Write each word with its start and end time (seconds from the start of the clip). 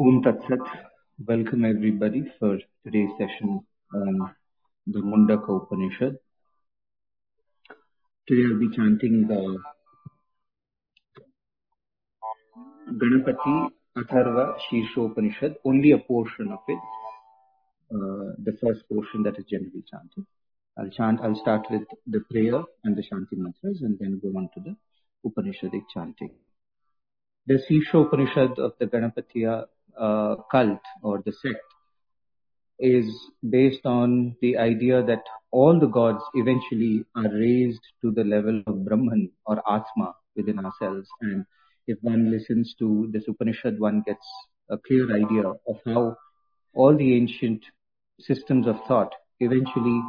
Om 0.00 0.22
Tat 0.22 0.38
Sat. 0.48 0.60
Welcome 1.28 1.66
everybody 1.66 2.22
for 2.38 2.58
today's 2.84 3.10
session 3.18 3.60
on 3.94 4.34
the 4.86 4.98
Mundaka 4.98 5.62
Upanishad. 5.62 6.16
Today 8.26 8.44
I'll 8.48 8.58
be 8.58 8.74
chanting 8.74 9.28
the 9.28 9.58
Ganapati 13.02 13.68
Atharva 13.98 14.56
Shirshopanishad, 14.64 15.56
only 15.66 15.90
a 15.92 15.98
portion 15.98 16.50
of 16.50 16.60
it, 16.66 16.78
uh, 17.94 18.32
the 18.42 18.56
first 18.62 18.88
portion 18.88 19.22
that 19.24 19.38
is 19.38 19.44
generally 19.44 19.84
chanted. 19.90 20.24
I'll 20.78 20.88
chant, 20.88 21.20
I'll 21.22 21.38
start 21.42 21.66
with 21.70 21.82
the 22.06 22.20
prayer 22.20 22.62
and 22.84 22.96
the 22.96 23.02
Shanti 23.02 23.36
mantras 23.36 23.82
and 23.82 23.98
then 23.98 24.18
go 24.22 24.28
on 24.28 24.48
to 24.54 24.60
the 24.60 24.76
Upanishadic 25.28 25.82
chanting. 25.92 26.30
The 27.46 27.60
Shirshopanishad 27.68 28.58
of 28.58 28.72
the 28.78 28.86
Ganapatiya 28.86 29.66
cult 30.50 30.80
or 31.02 31.22
the 31.24 31.32
sect 31.32 31.60
is 32.78 33.06
based 33.48 33.84
on 33.84 34.36
the 34.40 34.56
idea 34.56 35.02
that 35.02 35.22
all 35.50 35.78
the 35.78 35.86
gods 35.86 36.22
eventually 36.34 37.04
are 37.14 37.30
raised 37.32 37.82
to 38.00 38.10
the 38.10 38.24
level 38.24 38.62
of 38.66 38.84
Brahman 38.84 39.30
or 39.44 39.58
Atma 39.70 40.14
within 40.36 40.58
ourselves. 40.58 41.08
And 41.20 41.44
if 41.86 41.98
one 42.00 42.30
listens 42.30 42.74
to 42.78 43.10
this 43.12 43.24
Upanishad, 43.28 43.78
one 43.78 44.02
gets 44.06 44.24
a 44.70 44.78
clear 44.78 45.14
idea 45.14 45.42
of 45.48 45.76
how 45.84 46.16
all 46.72 46.96
the 46.96 47.14
ancient 47.16 47.62
systems 48.18 48.66
of 48.66 48.76
thought 48.86 49.12
eventually 49.40 50.00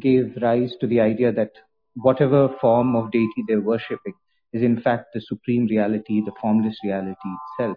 gave 0.00 0.36
rise 0.42 0.74
to 0.80 0.86
the 0.86 1.00
idea 1.00 1.32
that 1.32 1.52
whatever 1.94 2.48
form 2.60 2.96
of 2.96 3.12
deity 3.12 3.44
they're 3.46 3.60
worshipping 3.60 4.14
is 4.52 4.62
in 4.62 4.80
fact 4.80 5.06
the 5.14 5.20
supreme 5.20 5.66
reality, 5.66 6.20
the 6.24 6.32
formless 6.40 6.76
reality 6.84 7.28
itself. 7.58 7.76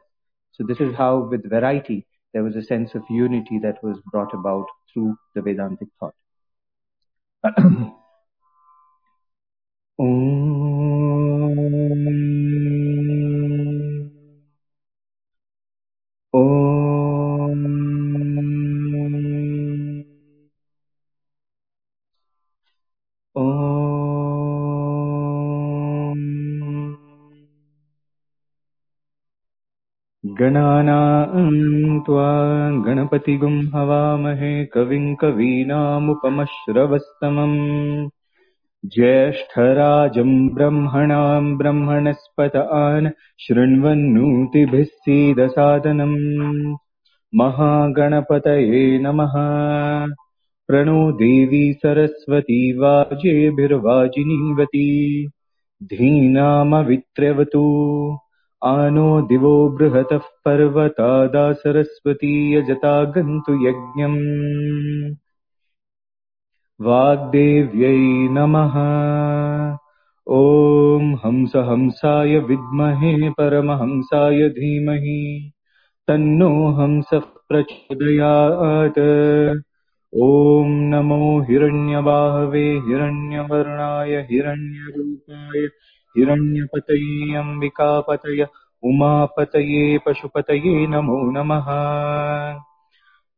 So 0.57 0.65
this 0.67 0.79
is 0.79 0.95
how 0.95 1.19
with 1.19 1.47
variety 1.47 2.07
there 2.33 2.43
was 2.43 2.55
a 2.55 2.63
sense 2.63 2.95
of 2.95 3.03
unity 3.09 3.59
that 3.61 3.83
was 3.83 3.99
brought 4.11 4.33
about 4.33 4.65
through 4.91 5.15
the 5.35 5.41
Vedantic 5.41 5.87
thought. 5.99 6.15
हवामहे 33.75 34.65
कविम् 34.65 35.15
कवीनामुपमश्रवस्तमम्। 35.15 38.09
ज्येष्ठराजम् 38.85 40.49
ब्रह्मणाम् 40.49 41.57
ब्रह्मणस्पत 41.57 42.55
आन् 42.55 43.07
शृण्वन्नूतिभिः 43.39 44.83
सीदसादनम्। 44.83 46.75
महागणपतये 47.35 48.99
नमः। 48.99 49.33
प्रणो 50.67 51.11
देवी 51.11 51.73
सरस्वती 51.73 52.77
वाजेभिर्वाजिनीवती 52.77 55.27
आनो 58.63 59.21
दिवो 59.21 59.69
बृहतः 59.69 60.17
पर्वतादा 60.17 61.53
सरस्वती 61.53 62.55
यजता 62.55 63.03
गन्तु 63.03 63.53
यज्ञम्। 63.53 65.15
वाग्देव्यै 66.81 67.97
नमः। 68.31 68.73
ॐ 70.29 71.15
हंस 71.25 71.55
हंसाय 71.55 72.39
विद्महे 72.39 73.29
परमहंसाय 73.29 74.49
धीमहि। 74.49 75.51
तन्नो 76.07 76.71
हंसः 76.71 77.19
प्रचोदयात्। 77.19 78.99
ॐ 80.15 80.65
नमो 80.67 81.41
हिरण्यबाहवे 81.41 82.71
हिरण्यवर्णाय 82.71 84.27
हिरण्यरूपाय 84.31 85.67
हिरण्यपतये 86.17 87.35
अम्बिकापतय 87.35 88.47
उमापतये 88.83 89.97
पशुपतये 89.97 90.87
नमो 90.87 91.31
नमः। 91.31 91.65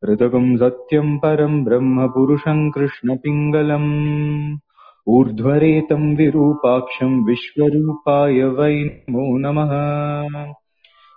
ऋतकम् 0.10 0.58
सत्यम् 0.58 1.18
परम् 1.18 1.66
ब्रह्म 1.66 2.08
पुरुषम् 2.08 2.72
कृष्णपिङ्गलम्। 2.72 4.58
ऊर्ध्वरेतम् 5.08 6.18
विरूपाक्षम् 6.18 7.26
विश्वरूपाय 7.26 8.44
वै 8.44 8.84
नमो 8.84 9.38
नमः। 9.38 9.72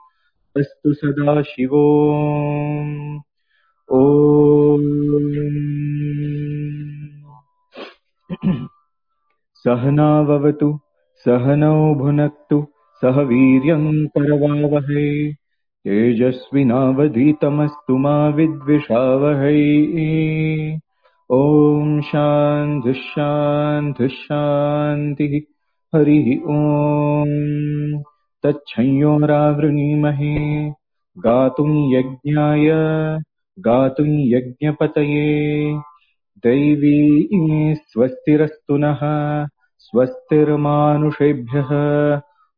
अस्तु 0.60 0.92
सदा 0.94 1.34
शिवो 1.50 1.82
ॐ 3.98 4.82
सहनाववतु 9.64 10.68
सहनौ 11.24 11.78
भुनक्तु 12.02 12.58
सह 13.02 13.22
वीर्यम् 13.30 13.88
करवावहै 14.16 15.06
तेजस्विनावधीतमस्तु 15.88 17.98
मा 18.04 18.14
विद्विषावहै। 18.36 19.64
ॐ 21.40 21.98
शान्तिः 22.12 23.02
शान्तिः 24.20 25.40
हरिः 25.94 26.32
ॐ 26.60 27.36
तच्छंयोरावृणीमहे 28.44 30.72
गातुम् 31.18 31.94
यज्ञाय 31.94 32.68
गातुम् 33.58 34.08
यज्ञपतये। 34.08 35.80
दैवी 36.38 37.74
स्वस्तिरस्तु 37.74 38.76
नः, 38.76 38.98
स्वस्तिर्मानुषेभ्यः। 39.78 41.68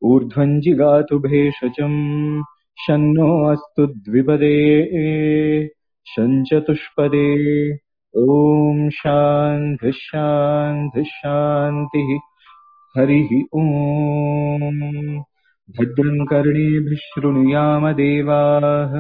ऊर्ध्वम् 0.03 0.61
जिगातु 0.61 1.19
भेषजम्, 1.19 2.43
शन्नो 2.87 3.45
अस्तु 3.45 3.87
द्विपदे। 3.87 5.71
शञ्चतुष्पदे। 6.07 7.77
ॐ 8.17 8.91
शान्तिः 8.91 9.91
शान्तिः 9.91 11.03
शान्तिः। 11.03 12.19
हरिः 12.99 13.35
ॐ 13.35 15.23
भद्रम् 15.69 16.27
कर्णेभिः 16.31 16.99
शृणुयाम 17.03 17.85
देवाः 17.99 18.91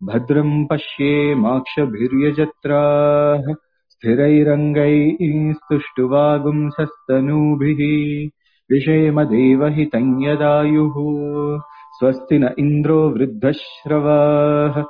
भद्रम् 0.00 0.52
पश्येमाक्षभिर्यजत्राः 0.70 3.50
स्थिरैरङ्गैः 3.92 5.52
स्तुष्टुवागुंसस्तनूभिः 5.58 7.82
विषेम 8.70 9.20
देवहितम् 9.32 10.22
यदायुः 10.24 10.96
स्वस्ति 11.98 12.36
न 12.38 12.44
इन्द्रो 12.58 12.98
वृद्धश्रवाः 13.16 14.82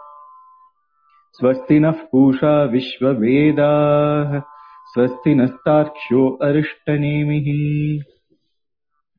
स्वस्ति 1.38 1.78
नः 1.80 1.98
पूषा 2.12 2.53
विश्ववेदाः 2.74 4.30
स्वस्ति 4.92 5.33
नस्तार्क्ष्यो 5.41 6.22
अरिष्टनेमिः 6.48 7.48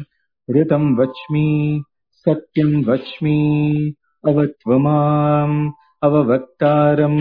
ऋतम् 0.57 0.99
वच्मि 0.99 1.83
सत्यं 2.13 2.85
वच्मि 2.85 3.95
अवत्वमाम् 4.29 5.71
अववक्तारम् 6.03 7.21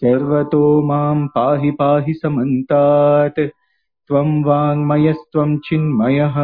सर्वतो 0.00 0.64
माम् 0.88 1.26
पाहि 1.34 1.70
पाहि 1.80 2.14
समन्तात् 2.22 3.40
त्वम् 4.08 4.42
वाङ्मयस्त्वम् 4.46 5.60
चिन्मयः 5.68 6.36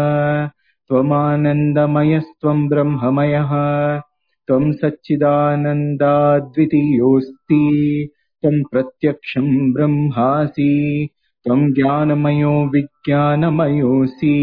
मानन्दमयस्त्वम् 1.11 2.69
ब्रह्ममयः 2.69 3.53
त्वम् 4.47 4.73
सच्चिदानन्दाद्वितीयोऽस्ति 4.81 7.63
त्वम् 8.43 8.67
प्रत्यक्षम् 8.73 9.73
ब्रह्मासि 9.75 10.73
त्वम् 11.45 11.73
ज्ञानमयो 11.75 12.55
विज्ञानमयोऽसि 12.75 14.37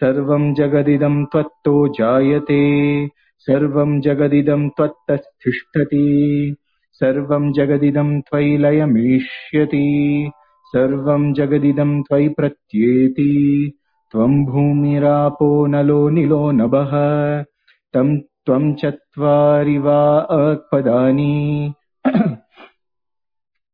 सर्वम् 0.00 0.54
जगदिदम् 0.54 1.24
त्वत्तो 1.32 1.76
जायते 1.98 2.62
सर्वम् 3.46 4.00
जगदिदम् 4.06 4.68
त्वत्तस्तिष्ठति 4.76 6.06
सर्वम् 7.00 7.52
जगदिदम् 7.58 8.20
त्वयि 8.28 8.56
लयमेष्यति 8.64 9.86
सर्वम् 10.74 11.32
जगदिदम् 11.34 12.02
त्वयि 12.08 12.28
प्रत्येति 12.38 13.32
पो 14.14 15.66
नलो 15.66 16.08
निलो 16.16 16.50
नभः 16.58 16.92
तम् 17.94 18.16
त्वम् 18.46 18.74
चत्वारि 18.80 19.78
वा 19.84 20.00
पदानि 20.72 21.74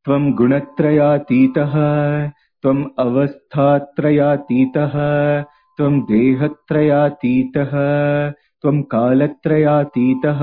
त्वम् 0.04 0.32
गुणत्रयातीतः 0.38 1.74
त्वम् 2.62 2.84
अवस्थात्रयातीतः 3.04 4.94
त्वम् 5.76 6.00
देहत्रयातीतः 6.10 7.74
त्वम् 8.62 8.82
कालत्रयातीतः 8.94 10.40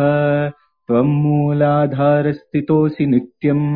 त्वम् 0.87 1.17
मूलाधारस्थितोऽसि 1.23 3.05
नित्यम्। 3.05 3.67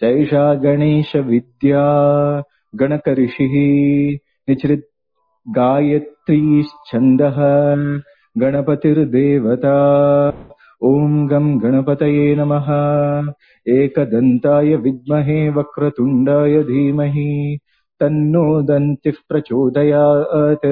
सैषा 0.00 0.54
गणेशविद्या 0.54 1.82
गणकऋषिः 2.74 3.52
निचृत् 4.48 4.93
गायत्रीश्छन्दः 5.48 7.34
गणपतिर्देवता। 8.38 9.74
ॐ 10.84 11.26
गम् 11.26 11.60
गणपतये 11.60 12.36
नमः। 12.36 12.66
एकदन्ताय 13.68 14.76
विद्महे 14.76 15.50
वक्रतुण्डाय 15.50 16.62
धीमहि। 16.62 17.58
तन्नो 18.00 18.62
दन्तिः 18.62 19.12
प्रचोदयात्। 19.28 20.66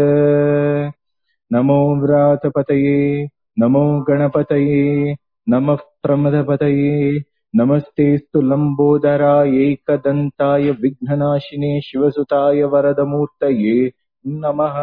नमो 1.53 1.97
व्रातपतये 1.97 3.29
नमो 3.59 4.05
गणपतये 4.09 5.17
नमः 5.49 5.75
प्रमदपतये। 5.75 7.23
नमस्तेऽस्तु 7.57 8.41
लम्बोदरायैकदन्ताय 8.41 10.71
विघ्ननाशिने 10.71 11.81
शिवसुताय 11.81 12.63
वरदमूर्तये 12.63 13.93
नमः 14.26 14.78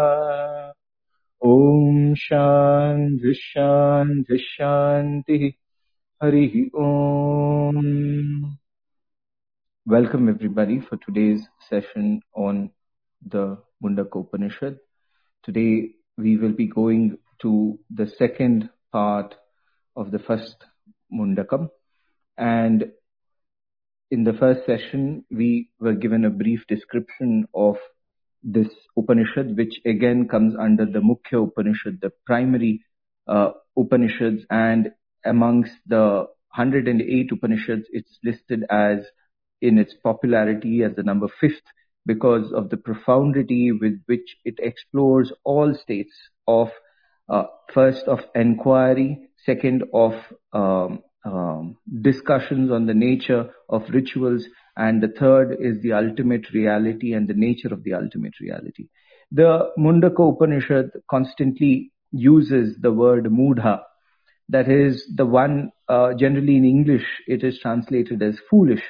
ॐ 1.47 2.15
शान्तिः 2.19 3.33
शान्तिः 3.37 4.39
शान्तिः 4.41 5.51
हरिः 6.23 6.55
ॐ 6.83 7.83
Welcome 9.87 10.31
everybody 10.31 10.81
for 10.81 10.97
today's 10.97 11.43
session 11.69 12.23
on 12.35 12.71
the 13.27 13.59
Mundaka 13.83 14.21
Upanishad. 14.21 14.79
Today 15.43 15.91
we 16.17 16.39
will 16.39 16.53
be 16.53 16.67
going 16.67 17.19
to 17.43 17.79
the 17.91 18.07
second 18.19 18.71
part 18.93 19.35
of 19.95 20.11
the 20.11 20.19
first 20.19 20.57
Mundakam. 21.13 21.69
And 22.39 22.93
in 24.11 24.25
the 24.25 24.33
first 24.33 24.65
session, 24.65 25.25
we 25.31 25.69
were 25.79 25.95
given 25.95 26.25
a 26.25 26.31
brief 26.31 26.67
description 26.67 27.47
of 27.55 27.77
this 28.44 28.70
Upanishad, 28.98 29.58
which 29.58 29.82
again 29.86 30.28
comes 30.28 30.56
under 30.60 30.86
the 30.86 31.00
Mukhya 31.00 31.48
Upanishad, 31.48 32.00
the 32.02 32.12
primary 32.26 32.86
uh, 33.28 33.52
Upanishads, 33.78 34.46
and 34.50 34.92
amongst 35.26 35.74
the 35.86 36.28
108 36.56 37.32
Upanishads, 37.32 37.88
it's 37.92 38.18
listed 38.24 38.64
as 38.70 39.06
in 39.62 39.78
its 39.78 39.94
popularity 39.94 40.84
as 40.84 40.96
the 40.96 41.04
number 41.04 41.28
fifth 41.40 41.62
because 42.06 42.52
of 42.54 42.70
the 42.70 42.78
profundity 42.78 43.72
with 43.72 44.02
which 44.06 44.38
it 44.46 44.56
explores 44.60 45.32
all 45.44 45.76
states 45.76 46.14
of 46.48 46.72
uh, 47.28 47.44
first 47.74 48.08
of 48.08 48.22
enquiry, 48.34 49.30
second 49.46 49.84
of 49.94 50.14
um, 50.54 51.04
um, 51.24 51.78
discussions 52.02 52.72
on 52.72 52.88
the 52.88 52.94
nature 52.94 53.52
of 53.68 53.84
rituals, 53.90 54.46
and 54.80 55.04
the 55.04 55.14
third 55.20 55.58
is 55.60 55.82
the 55.82 55.92
ultimate 55.92 56.50
reality 56.54 57.14
and 57.14 57.28
the 57.28 57.34
nature 57.34 57.74
of 57.74 57.84
the 57.84 57.94
ultimate 57.94 58.40
reality. 58.40 58.88
The 59.30 59.72
Mundaka 59.78 60.34
Upanishad 60.34 60.92
constantly 61.12 61.92
uses 62.12 62.78
the 62.80 62.92
word 62.92 63.26
mudha, 63.26 63.82
that 64.48 64.70
is 64.70 65.04
the 65.14 65.26
one 65.26 65.72
uh, 65.90 66.14
generally 66.14 66.56
in 66.56 66.64
English 66.66 67.06
it 67.28 67.44
is 67.44 67.60
translated 67.60 68.24
as 68.24 68.40
foolish, 68.50 68.82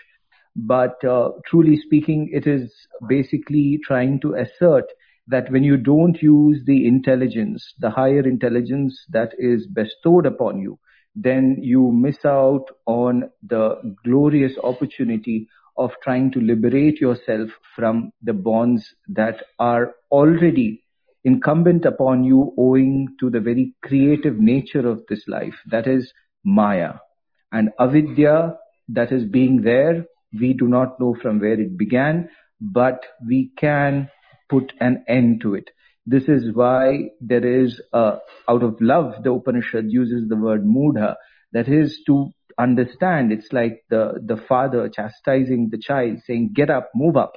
but 0.56 1.04
uh, 1.04 1.30
truly 1.48 1.76
speaking, 1.78 2.30
it 2.32 2.46
is 2.46 2.72
basically 3.08 3.80
trying 3.84 4.20
to 4.22 4.36
assert 4.36 4.86
that 5.28 5.52
when 5.52 5.64
you 5.64 5.78
don't 5.78 6.22
use 6.22 6.62
the 6.66 6.88
intelligence, 6.88 7.74
the 7.80 7.90
higher 7.90 8.28
intelligence 8.28 9.06
that 9.10 9.32
is 9.40 9.68
bestowed 9.68 10.26
upon 10.28 10.60
you, 10.60 10.78
then 11.16 11.58
you 11.60 11.92
miss 11.92 12.24
out 12.26 12.66
on 12.86 13.30
the 13.42 13.96
glorious 14.04 14.54
opportunity 14.64 15.48
of 15.80 15.92
trying 16.04 16.32
to 16.34 16.40
liberate 16.40 17.02
yourself 17.02 17.50
from 17.76 18.12
the 18.22 18.34
bonds 18.34 18.94
that 19.08 19.44
are 19.58 19.96
already 20.12 20.84
incumbent 21.24 21.86
upon 21.86 22.24
you 22.24 22.54
owing 22.58 23.08
to 23.20 23.32
the 23.32 23.40
very 23.40 23.74
creative 23.84 24.38
nature 24.38 24.88
of 24.88 25.02
this 25.10 25.24
life. 25.28 25.56
That 25.72 25.88
is 25.88 26.14
Maya. 26.44 26.94
And 27.52 27.72
avidya 27.80 28.58
that 28.90 29.12
is 29.12 29.26
being 29.26 29.62
there 29.64 30.06
we 30.40 30.54
do 30.54 30.68
not 30.68 31.00
know 31.00 31.16
from 31.22 31.40
where 31.40 31.60
it 31.60 31.78
began, 31.78 32.30
but 32.62 33.04
we 33.28 33.52
can 33.58 34.10
put 34.50 34.74
an 34.80 35.04
end 35.08 35.42
to 35.42 35.56
it. 35.56 35.70
This 36.06 36.24
is 36.28 36.54
why 36.54 37.10
there 37.22 37.46
is, 37.46 37.82
out 37.94 38.22
of 38.48 38.80
love, 38.80 39.24
the 39.24 39.32
Upanishad 39.32 39.86
uses 39.92 40.28
the 40.28 40.36
word 40.36 40.66
mudha, 40.66 41.16
that 41.52 41.68
is 41.68 42.02
to 42.06 42.32
understand. 42.60 43.32
It's 43.32 43.52
like 43.52 43.84
the, 43.90 44.22
the 44.24 44.38
father 44.38 44.90
chastising 44.90 45.70
the 45.72 45.78
child, 45.78 46.20
saying, 46.28 46.52
get 46.54 46.70
up, 46.70 46.92
move 46.94 47.18
up. 47.18 47.34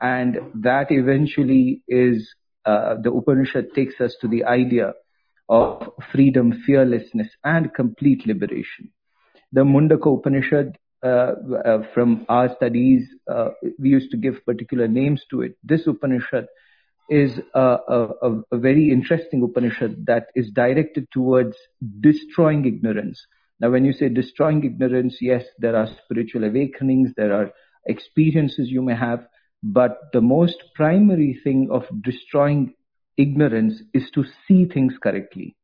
And 0.00 0.38
that 0.62 0.88
eventually 0.90 1.82
is, 1.88 2.28
uh, 2.66 2.96
the 3.02 3.12
Upanishad 3.12 3.72
takes 3.74 4.00
us 4.00 4.16
to 4.20 4.28
the 4.28 4.44
idea 4.44 4.92
of 5.48 5.90
freedom, 6.12 6.52
fearlessness, 6.66 7.28
and 7.44 7.72
complete 7.72 8.26
liberation. 8.26 8.90
The 9.52 9.62
Mundaka 9.62 10.18
Upanishad, 10.18 10.76
uh, 11.02 11.34
uh, 11.64 11.78
from 11.92 12.26
our 12.28 12.54
studies, 12.56 13.06
uh, 13.30 13.50
we 13.78 13.90
used 13.90 14.10
to 14.10 14.16
give 14.16 14.44
particular 14.44 14.88
names 14.88 15.22
to 15.30 15.42
it. 15.42 15.56
This 15.62 15.86
Upanishad 15.86 16.46
is 17.10 17.38
a, 17.54 17.60
a, 17.60 18.40
a, 18.50 18.58
very 18.58 18.90
interesting 18.90 19.42
Upanishad 19.42 20.06
that 20.06 20.28
is 20.34 20.50
directed 20.50 21.06
towards 21.12 21.54
destroying 22.00 22.64
ignorance. 22.64 23.26
Now, 23.60 23.70
when 23.70 23.84
you 23.84 23.92
say 23.92 24.08
destroying 24.08 24.64
ignorance, 24.64 25.18
yes, 25.20 25.44
there 25.58 25.76
are 25.76 25.88
spiritual 26.04 26.44
awakenings, 26.44 27.10
there 27.16 27.32
are 27.32 27.50
experiences 27.86 28.68
you 28.68 28.82
may 28.82 28.96
have, 28.96 29.26
but 29.62 29.98
the 30.12 30.20
most 30.20 30.56
primary 30.74 31.40
thing 31.44 31.68
of 31.70 31.84
destroying 32.02 32.74
ignorance 33.16 33.80
is 33.92 34.10
to 34.14 34.24
see 34.46 34.66
things 34.66 34.94
correctly, 35.00 35.56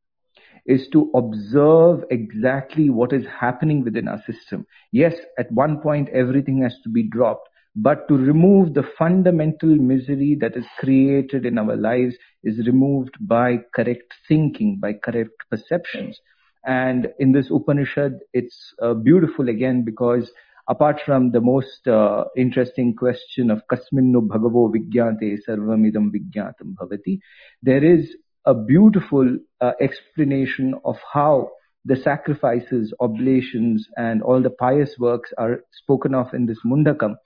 is 0.66 0.88
to 0.92 1.11
observe 1.14 2.04
exactly 2.11 2.90
what 2.90 3.12
is 3.12 3.25
happening 3.26 3.82
within 3.82 4.09
our 4.09 4.23
system. 4.25 4.66
Yes, 4.92 5.14
at 5.38 5.50
one 5.52 5.80
point 5.80 6.09
everything 6.11 6.62
has 6.62 6.76
to 6.85 6.88
be 6.88 7.02
dropped, 7.02 7.49
but 7.75 8.06
to 8.09 8.16
remove 8.16 8.75
the 8.75 8.88
fundamental 8.99 9.68
misery 9.68 10.37
that 10.40 10.56
is 10.56 10.64
created 10.78 11.44
in 11.44 11.59
our 11.59 11.76
lives 11.76 12.14
is 12.44 12.66
removed 12.66 13.16
by 13.20 13.59
correct 13.75 14.14
thinking, 14.28 14.78
by 14.80 14.92
correct 14.92 15.32
perceptions. 15.50 16.18
And 16.64 17.08
in 17.18 17.32
this 17.32 17.50
Upanishad, 17.50 18.18
it's 18.32 18.74
uh, 18.82 18.94
beautiful 18.94 19.48
again 19.48 19.84
because 19.84 20.30
apart 20.68 21.00
from 21.04 21.32
the 21.32 21.40
most 21.40 21.86
uh, 21.86 22.24
interesting 22.36 22.94
question 22.94 23.50
of 23.50 23.62
kasminnu 23.70 24.28
bhagavo 24.28 24.72
vigyate 24.74 25.38
sarvamidam 25.48 26.10
vigyatam 26.14 26.74
bhavati, 26.74 27.20
there 27.62 27.84
is 27.84 28.14
a 28.44 28.54
beautiful 28.54 29.38
uh, 29.60 29.72
explanation 29.80 30.74
of 30.84 30.96
how 31.12 31.50
the 31.84 31.96
sacrifices, 31.96 32.92
oblations, 33.00 33.88
and 33.96 34.22
all 34.22 34.42
the 34.42 34.50
pious 34.50 34.96
works 34.98 35.32
are 35.38 35.64
spoken 35.72 36.14
of 36.14 36.32
in 36.34 36.46
this 36.46 36.58
Mundakam 36.64 37.16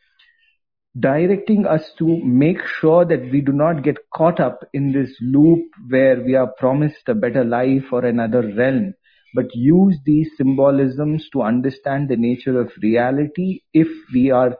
directing 0.99 1.67
us 1.67 1.91
to 1.99 2.21
make 2.25 2.59
sure 2.81 3.05
that 3.05 3.31
we 3.33 3.41
do 3.41 3.53
not 3.53 3.83
get 3.83 3.97
caught 4.15 4.39
up 4.39 4.61
in 4.73 4.93
this 4.93 5.11
loop 5.21 5.65
where 5.89 6.21
we 6.21 6.35
are 6.37 6.53
promised 6.59 7.09
a 7.09 7.15
better 7.15 7.45
life 7.45 7.85
or 7.91 8.05
another 8.05 8.53
realm, 8.57 8.95
but 9.35 9.55
use 9.55 9.97
these 10.07 10.31
symbolisms 10.37 11.29
to 11.33 11.43
understand 11.43 12.09
the 12.09 12.17
nature 12.17 12.61
of 12.61 12.71
reality 12.81 13.61
if 13.73 13.89
we 14.15 14.31
are 14.31 14.57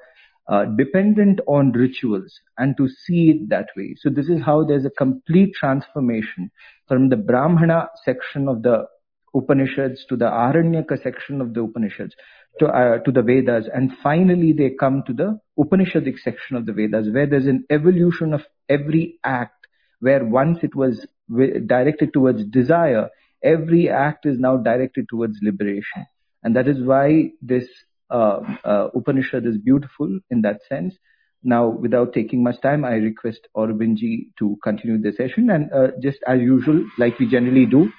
uh, 0.49 0.65
dependent 0.77 1.41
on 1.47 1.73
rituals 1.73 2.41
and 2.59 2.77
to 2.77 2.89
see 2.89 3.31
it 3.31 3.49
that 3.49 3.69
way. 3.77 3.95
So 3.99 4.11
this 4.11 4.29
is 4.29 4.43
how 4.43 4.65
there's 4.65 4.85
a 4.85 4.91
complete 4.91 5.55
transformation 5.55 6.51
from 6.87 7.09
the 7.09 7.17
Brahmana 7.17 7.89
section 8.05 8.49
of 8.49 8.63
the 8.63 8.87
Upanishads 9.35 10.05
to 10.09 10.17
the 10.17 10.27
Aranyaka 10.27 11.03
section 11.03 11.41
of 11.41 11.55
the 11.55 11.63
Upanishads 11.63 12.15
to, 12.61 12.67
uh, 12.67 12.99
to 12.99 13.11
the 13.11 13.23
Vedas, 13.23 13.69
and 13.73 13.91
finally 14.03 14.53
they 14.53 14.71
come 14.79 15.03
to 15.07 15.13
the 15.13 15.41
Upanishadic 15.59 16.19
section 16.21 16.57
of 16.57 16.67
the 16.67 16.73
Vedas, 16.73 17.09
where 17.13 17.27
there's 17.27 17.47
an 17.47 17.65
evolution 17.71 18.33
of 18.33 18.43
every 18.69 19.19
act, 19.25 19.67
where 19.99 20.25
once 20.25 20.59
it 20.63 20.75
was 20.75 21.05
directed 21.67 22.13
towards 22.13 22.45
desire, 22.45 23.09
every 23.45 23.89
act 23.91 24.27
is 24.27 24.39
now 24.39 24.57
directed 24.57 25.09
towards 25.09 25.39
liberation. 25.43 26.07
And 26.43 26.57
that 26.57 26.67
is 26.67 26.83
why 26.83 27.31
this 27.41 27.67
uh, 28.11 28.41
uh, 28.65 28.89
Upanishad 28.95 29.47
is 29.47 29.59
beautiful 29.59 30.19
in 30.31 30.43
that 30.43 30.61
sense. 30.69 30.95
Now, 31.43 31.69
without 31.69 32.15
taking 32.15 32.43
much 32.43 32.61
time, 32.63 32.85
I 32.85 32.95
request 32.95 33.49
Aurobinji 33.57 34.29
to 34.39 34.57
continue 34.63 34.99
the 34.99 35.13
session. 35.13 35.51
And 35.51 35.71
uh, 35.73 35.89
just 36.03 36.19
as 36.27 36.41
usual, 36.41 36.85
like 36.99 37.19
we 37.19 37.29
generally 37.29 37.67
do, 37.67 37.91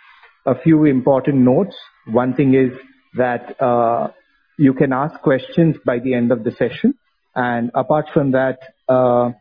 a 0.46 0.60
few 0.60 0.86
important 0.86 1.38
notes. 1.38 1.76
One 2.08 2.34
thing 2.34 2.54
is 2.56 2.72
that 3.18 3.60
uh, 3.62 4.10
you 4.58 4.74
can 4.74 4.94
ask 4.94 5.20
questions 5.22 5.76
by 5.86 6.00
the 6.00 6.14
end 6.14 6.32
of 6.32 6.44
the 6.44 6.52
session. 6.52 6.96
And 7.36 7.72
apart 7.76 8.06
from 8.14 8.32
that, 8.32 8.60
uh, 8.88 9.32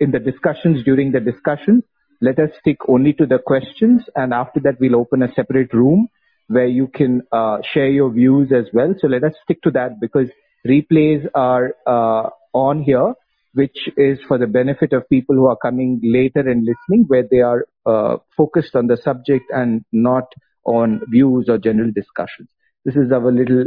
in 0.00 0.12
the 0.12 0.18
discussions, 0.20 0.84
during 0.84 1.12
the 1.12 1.20
discussion, 1.20 1.82
let 2.20 2.38
us 2.38 2.50
stick 2.60 2.78
only 2.88 3.12
to 3.14 3.26
the 3.26 3.38
questions. 3.38 4.02
And 4.14 4.32
after 4.32 4.60
that, 4.60 4.76
we'll 4.80 4.96
open 4.96 5.22
a 5.22 5.32
separate 5.34 5.72
room 5.72 6.08
where 6.48 6.66
you 6.66 6.88
can 6.88 7.22
uh, 7.30 7.58
share 7.72 7.88
your 7.88 8.10
views 8.10 8.50
as 8.52 8.66
well. 8.72 8.94
So 8.98 9.06
let 9.06 9.22
us 9.22 9.34
stick 9.44 9.62
to 9.62 9.70
that 9.72 10.00
because 10.00 10.28
replays 10.66 11.26
are 11.34 11.74
uh, 11.86 12.30
on 12.54 12.82
here, 12.82 13.14
which 13.54 13.76
is 13.96 14.18
for 14.26 14.38
the 14.38 14.46
benefit 14.46 14.92
of 14.92 15.08
people 15.08 15.36
who 15.36 15.46
are 15.46 15.56
coming 15.56 16.00
later 16.02 16.40
and 16.40 16.66
listening, 16.66 17.04
where 17.06 17.24
they 17.30 17.40
are 17.40 17.66
uh, 17.86 18.16
focused 18.36 18.74
on 18.74 18.86
the 18.86 18.96
subject 18.96 19.44
and 19.50 19.84
not 19.92 20.24
on 20.64 21.00
views 21.08 21.46
or 21.48 21.58
general 21.58 21.90
discussions. 21.94 22.48
This 22.84 22.96
is 22.96 23.12
our 23.12 23.30
little 23.30 23.66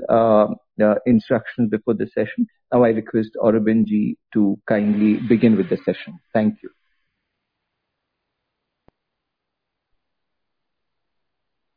instruction 1.06 1.70
before 1.70 1.94
the 1.94 2.08
session. 2.08 2.48
Now 2.74 2.84
I 2.84 2.90
request 2.90 3.30
Aurobinji 3.38 4.16
to 4.34 4.58
kindly 4.68 5.20
begin 5.28 5.58
with 5.58 5.70
the 5.70 5.78
session. 5.78 6.20
Thank 6.34 6.64
you. 6.64 6.70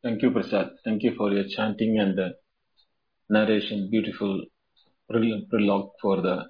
Thank 0.05 0.21
you, 0.21 0.29
Prasad. 0.29 0.67
Thank 0.83 1.01
you 1.01 1.15
for 1.15 1.31
your 1.33 1.45
chanting 1.49 1.97
and 1.99 2.15
the 2.15 2.35
narration. 3.27 3.89
Beautiful 3.89 4.33
brilliant 5.09 5.49
prologue 5.49 5.89
for 5.99 6.21
the 6.21 6.45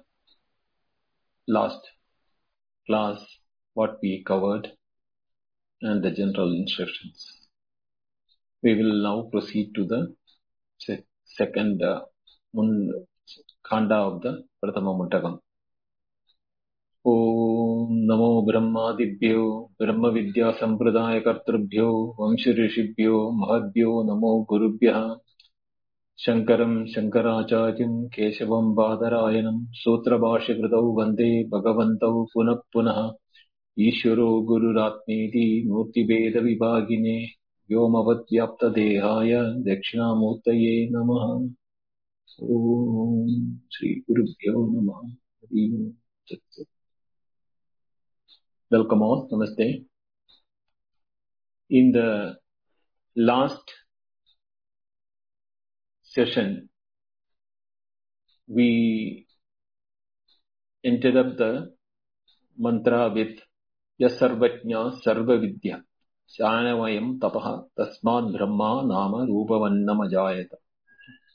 last 1.48 1.80
class, 2.86 3.18
what 3.72 3.96
we 4.02 4.22
covered, 4.24 4.68
and 5.80 6.04
the 6.04 6.10
general 6.10 6.52
instructions. 6.52 7.48
We 8.62 8.74
will 8.74 9.02
now 9.02 9.30
proceed 9.32 9.72
to 9.76 9.86
the 9.86 10.14
second 11.24 11.82
uh, 11.82 12.02
khanda 13.70 13.94
of 13.94 14.20
the 14.20 14.44
Prathama 14.62 14.94
Mundakam. 15.00 15.40
ॐ 17.06 17.45
नमो 18.08 18.42
ब्रह्मादिभ्यो 18.42 19.70
ब्रह्मविद्यासम्प्रदायकर्तृभ्यो 19.82 22.16
वंशऋषिभ्यो 22.20 23.30
महद्भ्यो 23.30 24.02
नमो 24.02 24.46
गुरुभ्यः। 24.50 25.16
शङ्करम् 26.18 26.86
शङ्कराचार्यम् 26.86 28.08
केशवम् 28.08 28.74
बादरायणम् 28.74 29.66
सूत्रभाष्यकृतौ 29.72 30.82
वन्दे 30.82 31.48
भगवन्तौ 31.48 32.24
पुनः 32.24 32.54
पुनः। 32.54 33.12
ईश्वरो 33.78 34.42
गुरुरात्मेति 34.42 35.64
मूर्तिभेदविभागिने 35.66 37.26
व्योमवद्व्याप्तदेहाय 37.70 39.42
दक्षिणामूर्तये 39.42 40.90
नमः। 40.90 41.50
ॐ 42.42 43.56
श्रीगुरुभ्यो 43.72 44.74
नमः 44.74 45.10
Welcome 48.68 49.02
all. 49.02 49.28
Namaste. 49.30 49.84
In 51.70 51.92
the 51.92 52.34
last 53.14 53.62
session, 56.02 56.68
we 58.48 59.28
ended 60.82 61.16
up 61.16 61.36
the 61.36 61.74
mantra 62.58 63.08
with 63.14 63.38
Yasarvajna 64.00 65.00
Sarvavidya 65.00 65.82
Shanavayam 66.28 67.20
Tapaha 67.20 67.66
Tasmad 67.78 68.36
Brahma 68.36 68.84
Nama 68.84 69.26
Rupavannam 69.28 70.10
Ajayata 70.10 70.56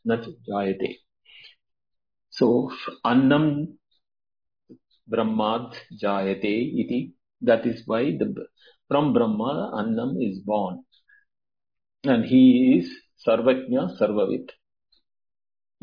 Jayate. 0.06 0.98
So, 2.30 2.70
Annam 3.06 3.80
Brahmad 5.08 5.78
Jayate 5.98 6.76
iti 6.76 7.14
that 7.42 7.66
is 7.72 7.84
why 7.86 8.04
the 8.22 8.28
from 8.88 9.14
brahma 9.14 9.52
annam 9.82 10.12
is 10.30 10.40
born 10.52 10.76
and 12.04 12.26
he 12.34 12.44
is 12.78 12.88
sarvajna 13.26 13.84
sarvavit 14.00 14.50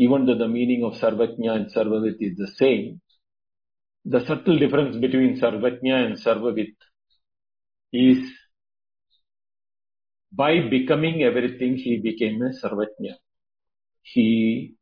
even 0.07 0.27
though 0.27 0.39
the 0.45 0.53
meaning 0.59 0.85
of 0.89 0.95
sarvajna 1.03 1.51
and 1.59 1.67
sarvavit 1.77 2.19
is 2.29 2.37
the 2.43 2.51
same 2.63 3.01
the 4.15 4.21
subtle 4.29 4.59
difference 4.65 4.97
between 5.07 5.33
sarvajna 5.43 5.95
and 6.07 6.17
sarvavit 6.27 6.75
is 7.93 8.21
by 10.33 10.69
becoming 10.69 11.23
everything, 11.23 11.77
he 11.77 11.99
became 11.99 12.43
a 12.43 12.51
Sarvajna. 12.51 13.15
He, 14.03 14.75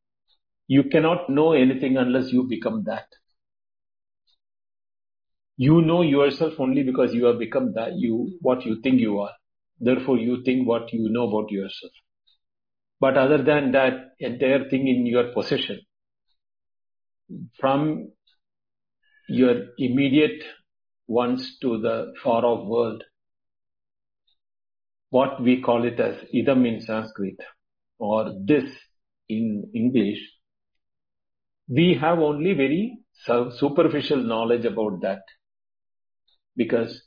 you 0.66 0.84
cannot 0.84 1.30
know 1.30 1.52
anything 1.52 1.96
unless 1.96 2.32
you 2.32 2.44
become 2.44 2.84
that. 2.84 3.06
You 5.56 5.80
know 5.80 6.02
yourself 6.02 6.54
only 6.58 6.82
because 6.82 7.14
you 7.14 7.24
have 7.26 7.38
become 7.38 7.72
that, 7.74 7.94
you, 7.94 8.38
what 8.40 8.66
you 8.66 8.80
think 8.82 9.00
you 9.00 9.20
are. 9.20 9.32
Therefore, 9.80 10.18
you 10.18 10.42
think 10.44 10.68
what 10.68 10.92
you 10.92 11.08
know 11.10 11.28
about 11.28 11.50
yourself. 11.50 11.92
But 13.00 13.16
other 13.16 13.42
than 13.42 13.72
that 13.72 14.10
entire 14.18 14.68
thing 14.68 14.88
in 14.88 15.06
your 15.06 15.32
possession, 15.32 15.80
from 17.58 18.12
your 19.28 19.66
immediate 19.78 20.42
ones 21.06 21.58
to 21.60 21.80
the 21.80 22.12
far 22.22 22.44
off 22.44 22.66
world, 22.66 23.02
what 25.10 25.42
we 25.42 25.62
call 25.62 25.84
it 25.84 25.98
as 26.00 26.16
idam 26.34 26.66
in 26.66 26.80
Sanskrit 26.80 27.40
or 27.98 28.32
this 28.44 28.70
in 29.28 29.70
English, 29.74 30.18
we 31.68 31.94
have 31.94 32.18
only 32.18 32.52
very 32.52 32.98
superficial 33.58 34.18
knowledge 34.18 34.64
about 34.64 35.00
that 35.02 35.20
because 36.56 37.02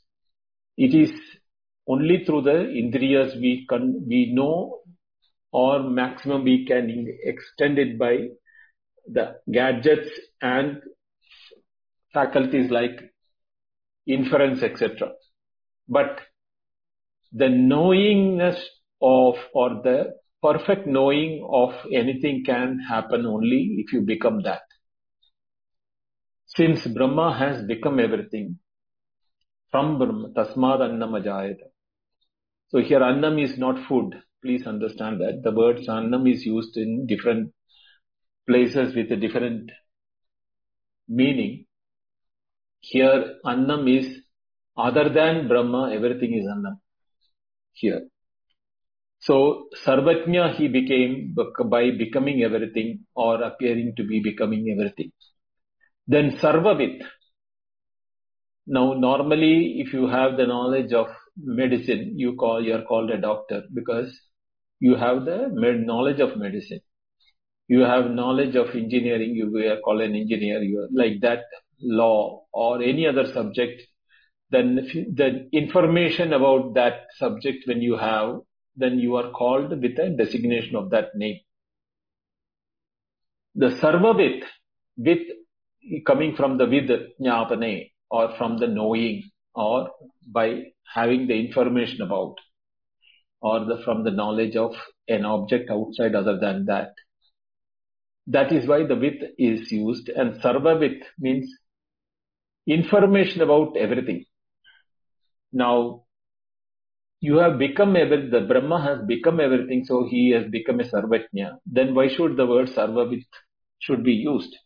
it 0.76 0.94
is 0.94 1.12
only 1.86 2.24
through 2.24 2.42
the 2.42 2.58
indriyas 2.82 3.34
we 3.40 3.66
can 3.68 4.04
we 4.06 4.32
know 4.32 4.80
or 5.52 5.82
maximum 5.82 6.44
we 6.44 6.64
can 6.66 6.88
extend 7.24 7.78
it 7.78 7.98
by 7.98 8.14
the 9.16 9.34
gadgets 9.50 10.10
and 10.40 10.80
faculties 12.12 12.70
like 12.70 12.98
inference 14.06 14.62
etc 14.62 15.10
but 15.88 16.20
the 17.32 17.48
knowingness 17.48 18.58
of 19.00 19.36
or 19.54 19.82
the 19.82 20.12
perfect 20.42 20.86
knowing 20.86 21.46
of 21.50 21.74
anything 21.92 22.42
can 22.44 22.78
happen 22.78 23.26
only 23.26 23.76
if 23.78 23.92
you 23.92 24.00
become 24.00 24.42
that. 24.42 24.62
Since 26.46 26.86
brahma 26.86 27.36
has 27.38 27.64
become 27.66 28.00
everything 28.00 28.58
from 29.70 29.98
brahma 30.00 30.28
tasmad 30.38 30.82
annam 30.88 31.14
ajayata 31.20 31.68
so 32.72 32.78
here 32.88 33.02
annam 33.10 33.38
is 33.46 33.54
not 33.64 33.78
food 33.88 34.10
please 34.42 34.66
understand 34.74 35.20
that 35.24 35.42
the 35.46 35.54
word 35.60 35.78
annam 35.98 36.26
is 36.34 36.42
used 36.54 36.76
in 36.84 37.06
different 37.12 37.46
places 38.50 38.94
with 38.94 39.10
a 39.12 39.16
different 39.16 39.70
meaning. 41.08 41.66
Here, 42.80 43.36
annam 43.44 43.86
is 43.88 44.06
other 44.76 45.08
than 45.08 45.48
Brahma, 45.48 45.92
everything 45.92 46.34
is 46.34 46.46
annam. 46.46 46.80
Here. 47.72 48.02
So, 49.20 49.68
Sarvajna 49.84 50.54
he 50.56 50.68
became 50.68 51.36
by 51.66 51.90
becoming 51.90 52.42
everything 52.42 53.00
or 53.14 53.42
appearing 53.42 53.94
to 53.96 54.04
be 54.04 54.20
becoming 54.20 54.70
everything. 54.70 55.12
Then 56.06 56.38
Sarvavit. 56.38 57.02
Now, 58.72 58.92
normally, 58.92 59.80
if 59.80 59.92
you 59.92 60.06
have 60.06 60.36
the 60.36 60.46
knowledge 60.46 60.92
of 60.92 61.08
medicine, 61.36 62.12
you 62.16 62.36
call 62.36 62.64
you 62.64 62.74
are 62.76 62.82
called 62.82 63.10
a 63.10 63.20
doctor 63.20 63.64
because 63.74 64.16
you 64.78 64.94
have 64.94 65.24
the 65.24 65.48
knowledge 65.52 66.20
of 66.20 66.36
medicine. 66.36 66.78
You 67.66 67.80
have 67.80 68.12
knowledge 68.12 68.54
of 68.54 68.68
engineering, 68.76 69.34
you 69.34 69.56
are 69.72 69.80
called 69.80 70.02
an 70.02 70.14
engineer, 70.14 70.62
you 70.62 70.82
are 70.82 70.88
like 70.92 71.20
that 71.22 71.46
law 71.80 72.44
or 72.52 72.80
any 72.80 73.08
other 73.08 73.26
subject, 73.32 73.82
then 74.50 74.76
the 75.16 75.48
information 75.52 76.32
about 76.32 76.74
that 76.74 77.06
subject 77.18 77.66
when 77.66 77.82
you 77.82 77.96
have, 77.96 78.36
then 78.76 79.00
you 79.00 79.16
are 79.16 79.30
called 79.32 79.70
with 79.70 79.98
a 79.98 80.10
designation 80.16 80.76
of 80.76 80.90
that 80.90 81.16
name. 81.16 81.40
The 83.56 83.70
sarvavit, 83.82 84.44
with 84.96 85.26
coming 86.06 86.36
from 86.36 86.56
the 86.56 86.66
vid 86.66 86.90
jnapane 87.20 87.89
or 88.10 88.34
from 88.36 88.58
the 88.58 88.66
knowing 88.66 89.22
or 89.54 89.90
by 90.26 90.64
having 90.94 91.26
the 91.26 91.34
information 91.34 92.02
about 92.02 92.36
or 93.40 93.64
the, 93.64 93.78
from 93.84 94.04
the 94.04 94.10
knowledge 94.10 94.56
of 94.56 94.74
an 95.08 95.24
object 95.24 95.70
outside 95.70 96.14
other 96.14 96.38
than 96.38 96.66
that. 96.66 96.92
That 98.26 98.52
is 98.52 98.66
why 98.66 98.84
the 98.86 98.96
with 98.96 99.22
is 99.38 99.72
used 99.72 100.08
and 100.08 100.40
sarva 100.40 100.78
with 100.78 101.02
means 101.18 101.52
information 102.66 103.40
about 103.40 103.76
everything. 103.76 104.24
Now, 105.52 106.04
you 107.20 107.36
have 107.36 107.58
become 107.58 107.96
everything, 107.96 108.30
the 108.30 108.40
Brahma 108.40 108.82
has 108.82 109.06
become 109.06 109.40
everything, 109.40 109.84
so 109.84 110.06
he 110.08 110.30
has 110.30 110.50
become 110.50 110.80
a 110.80 110.84
sarvajna. 110.84 111.58
Then 111.66 111.94
why 111.94 112.08
should 112.08 112.36
the 112.36 112.46
word 112.46 112.68
sarva 112.68 113.06
sarvavit 113.06 113.24
should 113.78 114.04
be 114.04 114.12
used? 114.12 114.56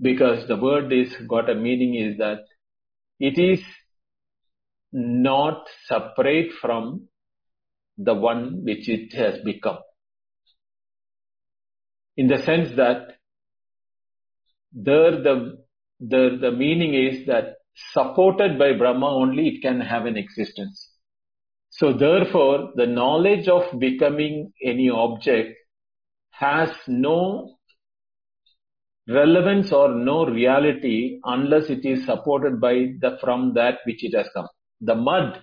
Because 0.00 0.46
the 0.48 0.56
word 0.56 0.92
is 0.92 1.14
got 1.28 1.48
a 1.48 1.54
meaning 1.54 1.94
is 1.94 2.18
that 2.18 2.40
it 3.20 3.38
is 3.38 3.62
not 4.92 5.66
separate 5.86 6.52
from 6.60 7.08
the 7.96 8.14
one 8.14 8.64
which 8.64 8.88
it 8.88 9.12
has 9.14 9.40
become. 9.44 9.78
In 12.16 12.28
the 12.28 12.38
sense 12.38 12.76
that 12.76 13.14
there 14.72 15.12
the, 15.12 15.58
the, 16.00 16.38
the 16.40 16.50
meaning 16.50 16.94
is 16.94 17.26
that 17.26 17.54
supported 17.92 18.58
by 18.58 18.72
Brahma 18.72 19.06
only 19.06 19.48
it 19.48 19.62
can 19.62 19.80
have 19.80 20.06
an 20.06 20.16
existence. 20.16 20.90
So 21.70 21.92
therefore 21.92 22.70
the 22.76 22.86
knowledge 22.86 23.48
of 23.48 23.78
becoming 23.78 24.52
any 24.62 24.90
object 24.90 25.56
has 26.30 26.70
no 26.86 27.56
relevance 29.08 29.70
or 29.72 29.94
no 29.94 30.26
reality 30.26 31.20
unless 31.24 31.70
it 31.70 31.84
is 31.84 32.04
supported 32.04 32.60
by 32.60 32.74
the 33.00 33.18
from 33.20 33.54
that 33.54 33.78
which 33.84 34.02
it 34.02 34.16
has 34.16 34.28
come 34.34 34.48
the 34.80 34.94
mud, 34.94 35.42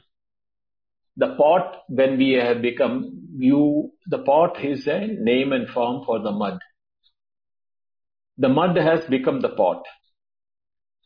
the 1.18 1.36
pot, 1.36 1.84
when 1.88 2.18
we 2.18 2.32
have 2.34 2.62
become, 2.62 3.28
you, 3.38 3.92
the 4.08 4.20
pot 4.20 4.64
is 4.64 4.88
a 4.88 5.08
name 5.08 5.52
and 5.52 5.68
form 5.70 6.06
for 6.06 6.20
the 6.20 6.32
mud. 6.32 6.60
The 8.38 8.50
mud 8.50 8.78
has 8.78 9.04
become 9.10 9.42
the 9.42 9.50
pot. 9.50 9.84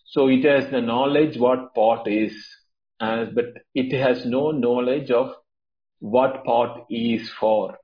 So 0.05 0.27
it 0.27 0.45
has 0.45 0.69
the 0.69 0.81
knowledge 0.81 1.37
what 1.37 1.73
pot 1.73 2.07
is, 2.07 2.33
as, 2.99 3.29
but 3.33 3.45
it 3.73 3.97
has 3.97 4.25
no 4.25 4.51
knowledge 4.51 5.11
of 5.11 5.33
what 5.99 6.45
pot 6.45 6.85
is 6.89 7.29
for. 7.39 7.77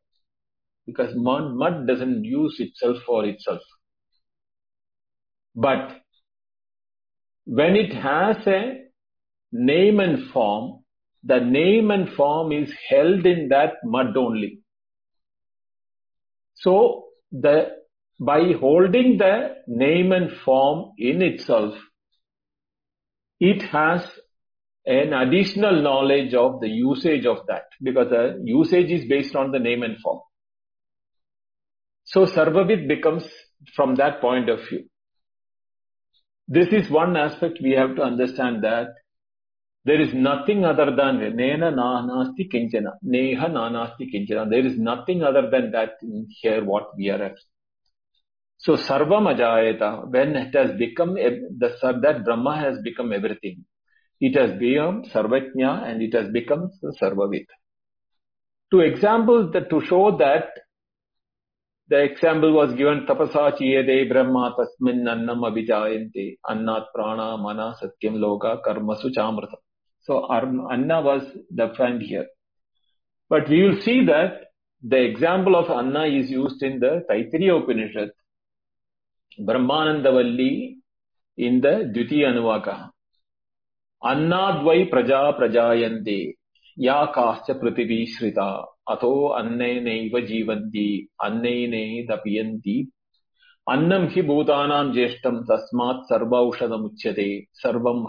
Because 0.85 1.15
mud, 1.15 1.53
mud 1.53 1.87
doesn't 1.87 2.23
use 2.23 2.57
itself 2.59 2.97
for 3.05 3.25
itself. 3.25 3.61
But 5.55 6.01
when 7.45 7.75
it 7.75 7.93
has 7.93 8.37
a 8.47 8.83
name 9.51 9.99
and 9.99 10.29
form, 10.31 10.83
the 11.23 11.39
name 11.39 11.91
and 11.91 12.09
form 12.13 12.51
is 12.51 12.73
held 12.89 13.25
in 13.25 13.49
that 13.49 13.73
mud 13.83 14.15
only. 14.17 14.59
So 16.55 17.05
the 17.31 17.69
by 18.19 18.53
holding 18.59 19.17
the 19.17 19.55
name 19.67 20.11
and 20.11 20.31
form 20.45 20.91
in 20.97 21.23
itself, 21.23 21.73
it 23.39 23.63
has 23.63 24.07
an 24.85 25.13
additional 25.13 25.81
knowledge 25.81 26.35
of 26.35 26.59
the 26.61 26.69
usage 26.69 27.25
of 27.25 27.39
that 27.47 27.63
because 27.81 28.09
the 28.09 28.39
usage 28.43 28.91
is 28.91 29.09
based 29.09 29.35
on 29.35 29.51
the 29.51 29.57
name 29.57 29.81
and 29.81 29.97
form. 29.99 30.19
So 32.03 32.25
Sarvavit 32.25 32.87
becomes 32.87 33.27
from 33.75 33.95
that 33.95 34.21
point 34.21 34.49
of 34.49 34.59
view. 34.69 34.90
This 36.53 36.67
is 36.73 36.91
one 36.91 37.15
aspect 37.15 37.59
we 37.63 37.71
have 37.71 37.95
to 37.95 38.01
understand 38.01 38.61
that 38.65 38.89
there 39.85 40.01
is 40.01 40.13
nothing 40.13 40.65
other 40.65 40.93
than 40.93 41.19
Nena 41.37 41.71
Nanasti 41.71 42.51
Kinchana. 42.53 42.95
Neha 43.01 43.47
Nanasti 43.47 44.13
Kinchana. 44.13 44.49
There 44.49 44.65
is 44.65 44.77
nothing 44.77 45.23
other 45.23 45.49
than 45.49 45.71
that 45.71 45.91
in 46.01 46.27
here 46.41 46.65
what 46.65 46.89
we 46.97 47.09
are 47.09 47.23
at. 47.23 47.37
So 48.57 48.75
Sarvam 48.75 49.33
Ajayata, 49.33 50.11
when 50.11 50.35
it 50.35 50.53
has 50.53 50.77
become, 50.77 51.13
the, 51.13 51.99
that 52.01 52.25
Brahma 52.25 52.57
has 52.57 52.79
become 52.83 53.13
everything, 53.13 53.63
it 54.19 54.35
has 54.35 54.51
become 54.59 55.05
Sarvajna 55.05 55.89
and 55.89 56.01
it 56.01 56.13
has 56.13 56.27
become 56.33 56.69
Sarvavit. 57.01 57.45
To 58.71 58.81
example, 58.81 59.49
the, 59.51 59.61
to 59.61 59.85
show 59.85 60.17
that 60.17 60.49
the 61.91 61.99
example 62.09 62.51
was 62.59 62.71
given 62.79 62.99
tapasa 63.09 63.43
chiyade 63.57 63.95
brahma 64.11 64.43
tasmin 64.57 64.99
annam 65.13 65.41
abhijayante 65.49 66.37
annat 66.51 66.85
prana 66.95 67.27
mana 67.45 67.67
satyam 67.79 68.15
loka 68.25 68.51
karmasu 68.65 69.09
chamrata. 69.17 69.57
So 70.03 70.13
Anna 70.31 71.01
was 71.01 71.23
the 71.51 71.73
friend 71.75 72.01
here. 72.01 72.25
But 73.29 73.47
we 73.49 73.61
will 73.63 73.81
see 73.81 74.05
that 74.05 74.45
the 74.81 74.97
example 74.97 75.55
of 75.55 75.69
Anna 75.69 76.05
is 76.05 76.31
used 76.31 76.63
in 76.63 76.79
the 76.79 77.05
Taittiriya 77.09 77.61
Upanishad, 77.61 78.09
Brahmanandavalli 79.39 80.77
in 81.37 81.61
the 81.61 81.91
Dvitiya 81.95 82.29
Anuvaka. 82.33 82.89
Annadvai 84.03 84.89
praja 84.89 85.37
prajayante 85.37 86.35
ya 86.75 87.13
kascha 87.13 87.53
prativi 87.61 88.07
shrita 88.07 88.65
अथो 88.87 89.13
अन्न 89.27 90.25
जीवंती 90.25 90.87
अन्न 91.23 91.45
दपयती 92.09 92.91
अन्नम 93.67 94.07
हि 94.07 94.21
भूतानां 94.21 94.91
ज्येष्ठं, 94.93 95.35
तस्मात् 95.43 96.05
सर्वौषधमुच्यते 96.05 97.27
सर्वं 97.53 97.99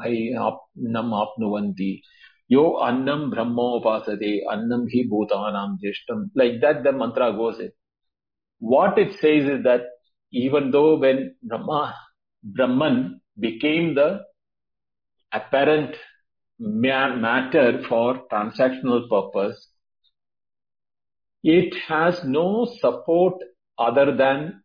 यो 2.51 2.63
अन्नं 2.87 3.29
ब्रह्मोपासते, 3.31 4.33
अन्नं 4.51 4.87
हि 4.87 5.03
भूतानां 5.09 5.67
ज्येष्ठं। 5.77 6.25
Like 6.37 6.61
that 6.61 6.83
the 6.83 6.95
mantra 6.95 7.31
goes 7.31 7.61
it 7.61 7.73
what 8.63 8.99
it 8.99 9.13
says 9.13 9.51
is 9.51 9.63
that 9.63 9.89
even 10.33 10.71
though 10.71 10.85
when 10.97 11.19
Brahma 11.45 11.81
Brahman 12.45 12.97
became 13.39 13.95
the 13.95 13.99
apparent 15.33 15.97
matter 16.61 17.83
for 17.83 18.17
transactional 18.31 19.01
it 21.43 21.75
has 21.89 22.23
no 22.25 22.67
support 22.81 23.35
other 23.79 24.17
than 24.17 24.63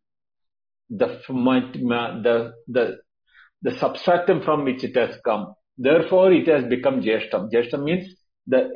the, 0.90 1.20
the, 1.34 2.54
the, 2.68 2.98
the 3.62 3.78
substratum 3.80 4.42
from 4.44 4.64
which 4.64 4.84
it 4.84 4.96
has 4.96 5.18
come. 5.26 5.54
Therefore, 5.78 6.32
it 6.32 6.48
has 6.48 6.66
become 6.66 7.02
Jeshtam. 7.02 7.52
Jeshtam 7.52 7.84
means 7.84 8.16
the 8.46 8.70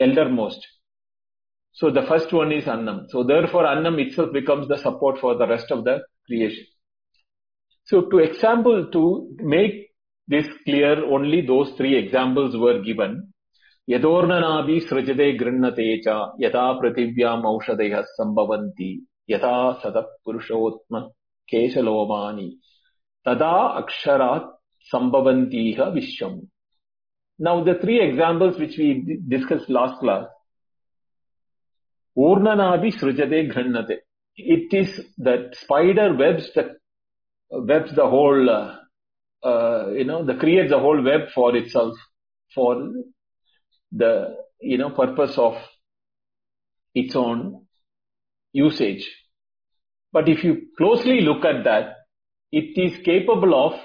eldermost. 0.00 0.66
So 1.72 1.90
the 1.90 2.02
first 2.02 2.32
one 2.32 2.52
is 2.52 2.66
Annam. 2.66 3.06
So 3.10 3.22
therefore, 3.22 3.66
Annam 3.66 3.98
itself 3.98 4.32
becomes 4.32 4.68
the 4.68 4.76
support 4.76 5.18
for 5.20 5.36
the 5.36 5.46
rest 5.46 5.70
of 5.70 5.84
the 5.84 6.00
creation. 6.26 6.66
So 7.84 8.02
to 8.02 8.18
example, 8.18 8.88
to 8.92 9.36
make 9.38 9.90
this 10.28 10.46
clear, 10.64 11.04
only 11.04 11.44
those 11.46 11.72
three 11.76 11.96
examples 11.96 12.56
were 12.56 12.80
given. 12.82 13.29
यदोर्णनाभि 13.89 14.79
सृजते 14.89 15.31
गृह्णते 15.37 15.87
च 16.07 16.17
यथा 16.41 16.71
पृथिव्याम् 16.81 17.45
औषधयः 17.45 18.01
सम्भवन्ति 18.17 18.91
यथा 19.29 19.55
सतः 19.83 20.07
पुरुषोत्म 20.25 20.99
केशलोमानि 21.51 22.49
तदा 23.27 23.55
अक्षरात् 23.81 24.51
sambhavantiha 24.91 25.93
vishwam. 25.93 26.47
Now 27.39 27.63
the 27.63 27.75
three 27.75 28.01
examples 28.01 28.57
which 28.57 28.77
we 28.77 29.19
discussed 29.27 29.69
last 29.69 29.99
class. 29.99 30.27
Urnanabi 32.17 32.93
srujade 32.97 33.51
ghrannate. 33.51 33.97
It 34.37 34.73
is 34.73 35.01
that 35.17 35.55
spider 35.55 36.15
webs 36.15 36.49
the 36.53 36.75
webs 37.51 37.93
the 37.95 38.07
whole, 38.07 38.49
uh, 38.49 38.75
uh, 39.43 39.91
you 39.91 40.05
know, 40.05 40.25
the 40.25 40.35
creates 40.35 40.71
the 40.71 40.79
whole 40.79 41.01
web 41.01 41.29
for 41.33 41.55
itself 41.55 41.95
for 42.53 42.91
the, 43.92 44.36
you 44.60 44.78
know, 44.78 44.90
purpose 44.90 45.36
of 45.36 45.56
its 46.94 47.14
own 47.16 47.66
usage. 48.52 49.08
But 50.12 50.28
if 50.28 50.42
you 50.44 50.68
closely 50.76 51.20
look 51.20 51.44
at 51.44 51.64
that, 51.64 51.94
it 52.52 52.76
is 52.76 53.04
capable 53.04 53.54
of 53.54 53.80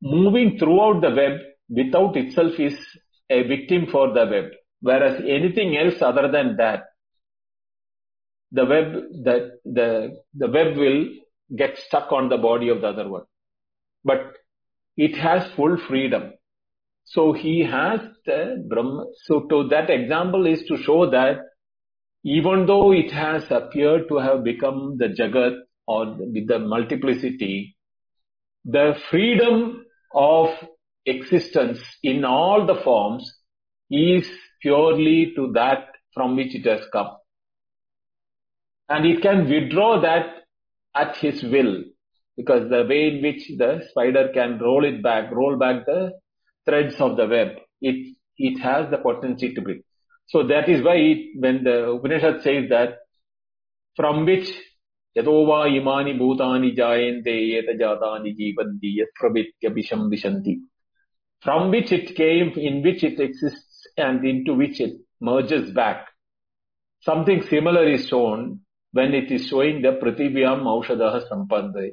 moving 0.00 0.58
throughout 0.58 1.00
the 1.02 1.10
web 1.10 1.38
without 1.68 2.16
itself 2.16 2.58
is 2.58 2.78
a 3.30 3.42
victim 3.42 3.86
for 3.90 4.12
the 4.12 4.26
web. 4.26 4.44
Whereas 4.80 5.20
anything 5.20 5.76
else 5.76 6.00
other 6.00 6.30
than 6.30 6.56
that, 6.56 6.84
the 8.50 8.64
web, 8.64 8.92
the, 9.24 9.50
the, 9.64 10.16
the 10.34 10.48
web 10.48 10.76
will 10.76 11.06
get 11.56 11.78
stuck 11.78 12.12
on 12.12 12.28
the 12.28 12.36
body 12.36 12.68
of 12.68 12.80
the 12.80 12.88
other 12.88 13.08
one. 13.08 13.22
But 14.04 14.32
it 14.96 15.16
has 15.16 15.50
full 15.52 15.78
freedom. 15.88 16.32
So 17.04 17.32
he 17.32 17.64
has 17.64 18.00
the 18.24 18.64
Brahma. 18.68 19.06
So 19.24 19.40
to 19.48 19.68
that 19.68 19.90
example 19.90 20.46
is 20.46 20.62
to 20.68 20.76
show 20.76 21.10
that 21.10 21.40
even 22.24 22.66
though 22.66 22.92
it 22.92 23.10
has 23.10 23.44
appeared 23.50 24.08
to 24.08 24.18
have 24.18 24.44
become 24.44 24.96
the 24.98 25.08
Jagat 25.08 25.58
or 25.86 26.06
with 26.06 26.46
the 26.46 26.58
multiplicity, 26.58 27.76
the 28.64 28.94
freedom 29.10 29.84
of 30.14 30.50
existence 31.04 31.80
in 32.02 32.24
all 32.24 32.66
the 32.66 32.80
forms 32.82 33.30
is 33.90 34.26
purely 34.60 35.32
to 35.34 35.50
that 35.52 35.88
from 36.14 36.36
which 36.36 36.54
it 36.54 36.64
has 36.66 36.86
come. 36.92 37.10
And 38.88 39.04
it 39.04 39.22
can 39.22 39.48
withdraw 39.48 40.00
that 40.00 40.26
at 40.94 41.16
his 41.16 41.42
will 41.42 41.82
because 42.36 42.68
the 42.70 42.84
way 42.88 43.08
in 43.08 43.22
which 43.22 43.50
the 43.58 43.82
spider 43.90 44.30
can 44.32 44.58
roll 44.58 44.84
it 44.84 45.02
back, 45.02 45.32
roll 45.32 45.56
back 45.56 45.86
the 45.86 46.12
threads 46.66 46.94
of 47.00 47.16
the 47.16 47.26
web. 47.26 47.48
It, 47.80 48.16
it 48.36 48.60
has 48.60 48.90
the 48.90 48.98
potency 48.98 49.54
to 49.54 49.60
be. 49.60 49.82
So 50.26 50.46
that 50.46 50.68
is 50.68 50.84
why 50.84 50.96
it, 50.96 51.38
when 51.38 51.64
the 51.64 51.90
Upanishad 51.90 52.42
says 52.42 52.68
that 52.70 52.98
from 53.96 54.24
which 54.24 54.48
Yatova 55.16 55.68
imani 55.68 56.14
bhutani 56.14 56.74
jayante 56.74 57.26
yeta 57.26 57.76
jivanti 57.78 58.96
yat 58.96 59.08
pravitya 59.20 59.70
vishanti. 59.70 60.60
From 61.42 61.70
which 61.70 61.92
it 61.92 62.14
came, 62.16 62.52
in 62.56 62.82
which 62.82 63.04
it 63.04 63.20
exists 63.20 63.86
and 63.96 64.24
into 64.24 64.54
which 64.54 64.80
it 64.80 64.94
merges 65.20 65.70
back. 65.72 66.06
Something 67.00 67.42
similar 67.42 67.86
is 67.86 68.06
shown 68.08 68.60
when 68.92 69.12
it 69.12 69.30
is 69.30 69.48
showing 69.48 69.82
the 69.82 69.98
Prithivyam 70.02 70.62
Aushadaha 70.62 71.28
Sampandai. 71.28 71.90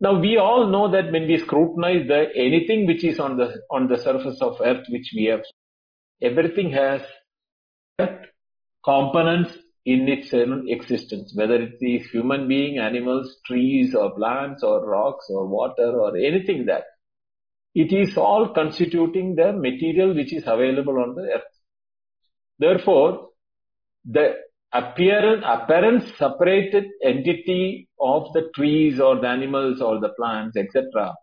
Now 0.00 0.18
we 0.18 0.38
all 0.38 0.68
know 0.68 0.90
that 0.90 1.12
when 1.12 1.26
we 1.26 1.38
scrutinize 1.38 2.08
the 2.08 2.28
anything 2.34 2.86
which 2.86 3.04
is 3.04 3.20
on 3.20 3.36
the 3.36 3.62
on 3.70 3.86
the 3.86 3.98
surface 3.98 4.40
of 4.40 4.60
earth 4.64 4.86
which 4.88 5.12
we 5.14 5.24
have, 5.26 5.42
everything 6.22 6.70
has 6.72 7.02
components 8.82 9.56
in 9.84 10.08
its 10.08 10.32
existence, 10.32 11.32
whether 11.34 11.56
it 11.56 11.76
is 11.80 12.10
human 12.10 12.48
being, 12.48 12.78
animals, 12.78 13.36
trees 13.46 13.94
or 13.94 14.14
plants 14.14 14.62
or 14.62 14.86
rocks 14.86 15.26
or 15.28 15.46
water 15.46 15.90
or 16.00 16.16
anything 16.16 16.66
that. 16.66 16.84
It 17.74 17.92
is 17.92 18.16
all 18.16 18.52
constituting 18.52 19.36
the 19.36 19.52
material 19.52 20.14
which 20.14 20.32
is 20.32 20.44
available 20.46 20.98
on 21.00 21.14
the 21.14 21.22
earth. 21.22 21.42
Therefore, 22.58 23.28
the 24.04 24.34
apparent, 24.72 25.42
apparent 25.44 26.04
separated 26.16 26.84
entity 27.02 27.88
of 28.00 28.32
the 28.32 28.50
trees 28.54 29.00
or 29.00 29.20
the 29.20 29.28
animals 29.28 29.80
or 29.80 30.00
the 30.00 30.10
plants, 30.10 30.56
etc., 30.56 31.14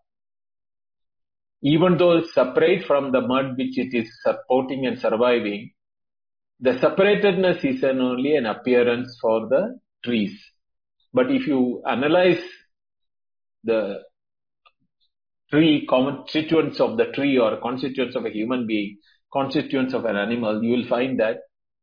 even 1.62 1.96
though 1.98 2.22
separate 2.22 2.84
from 2.86 3.10
the 3.10 3.20
mud 3.20 3.56
which 3.56 3.78
it 3.78 3.92
is 3.92 4.08
supporting 4.22 4.86
and 4.86 4.98
surviving, 4.98 5.72
the 6.60 6.72
separatedness 6.72 7.64
is 7.64 7.82
an 7.82 8.00
only 8.00 8.36
an 8.36 8.46
appearance 8.46 9.16
for 9.20 9.48
the 9.48 9.78
trees. 10.04 10.38
But 11.12 11.30
if 11.30 11.46
you 11.46 11.82
analyze 11.88 12.42
the 13.64 14.02
tree 15.50 15.86
constituents 15.88 16.80
of 16.80 16.96
the 16.96 17.06
tree 17.06 17.38
or 17.38 17.60
constituents 17.60 18.14
of 18.14 18.24
a 18.24 18.30
human 18.30 18.66
being, 18.66 18.98
constituents 19.32 19.94
of 19.94 20.04
an 20.04 20.16
animal, 20.16 20.62
you 20.62 20.72
will 20.72 20.88
find 20.88 21.18
that 21.18 21.38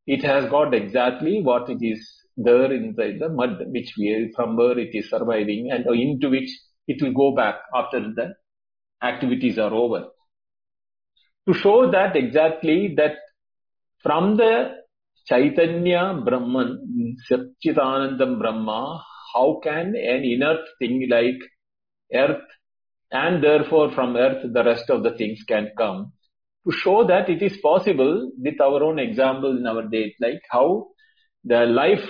it 0.07 0.23
has 0.23 0.49
got 0.49 0.73
exactly 0.73 1.41
what 1.41 1.69
it 1.69 1.79
is 1.81 2.07
there 2.37 2.71
inside 2.71 3.19
the 3.19 3.29
mud, 3.29 3.59
which 3.67 3.93
we, 3.97 4.31
from 4.35 4.55
where 4.55 4.77
it 4.77 4.93
is 4.93 5.09
surviving 5.09 5.69
and 5.71 5.85
into 5.87 6.29
which 6.29 6.49
it 6.87 7.01
will 7.01 7.13
go 7.13 7.35
back 7.35 7.55
after 7.73 7.99
the 7.99 8.35
activities 9.01 9.57
are 9.57 9.73
over. 9.73 10.07
To 11.47 11.53
show 11.53 11.91
that 11.91 12.15
exactly 12.15 12.93
that 12.97 13.15
from 14.03 14.37
the 14.37 14.75
Chaitanya 15.27 16.19
Brahman, 16.23 17.17
Satchitanandam 17.29 18.39
Brahma, 18.39 19.03
how 19.33 19.59
can 19.63 19.95
an 19.95 20.23
inert 20.23 20.61
thing 20.79 21.07
like 21.09 21.39
earth 22.13 22.43
and 23.11 23.43
therefore 23.43 23.91
from 23.91 24.15
earth 24.15 24.45
the 24.53 24.63
rest 24.63 24.89
of 24.89 25.03
the 25.03 25.11
things 25.17 25.39
can 25.47 25.71
come 25.77 26.11
to 26.65 26.71
show 26.75 27.05
that 27.07 27.29
it 27.29 27.41
is 27.41 27.57
possible 27.57 28.31
with 28.37 28.59
our 28.59 28.83
own 28.83 28.99
example 28.99 29.57
in 29.57 29.65
our 29.67 29.83
days, 29.87 30.13
like 30.19 30.41
how 30.49 30.87
the 31.43 31.65
life 31.65 32.09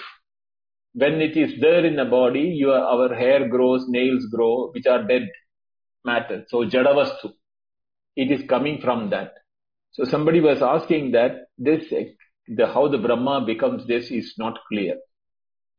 when 0.96 1.22
it 1.22 1.36
is 1.36 1.60
there 1.60 1.86
in 1.86 1.98
the 1.98 2.06
body, 2.06 2.54
your, 2.56 2.78
our 2.78 3.14
hair 3.14 3.50
grows, 3.50 3.84
nails 3.88 4.26
grow, 4.28 4.72
which 4.72 4.88
are 4.88 5.04
dead 5.04 5.28
matter. 6.06 6.46
So 6.48 6.64
Jadavastu, 6.64 7.34
it 8.16 8.32
is 8.32 8.48
coming 8.48 8.80
from 8.82 9.10
that. 9.10 9.34
So 9.92 10.06
somebody 10.06 10.40
was 10.40 10.62
asking 10.62 11.12
that 11.12 11.48
this, 11.58 11.84
the, 12.48 12.68
how 12.68 12.88
the 12.88 12.98
Brahma 12.98 13.44
becomes 13.46 13.86
this 13.86 14.10
is 14.10 14.36
not 14.38 14.58
clear. 14.70 14.96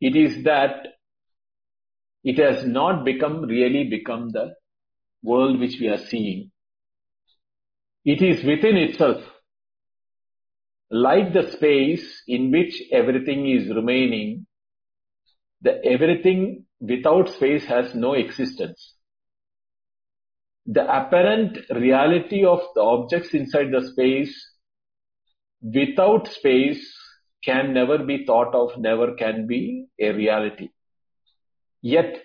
It 0.03 0.17
is 0.17 0.45
that 0.45 0.87
it 2.23 2.39
has 2.39 2.67
not 2.67 3.07
become, 3.07 3.41
really 3.43 3.85
become 3.85 4.29
the 4.29 4.53
world 5.23 5.59
which 5.59 5.79
we 5.81 5.89
are 5.89 6.05
seeing. 6.11 6.51
It 8.07 8.23
is 8.23 8.43
within 8.43 8.79
itself, 8.79 9.23
like 10.91 11.35
the 11.35 11.51
space 11.51 12.23
in 12.27 12.51
which 12.51 12.83
everything 12.91 13.47
is 13.51 13.69
remaining, 13.69 14.47
the 15.61 15.85
everything 15.85 16.65
without 16.81 17.29
space 17.29 17.67
has 17.67 17.95
no 17.95 18.15
existence 18.15 18.97
the 20.67 20.83
apparent 20.83 21.59
reality 21.71 22.45
of 22.45 22.61
the 22.75 22.81
objects 22.81 23.35
inside 23.35 23.71
the 23.71 23.87
space 23.93 24.35
without 25.63 26.27
space 26.27 26.93
can 27.45 27.73
never 27.73 27.99
be 27.99 28.25
thought 28.27 28.53
of, 28.55 28.77
never 28.77 29.15
can 29.15 29.47
be 29.47 29.87
a 30.01 30.11
reality. 30.11 30.69
Yet 31.83 32.21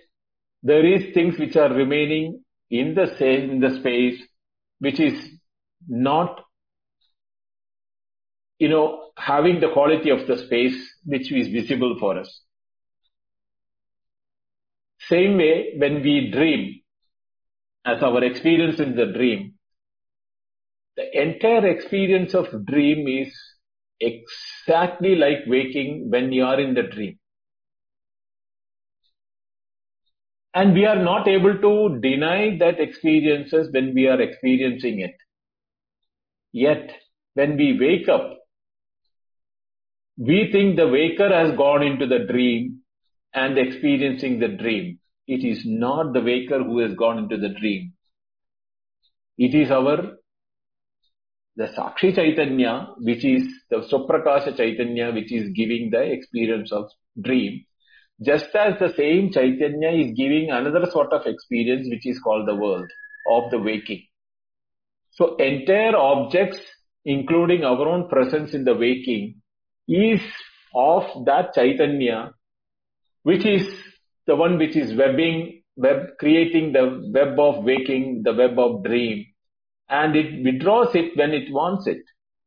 there 0.64 0.86
is 0.86 1.14
things 1.14 1.38
which 1.38 1.56
are 1.56 1.72
remaining 1.72 2.44
in 2.72 2.96
the 2.96 3.16
same, 3.20 3.52
in 3.52 3.60
the 3.60 3.76
space, 3.80 4.20
which 4.80 5.00
is 5.00 5.14
not 5.88 6.42
you 8.62 8.70
know, 8.70 9.10
having 9.18 9.60
the 9.60 9.72
quality 9.74 10.12
of 10.12 10.28
the 10.28 10.38
space 10.38 10.78
which 11.04 11.32
is 11.32 11.48
visible 11.48 11.98
for 12.00 12.20
us. 12.20 12.42
Same 15.10 15.36
way, 15.36 15.74
when 15.78 16.04
we 16.04 16.30
dream, 16.30 16.80
as 17.84 18.04
our 18.04 18.24
experience 18.24 18.80
in 18.80 18.96
the 18.96 19.08
dream, 19.08 19.56
the 20.96 21.20
entire 21.20 21.66
experience 21.66 22.36
of 22.36 22.68
dream 22.68 23.08
is 23.08 23.36
exactly 24.00 25.16
like 25.16 25.40
waking 25.48 26.12
when 26.12 26.32
you 26.32 26.46
are 26.46 26.60
in 26.60 26.76
the 26.76 26.84
dream. 26.84 27.18
And 30.54 30.76
we 30.76 30.86
are 30.86 31.02
not 31.04 31.28
able 31.28 31.58
to 31.58 32.00
deny 32.00 32.60
that 32.60 32.80
experiences 32.80 33.70
when 33.72 33.96
we 33.96 34.08
are 34.08 34.22
experiencing 34.22 35.00
it. 35.00 35.16
Yet, 36.52 36.92
when 37.34 37.58
we 37.58 37.78
wake 37.80 38.10
up, 38.10 38.38
we 40.18 40.50
think 40.52 40.76
the 40.76 40.88
waker 40.88 41.30
has 41.30 41.56
gone 41.56 41.82
into 41.82 42.06
the 42.06 42.20
dream 42.20 42.82
and 43.34 43.58
experiencing 43.58 44.40
the 44.40 44.50
dream. 44.50 45.00
It 45.28 45.46
is 45.46 45.64
not 45.66 46.14
the 46.14 46.22
waker 46.22 46.62
who 46.64 46.80
has 46.80 46.94
gone 46.96 47.18
into 47.18 47.38
the 47.38 47.50
dream. 47.50 47.94
It 49.38 49.56
is 49.56 49.72
our 49.72 50.18
the 51.56 51.68
Sakshi 51.68 52.16
Chaitanya, 52.16 52.88
which 52.98 53.26
is 53.26 53.48
the 53.70 53.78
Suprakasha 53.78 54.56
Chaitanya, 54.56 55.12
which 55.12 55.32
is 55.32 55.50
giving 55.54 55.90
the 55.90 56.02
experience 56.02 56.72
of 56.72 56.90
dream. 57.22 57.66
Just 58.22 58.54
as 58.56 58.80
the 58.80 58.94
same 58.96 59.32
Chaitanya 59.32 59.90
is 59.90 60.12
giving 60.16 60.52
another 60.52 60.90
sort 60.92 61.12
of 61.12 61.26
experience, 61.26 61.88
which 61.90 62.06
is 62.06 62.20
called 62.20 62.48
the 62.48 62.56
world 62.56 62.90
of 63.30 63.52
the 63.52 63.60
waking. 63.60 64.04
So 65.12 65.36
entire 65.36 65.96
objects, 65.96 66.60
including 67.06 67.64
our 67.64 67.88
own 67.88 68.08
presence 68.10 68.54
in 68.54 68.64
the 68.64 68.74
waking, 68.74 69.42
is 69.88 70.22
of 70.74 71.26
that 71.26 71.54
Chaitanya, 71.54 72.34
which 73.24 73.46
is 73.46 73.68
the 74.26 74.36
one 74.36 74.58
which 74.58 74.76
is 74.76 74.96
webbing, 74.98 75.64
web, 75.76 76.18
creating 76.20 76.72
the 76.72 77.12
web 77.14 77.38
of 77.40 77.64
waking, 77.64 78.22
the 78.24 78.34
web 78.34 78.58
of 78.58 78.84
dream, 78.84 79.26
and 79.90 80.16
it 80.16 80.44
withdraws 80.44 80.96
it 80.96 81.18
when 81.18 81.32
it 81.32 81.52
wants 81.52 81.88
it. 81.88 82.02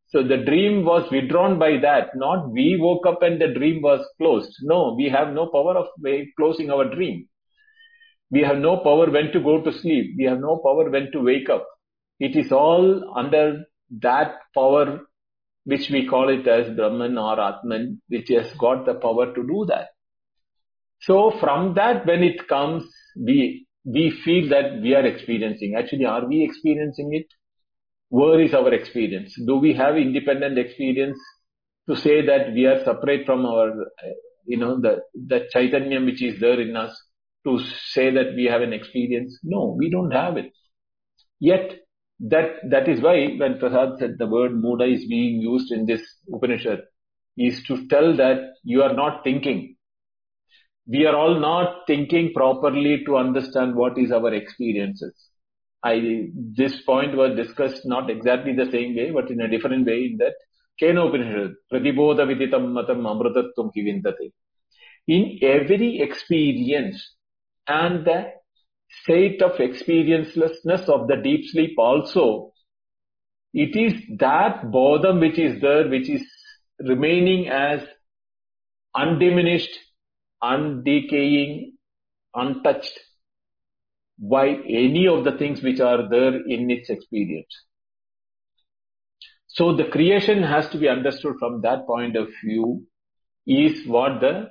So 0.08 0.22
the 0.22 0.38
dream 0.38 0.84
was 0.84 1.10
withdrawn 1.10 1.58
by 1.58 1.78
that, 1.82 2.14
not 2.14 2.50
we 2.50 2.78
woke 2.80 3.06
up 3.06 3.22
and 3.22 3.40
the 3.40 3.48
dream 3.48 3.82
was 3.82 4.06
closed. 4.18 4.54
No, 4.62 4.94
we 4.96 5.08
have 5.10 5.34
no 5.34 5.48
power 5.48 5.76
of 5.76 5.88
closing 6.38 6.70
our 6.70 6.94
dream. 6.94 7.28
We 8.30 8.42
have 8.42 8.58
no 8.58 8.78
power 8.78 9.10
when 9.10 9.32
to 9.32 9.40
go 9.40 9.62
to 9.62 9.72
sleep. 9.72 10.14
We 10.16 10.24
have 10.24 10.40
no 10.40 10.60
power 10.64 10.88
when 10.88 11.10
to 11.12 11.20
wake 11.20 11.50
up. 11.50 11.66
It 12.20 12.36
is 12.36 12.52
all 12.52 13.16
under 13.16 13.64
that 14.00 14.36
power 14.54 15.00
which 15.64 15.90
we 15.90 16.06
call 16.06 16.28
it 16.28 16.46
as 16.46 16.74
Brahman 16.76 17.16
or 17.18 17.40
Atman, 17.40 18.02
which 18.08 18.28
has 18.28 18.52
got 18.58 18.84
the 18.84 18.94
power 18.94 19.34
to 19.34 19.42
do 19.42 19.64
that. 19.68 19.88
So 21.00 21.30
from 21.40 21.74
that, 21.74 22.06
when 22.06 22.22
it 22.22 22.46
comes, 22.48 22.84
we 23.16 23.66
we 23.84 24.10
feel 24.10 24.48
that 24.48 24.80
we 24.80 24.94
are 24.94 25.04
experiencing. 25.04 25.74
Actually, 25.76 26.06
are 26.06 26.26
we 26.26 26.42
experiencing 26.42 27.12
it? 27.12 27.26
Where 28.08 28.40
is 28.40 28.54
our 28.54 28.72
experience? 28.72 29.34
Do 29.46 29.56
we 29.56 29.74
have 29.74 29.96
independent 29.96 30.58
experience 30.58 31.18
to 31.88 31.96
say 31.96 32.24
that 32.24 32.54
we 32.54 32.64
are 32.64 32.82
separate 32.84 33.26
from 33.26 33.44
our, 33.44 33.72
you 34.46 34.56
know, 34.56 34.80
the, 34.80 35.02
the 35.14 35.46
Chaitanya 35.52 36.00
which 36.00 36.22
is 36.22 36.40
there 36.40 36.60
in 36.60 36.76
us 36.76 36.98
to 37.46 37.58
say 37.90 38.10
that 38.10 38.34
we 38.34 38.44
have 38.44 38.62
an 38.62 38.72
experience? 38.72 39.38
No, 39.42 39.76
we 39.78 39.90
don't 39.90 40.12
have 40.12 40.38
it. 40.38 40.52
Yet, 41.38 41.80
that, 42.20 42.56
that 42.70 42.88
is 42.88 43.00
why 43.00 43.34
when 43.36 43.58
Prasad 43.58 43.98
said 43.98 44.16
the 44.18 44.26
word 44.26 44.52
Muda 44.52 44.84
is 44.84 45.06
being 45.06 45.40
used 45.40 45.72
in 45.72 45.86
this 45.86 46.02
Upanishad, 46.32 46.82
is 47.36 47.62
to 47.64 47.86
tell 47.88 48.16
that 48.16 48.52
you 48.62 48.82
are 48.82 48.94
not 48.94 49.24
thinking 49.24 49.74
we 50.86 51.06
are 51.06 51.16
all 51.16 51.40
not 51.40 51.86
thinking 51.86 52.32
properly 52.34 53.02
to 53.06 53.16
understand 53.16 53.74
what 53.74 53.98
is 53.98 54.12
our 54.12 54.32
experiences. 54.34 55.14
I, 55.82 56.28
this 56.34 56.80
point 56.82 57.16
was 57.16 57.36
discussed 57.36 57.82
not 57.84 58.10
exactly 58.10 58.54
the 58.54 58.70
same 58.70 58.96
way, 58.96 59.10
but 59.10 59.30
in 59.30 59.40
a 59.40 59.48
different 59.48 59.86
way 59.86 60.04
in 60.04 60.18
that 60.18 60.34
Kenopanishad, 60.80 61.54
Pratibodha 61.72 62.26
Viditam 62.26 62.72
Matam. 62.72 63.06
In 65.06 65.38
every 65.42 66.00
experience 66.00 67.14
and 67.68 68.04
the 68.04 68.32
state 69.02 69.42
of 69.42 69.52
experiencelessness 69.52 70.88
of 70.88 71.08
the 71.08 71.16
deep 71.22 71.44
sleep 71.50 71.76
also, 71.78 72.52
it 73.52 73.76
is 73.76 73.94
that 74.18 74.70
bodham 74.70 75.20
which 75.20 75.38
is 75.38 75.60
there, 75.60 75.88
which 75.88 76.08
is 76.08 76.22
remaining 76.80 77.48
as 77.48 77.80
undiminished 78.94 79.78
undecaying, 80.42 81.72
untouched 82.34 82.98
by 84.18 84.48
any 84.48 85.06
of 85.08 85.24
the 85.24 85.32
things 85.32 85.62
which 85.62 85.80
are 85.80 86.08
there 86.08 86.34
in 86.34 86.70
its 86.70 86.90
experience. 86.90 87.64
So 89.48 89.76
the 89.76 89.84
creation 89.84 90.42
has 90.42 90.68
to 90.70 90.78
be 90.78 90.88
understood 90.88 91.34
from 91.38 91.62
that 91.62 91.86
point 91.86 92.16
of 92.16 92.28
view 92.44 92.86
is 93.46 93.86
what 93.86 94.20
the 94.20 94.48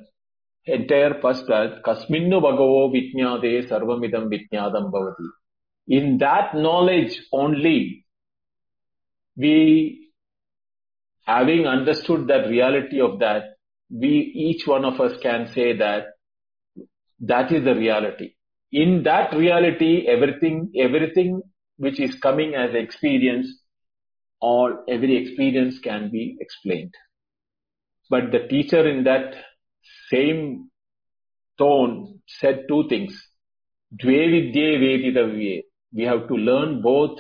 entire 0.65 1.19
first 1.21 1.47
kasminnu 1.47 2.41
bhagavo 2.41 2.91
vitnyade 2.95 3.67
sarvamidam 3.69 4.29
vitnyadam 4.33 4.91
bhavati. 4.91 5.27
In 5.87 6.17
that 6.19 6.55
knowledge 6.55 7.19
only, 7.31 8.05
we 9.35 10.09
having 11.25 11.67
understood 11.67 12.27
that 12.27 12.47
reality 12.47 13.01
of 13.01 13.19
that, 13.19 13.43
we, 13.89 14.09
each 14.09 14.67
one 14.67 14.85
of 14.85 14.99
us 14.99 15.17
can 15.21 15.51
say 15.53 15.75
that 15.77 16.05
that 17.19 17.51
is 17.51 17.63
the 17.63 17.75
reality. 17.75 18.33
In 18.71 19.03
that 19.03 19.33
reality, 19.33 20.05
everything, 20.07 20.71
everything 20.77 21.41
which 21.77 21.99
is 21.99 22.15
coming 22.15 22.55
as 22.55 22.73
experience 22.73 23.47
or 24.41 24.83
every 24.89 25.15
experience 25.15 25.79
can 25.79 26.09
be 26.11 26.37
explained. 26.39 26.93
But 28.09 28.31
the 28.31 28.47
teacher 28.47 28.87
in 28.87 29.03
that 29.05 29.35
same 30.11 30.69
tone 31.57 32.19
said 32.27 32.65
two 32.67 32.87
things. 32.89 33.15
We 34.03 35.63
have 36.03 36.27
to 36.27 36.33
learn 36.33 36.81
both 36.81 37.19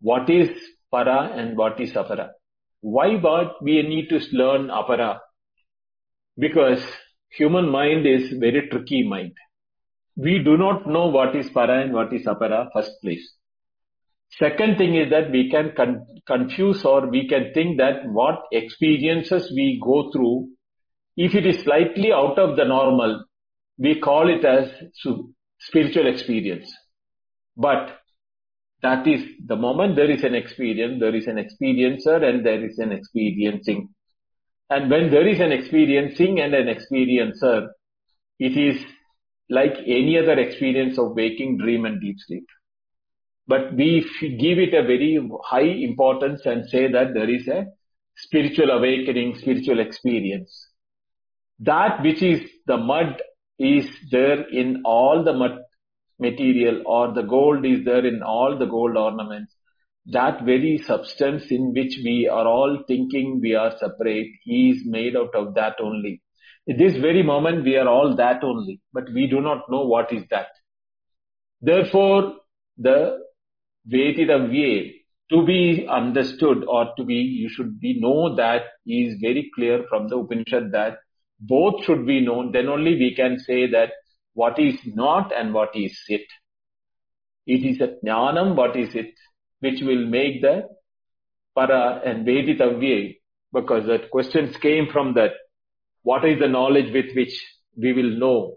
what 0.00 0.28
is 0.28 0.50
para 0.92 1.32
and 1.34 1.56
what 1.56 1.80
is 1.80 1.92
apara. 1.92 2.30
Why 2.80 3.16
but 3.16 3.62
we 3.62 3.82
need 3.82 4.10
to 4.10 4.20
learn 4.32 4.68
apara? 4.68 5.20
because 6.38 6.82
human 7.30 7.68
mind 7.68 8.06
is 8.06 8.32
very 8.38 8.68
tricky 8.68 9.02
mind. 9.02 9.32
We 10.16 10.42
do 10.42 10.56
not 10.56 10.86
know 10.86 11.06
what 11.06 11.36
is 11.36 11.50
para 11.50 11.82
and 11.82 11.92
what 11.92 12.12
is 12.12 12.24
apara 12.24 12.68
first 12.72 12.92
place. 13.02 13.32
Second 14.38 14.76
thing 14.76 14.94
is 14.94 15.10
that 15.10 15.30
we 15.30 15.50
can 15.50 15.72
con- 15.76 16.04
confuse 16.26 16.84
or 16.84 17.08
we 17.08 17.28
can 17.28 17.52
think 17.54 17.78
that 17.78 18.06
what 18.06 18.42
experiences 18.52 19.50
we 19.54 19.80
go 19.82 20.10
through, 20.12 20.48
if 21.16 21.34
it 21.34 21.46
is 21.46 21.62
slightly 21.62 22.12
out 22.12 22.38
of 22.38 22.56
the 22.56 22.64
normal, 22.64 23.24
we 23.78 24.00
call 24.00 24.28
it 24.28 24.44
as 24.44 24.70
spiritual 25.58 26.06
experience. 26.06 26.72
But 27.56 27.98
that 28.82 29.06
is 29.06 29.24
the 29.44 29.56
moment 29.56 29.96
there 29.96 30.10
is 30.10 30.22
an 30.22 30.34
experience, 30.34 31.00
there 31.00 31.14
is 31.14 31.26
an 31.26 31.36
experiencer 31.36 32.22
and 32.22 32.44
there 32.44 32.64
is 32.64 32.78
an 32.78 32.92
experiencing. 32.92 33.88
And 34.68 34.90
when 34.90 35.10
there 35.10 35.26
is 35.26 35.40
an 35.40 35.52
experiencing 35.52 36.40
and 36.40 36.54
an 36.54 36.66
experiencer, 36.66 37.68
it 38.38 38.56
is 38.56 38.84
like 39.48 39.74
any 39.86 40.18
other 40.18 40.38
experience 40.38 40.98
of 40.98 41.14
waking, 41.14 41.58
dream 41.58 41.86
and 41.86 42.00
deep 42.00 42.16
sleep. 42.18 42.46
But 43.46 43.74
we 43.74 44.04
give 44.20 44.58
it 44.58 44.74
a 44.74 44.82
very 44.82 45.18
high 45.44 45.60
importance 45.60 46.44
and 46.44 46.68
say 46.68 46.90
that 46.90 47.14
there 47.14 47.30
is 47.30 47.46
a 47.46 47.66
spiritual 48.16 48.70
awakening, 48.70 49.36
spiritual 49.36 49.78
experience. 49.78 50.68
That 51.60 52.02
which 52.02 52.22
is 52.22 52.48
the 52.66 52.76
mud 52.76 53.22
is 53.58 53.88
there 54.10 54.42
in 54.48 54.82
all 54.84 55.24
the 55.24 55.32
mud 55.32 55.58
material 56.18 56.82
or 56.86 57.12
the 57.12 57.22
gold 57.22 57.64
is 57.64 57.84
there 57.84 58.04
in 58.04 58.22
all 58.22 58.58
the 58.58 58.66
gold 58.66 58.96
ornaments 58.96 59.54
that 60.06 60.44
very 60.44 60.78
substance 60.78 61.44
in 61.50 61.72
which 61.74 61.98
we 62.04 62.28
are 62.30 62.46
all 62.46 62.84
thinking 62.86 63.40
we 63.42 63.54
are 63.54 63.76
separate, 63.78 64.30
is 64.46 64.82
made 64.84 65.16
out 65.16 65.34
of 65.34 65.54
that 65.54 65.76
only. 65.82 66.22
At 66.68 66.78
this 66.78 66.96
very 66.96 67.22
moment, 67.22 67.64
we 67.64 67.76
are 67.76 67.88
all 67.88 68.14
that 68.16 68.44
only, 68.44 68.80
but 68.92 69.04
we 69.12 69.26
do 69.26 69.40
not 69.40 69.68
know 69.68 69.82
what 69.82 70.12
is 70.12 70.22
that. 70.30 70.48
Therefore, 71.60 72.34
the 72.78 73.18
Veditavye, 73.90 74.94
to 75.30 75.44
be 75.44 75.86
understood 75.90 76.64
or 76.68 76.92
to 76.96 77.04
be, 77.04 77.14
you 77.14 77.48
should 77.48 77.80
be 77.80 77.98
know 77.98 78.36
that 78.36 78.62
is 78.86 79.18
very 79.20 79.50
clear 79.54 79.84
from 79.88 80.08
the 80.08 80.16
Upanishad 80.16 80.70
that 80.70 80.98
both 81.40 81.84
should 81.84 82.06
be 82.06 82.20
known, 82.20 82.52
then 82.52 82.68
only 82.68 82.94
we 82.94 83.14
can 83.14 83.38
say 83.38 83.70
that 83.70 83.90
what 84.34 84.58
is 84.58 84.78
not 84.84 85.32
and 85.34 85.54
what 85.54 85.70
is 85.74 85.98
it. 86.08 86.26
It 87.46 87.64
is 87.64 87.80
a 87.80 87.94
jnanam, 88.04 88.56
what 88.56 88.76
is 88.76 88.94
it? 88.94 89.12
which 89.60 89.80
will 89.82 90.06
make 90.06 90.42
the 90.42 90.62
para 91.54 92.00
and 92.04 92.26
veditavya 92.26 93.16
because 93.52 93.86
that 93.86 94.10
questions 94.10 94.56
came 94.58 94.88
from 94.92 95.14
that. 95.14 95.32
What 96.02 96.24
is 96.24 96.38
the 96.38 96.48
knowledge 96.48 96.92
with 96.92 97.14
which 97.16 97.34
we 97.76 97.92
will 97.92 98.18
know 98.18 98.54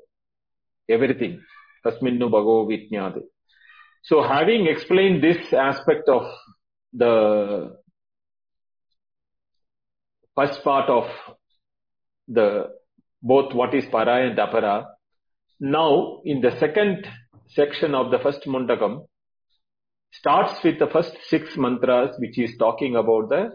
everything? 0.90 1.42
Tasminnu 1.86 2.30
bhagavo 2.30 2.68
vijnate. 2.70 3.22
So 4.04 4.22
having 4.22 4.68
explained 4.68 5.24
this 5.24 5.54
aspect 5.54 6.08
of 6.10 6.24
the 6.94 7.78
first 10.36 10.64
part 10.64 10.90
of 10.90 11.06
the 12.30 12.70
both 13.22 13.54
what 13.54 13.74
is 13.74 13.86
para 13.92 14.26
and 14.26 14.38
apara, 14.38 14.86
now 15.60 16.22
in 16.24 16.42
the 16.42 16.58
second 16.60 17.08
section 17.50 17.94
of 17.94 18.12
the 18.12 18.20
first 18.20 18.46
mundakam 18.46 19.06
starts 20.12 20.64
with 20.64 20.80
the 20.80 20.88
first 20.88 21.16
six 21.28 21.58
mantras 21.58 22.16
which 22.20 22.38
is 22.38 22.56
talking 22.58 22.96
about 22.96 23.30
the 23.30 23.52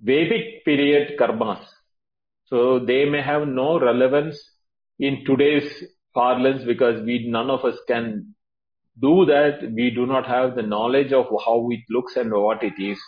Vedic 0.00 0.64
period 0.64 1.18
karmas. 1.18 1.64
So 2.46 2.78
they 2.78 3.06
may 3.06 3.22
have 3.22 3.48
no 3.48 3.80
relevance 3.80 4.38
in 4.98 5.24
today's 5.24 5.84
parlance 6.14 6.64
because 6.64 7.02
we 7.02 7.26
none 7.28 7.50
of 7.50 7.64
us 7.64 7.78
can 7.88 8.34
do 9.00 9.24
that. 9.26 9.72
We 9.72 9.90
do 9.90 10.06
not 10.06 10.26
have 10.26 10.54
the 10.54 10.62
knowledge 10.62 11.12
of 11.12 11.26
how 11.44 11.68
it 11.70 11.80
looks 11.90 12.16
and 12.16 12.32
what 12.32 12.62
it 12.62 12.74
is. 12.78 12.98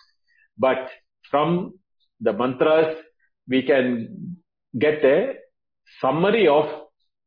But 0.57 0.91
from 1.31 1.75
the 2.21 2.33
mantras, 2.33 2.97
we 3.47 3.63
can 3.63 4.39
get 4.77 5.05
a 5.05 5.35
summary 6.01 6.49
of 6.49 6.67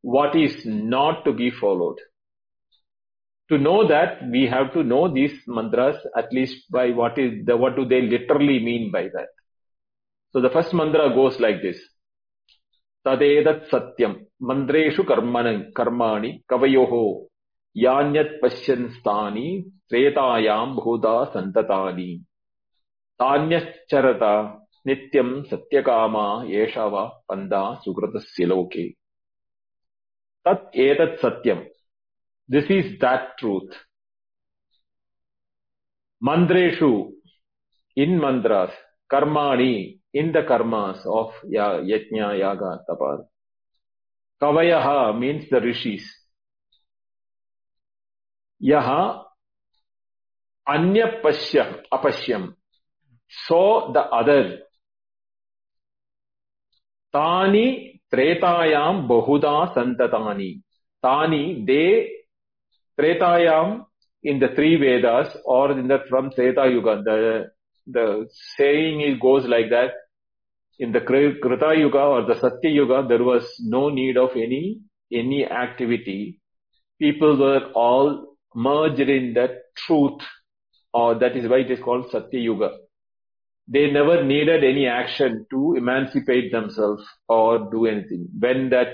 what 0.02 0.36
is 0.36 0.66
not 0.66 1.24
to 1.26 1.34
be 1.34 1.52
followed. 1.52 1.98
To 3.50 3.58
know 3.58 3.88
that, 3.88 4.30
we 4.30 4.48
have 4.48 4.74
to 4.74 4.84
know 4.84 5.14
these 5.14 5.34
mantras 5.48 5.98
at 6.16 6.32
least 6.32 6.72
by 6.72 6.92
what 6.92 7.18
is 7.18 7.46
the, 7.46 7.58
what 7.58 7.76
do 7.76 7.86
they 7.86 8.02
literally 8.02 8.64
mean 8.64 8.92
by 8.92 9.04
that. 9.14 9.28
So 10.32 10.40
the 10.40 10.50
first 10.50 10.74
mantra 10.74 11.14
goes 11.14 11.40
like 11.40 11.62
this. 11.62 11.78
Tadedat 13.06 13.70
satyam 13.70 14.26
mandreshu 14.42 15.00
karmanam 15.00 15.74
karmani 15.74 16.44
kavayoho 16.50 17.26
yanyat 17.76 18.40
pashyan 18.42 18.94
stani 19.02 19.66
tretayam 19.92 20.78
bhuda 20.78 21.34
santatani 21.34 22.22
tanyas 23.20 23.68
charata 23.92 24.61
नित्यम् 24.87 25.33
सत्यकामा 25.51 26.27
एषा 26.63 26.85
वा 26.95 27.05
पन्दा 27.29 27.63
सुकृतस्य 27.85 28.45
लोके 28.53 28.89
तत् 30.49 30.77
एतत् 30.87 31.21
सत्यम् 31.25 31.65
this 32.49 32.71
is 32.71 32.99
that 33.01 33.37
truth 33.41 33.75
mantreshu 36.23 37.11
in 37.97 38.19
mantras 38.21 38.71
karmani 39.13 39.99
in 40.17 40.33
the 40.33 40.43
karmas 40.43 41.05
of 41.05 41.33
yajna, 41.45 42.39
yaga, 42.39 42.81
tapar. 42.89 43.27
Kavayaha 44.41 45.19
means 45.19 45.45
the 45.51 45.61
rishis. 45.61 46.05
Yaha 48.63 49.25
anya 50.67 51.21
pasya, 51.23 51.83
apashyam. 51.93 52.55
So 53.47 53.91
the 53.93 54.01
other. 54.01 54.61
Tani 57.14 58.02
tretayam 58.14 59.08
bahuda 59.08 59.74
santatani. 59.76 60.62
Tani, 61.04 61.64
they 61.66 62.10
tretayam 63.00 63.86
in 64.24 64.40
the 64.40 64.50
three 64.50 64.78
Vedas 64.78 65.36
or 65.46 65.72
in 65.72 65.88
the 65.88 66.00
from 66.10 66.32
Treta 66.32 66.70
Yuga. 66.70 67.02
The, 67.04 67.52
the 67.88 68.28
saying 68.58 69.02
it 69.02 69.20
goes 69.20 69.46
like 69.46 69.70
that 69.70 69.92
in 70.82 70.92
the 70.92 71.02
Krita 71.02 71.76
Yuga 71.78 72.00
or 72.00 72.22
the 72.26 72.40
Satya 72.40 72.72
Yuga, 72.72 73.06
there 73.08 73.24
was 73.24 73.44
no 73.60 73.90
need 73.90 74.18
of 74.18 74.32
any, 74.36 74.80
any 75.14 75.46
activity. 75.46 76.40
People 77.00 77.38
were 77.38 77.72
all 77.76 78.36
merged 78.56 79.00
in 79.00 79.34
that 79.36 79.52
truth, 79.78 80.22
or 80.92 81.16
that 81.20 81.36
is 81.36 81.48
why 81.48 81.58
it 81.58 81.70
is 81.70 81.80
called 81.80 82.10
Satya 82.12 82.40
Yuga. 82.40 82.72
They 83.68 83.90
never 83.90 84.24
needed 84.24 84.64
any 84.64 84.88
action 84.88 85.46
to 85.52 85.76
emancipate 85.76 86.52
themselves 86.52 87.04
or 87.28 87.70
do 87.72 87.86
anything. 87.86 88.28
When 88.38 88.70
that 88.70 88.88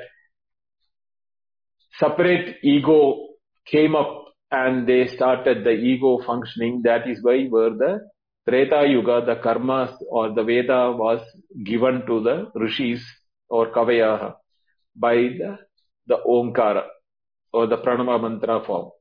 separate 1.99 2.57
ego 2.63 3.27
came 3.65 3.95
up 3.95 4.25
and 4.51 4.87
they 4.87 5.07
started 5.07 5.63
the 5.63 5.71
ego 5.71 6.21
functioning, 6.25 6.81
that 6.83 7.09
is 7.09 7.23
why 7.23 7.47
were 7.49 7.71
the 7.71 8.07
Treta 8.47 8.87
Yuga, 8.87 9.25
the 9.25 9.35
karmas 9.35 9.93
or 10.09 10.33
the 10.33 10.43
Veda 10.43 10.91
was 10.91 11.21
given 11.63 12.05
to 12.07 12.23
the 12.23 12.49
rishis 12.55 13.03
or 13.49 13.71
Kavayaha 13.71 14.35
by 14.95 15.15
the, 15.15 15.57
the 16.05 16.17
Omkara 16.25 16.85
or 17.51 17.67
the 17.67 17.77
Pranama 17.77 18.21
mantra 18.21 18.63
form. 18.65 18.91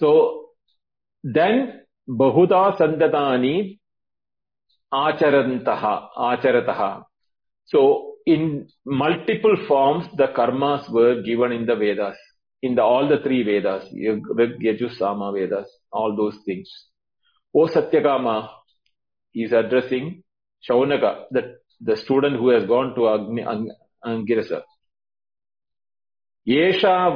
So 0.00 0.46
then 1.22 1.82
Bahuda 2.08 2.78
Sandatani 2.78 3.78
Acharantaha, 4.92 6.08
Acharataha. 6.16 7.04
So 7.66 8.14
in 8.24 8.68
multiple 8.86 9.56
forms 9.66 10.06
the 10.16 10.28
karmas 10.28 10.90
were 10.90 11.22
given 11.22 11.52
in 11.52 11.66
the 11.66 11.76
Vedas, 11.76 12.16
in 12.62 12.78
all 12.78 13.08
the 13.08 13.18
three 13.18 13.42
Vedas, 13.42 13.84
Yajus, 13.94 14.96
Sama 14.96 15.32
Vedas, 15.32 15.68
all 15.92 16.16
those 16.16 16.38
things. 16.46 16.68
O 17.54 17.66
Satyakama 17.66 18.48
is 19.34 19.52
addressing 19.52 20.22
Shaunaka, 20.68 21.24
the, 21.30 21.56
the 21.80 21.96
student 21.96 22.36
who 22.36 22.48
has 22.48 22.64
gone 22.64 22.94
to 22.94 23.08
Agni, 23.08 23.42
Ang, 23.42 23.70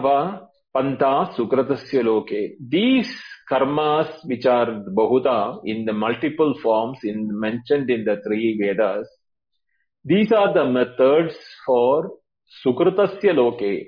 va 0.02 0.51
panta 0.74 1.32
sukratasya 1.36 2.04
loke. 2.04 2.56
These 2.60 3.12
karmas 3.50 4.08
which 4.24 4.46
are 4.46 4.84
bahuda 4.98 5.60
in 5.64 5.84
the 5.84 5.92
multiple 5.92 6.54
forms 6.62 6.98
mentioned 7.04 7.90
in 7.90 8.04
the 8.04 8.20
three 8.26 8.58
Vedas, 8.60 9.06
these 10.04 10.32
are 10.32 10.52
the 10.52 10.64
methods 10.64 11.34
for 11.66 12.10
sukratasya 12.64 13.34
loke. 13.34 13.86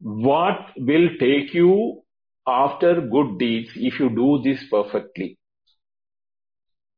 What 0.00 0.72
will 0.76 1.08
take 1.18 1.54
you 1.54 2.02
after 2.46 3.00
good 3.00 3.38
deeds 3.38 3.70
if 3.74 3.98
you 3.98 4.08
do 4.10 4.40
this 4.42 4.62
perfectly. 4.70 5.38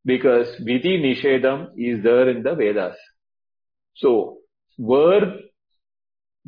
Because 0.04 0.48
Vidhi 0.60 1.00
Nishedam 1.00 1.70
is 1.76 2.02
there 2.02 2.28
in 2.28 2.42
the 2.42 2.54
Vedas. 2.54 2.96
So, 3.96 4.38
where 4.76 5.34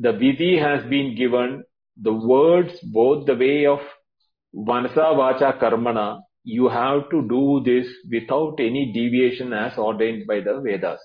the 0.01 0.13
Vidhi 0.13 0.59
has 0.59 0.83
been 0.89 1.15
given, 1.15 1.63
the 2.01 2.13
words, 2.13 2.73
both 2.83 3.27
the 3.27 3.35
way 3.35 3.67
of 3.67 3.81
Manasa 4.55 5.13
Vacha 5.21 5.61
Karmana, 5.61 6.21
you 6.43 6.69
have 6.69 7.11
to 7.11 7.21
do 7.29 7.63
this 7.65 7.87
without 8.11 8.55
any 8.59 8.93
deviation 8.95 9.53
as 9.53 9.77
ordained 9.77 10.27
by 10.27 10.41
the 10.41 10.59
Vedas. 10.65 11.01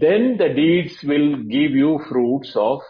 Then 0.00 0.38
the 0.38 0.48
deeds 0.48 0.96
will 1.04 1.36
give 1.36 1.72
you 1.72 2.00
fruits 2.08 2.52
of 2.56 2.80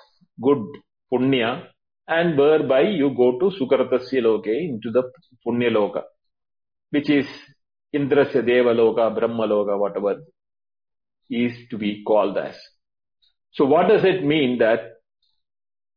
good 0.41 0.65
punya 1.13 1.65
and 2.07 2.39
whereby 2.39 2.83
you 2.83 3.11
go 3.11 3.39
to 3.41 3.51
Sukratasya 3.59 4.23
Loke 4.23 4.47
into 4.47 4.93
the 4.93 5.03
Punya 5.45 5.71
Loka, 5.73 6.03
which 6.91 7.11
is 7.11 7.27
Indrasya 7.93 8.47
Deva 8.47 8.73
Loka, 8.73 9.13
Brahma 9.13 9.49
Loka, 9.49 9.77
whatever 9.77 10.23
is 11.29 11.53
to 11.71 11.79
be 11.79 12.05
called 12.07 12.39
as. 12.39 12.55
So 13.53 13.65
what 13.65 13.89
does 13.89 14.05
it 14.05 14.25
mean 14.25 14.59
that 14.59 14.92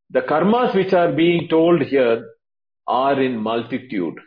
the 0.09 0.21
karmas 0.21 0.75
which 0.75 0.93
are 0.93 1.11
being 1.11 1.47
told 1.47 1.81
here 1.81 2.23
are 2.87 3.21
in 3.21 3.37
multitude 3.37 4.19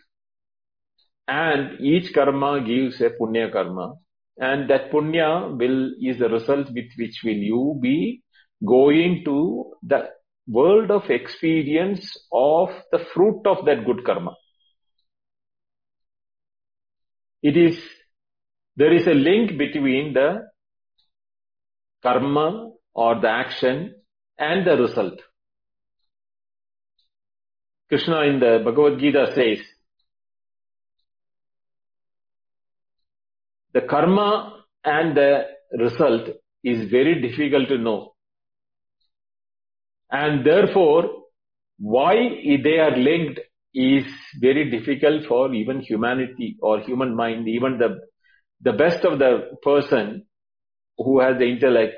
and 1.29 1.81
each 1.81 2.13
karma 2.13 2.61
gives 2.61 3.01
a 3.01 3.11
punya 3.11 3.53
karma 3.53 3.95
and 4.39 4.69
that 4.71 4.91
punya 4.91 5.57
will 5.59 5.93
is 6.01 6.19
the 6.19 6.29
result 6.29 6.69
with 6.73 6.91
which 6.97 7.21
will 7.25 7.43
you 7.53 7.79
be 7.81 8.23
going 8.65 9.23
to 9.25 9.73
the 9.83 10.09
world 10.49 10.91
of 10.91 11.11
experience 11.11 12.17
of 12.33 12.71
the 12.91 12.99
fruit 13.13 13.43
of 13.47 13.65
that 13.67 13.85
good 13.85 14.05
karma. 14.05 14.35
It 17.43 17.57
is, 17.57 17.79
there 18.77 18.93
is 18.93 19.07
a 19.07 19.15
link 19.15 19.59
between 19.59 20.15
the 20.15 20.49
karma 22.03 22.71
or 22.95 23.21
the 23.21 23.29
action 23.29 23.95
and 24.39 24.67
the 24.67 24.77
result. 24.77 25.21
Krishna 27.89 28.23
in 28.23 28.41
the 28.41 28.61
Bhagavad 28.65 29.01
Gita 29.01 29.33
says, 29.35 29.59
the 33.73 33.81
karma 33.83 34.63
and 34.85 35.17
the 35.17 35.45
result 35.79 36.29
is 36.63 36.91
very 36.91 37.21
difficult 37.21 37.69
to 37.69 37.79
know. 37.79 38.15
And 40.11 40.45
therefore, 40.45 41.11
why 41.79 42.15
they 42.63 42.79
are 42.79 42.97
linked 42.97 43.41
is 43.75 44.05
very 44.41 44.71
difficult 44.71 45.27
for 45.27 45.53
even 45.55 45.81
humanity 45.81 46.57
or 46.61 46.81
human 46.81 47.15
mind, 47.15 47.49
even 47.49 47.79
the 47.79 48.01
the 48.61 48.73
best 48.73 49.05
of 49.05 49.19
the 49.21 49.57
person 49.63 50.27
who 50.97 51.21
has 51.21 51.39
the 51.39 51.45
intellect 51.45 51.95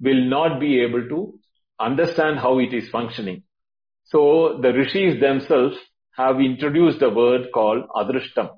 will 0.00 0.24
not 0.24 0.58
be 0.58 0.80
able 0.80 1.08
to 1.08 1.38
understand 1.78 2.40
how 2.40 2.58
it 2.58 2.74
is 2.74 2.88
functioning. 2.88 3.44
So 4.04 4.58
the 4.60 4.72
rishis 4.72 5.20
themselves 5.20 5.76
have 6.16 6.40
introduced 6.40 7.00
a 7.02 7.10
word 7.10 7.48
called 7.52 7.84
adrishtam. 7.94 8.50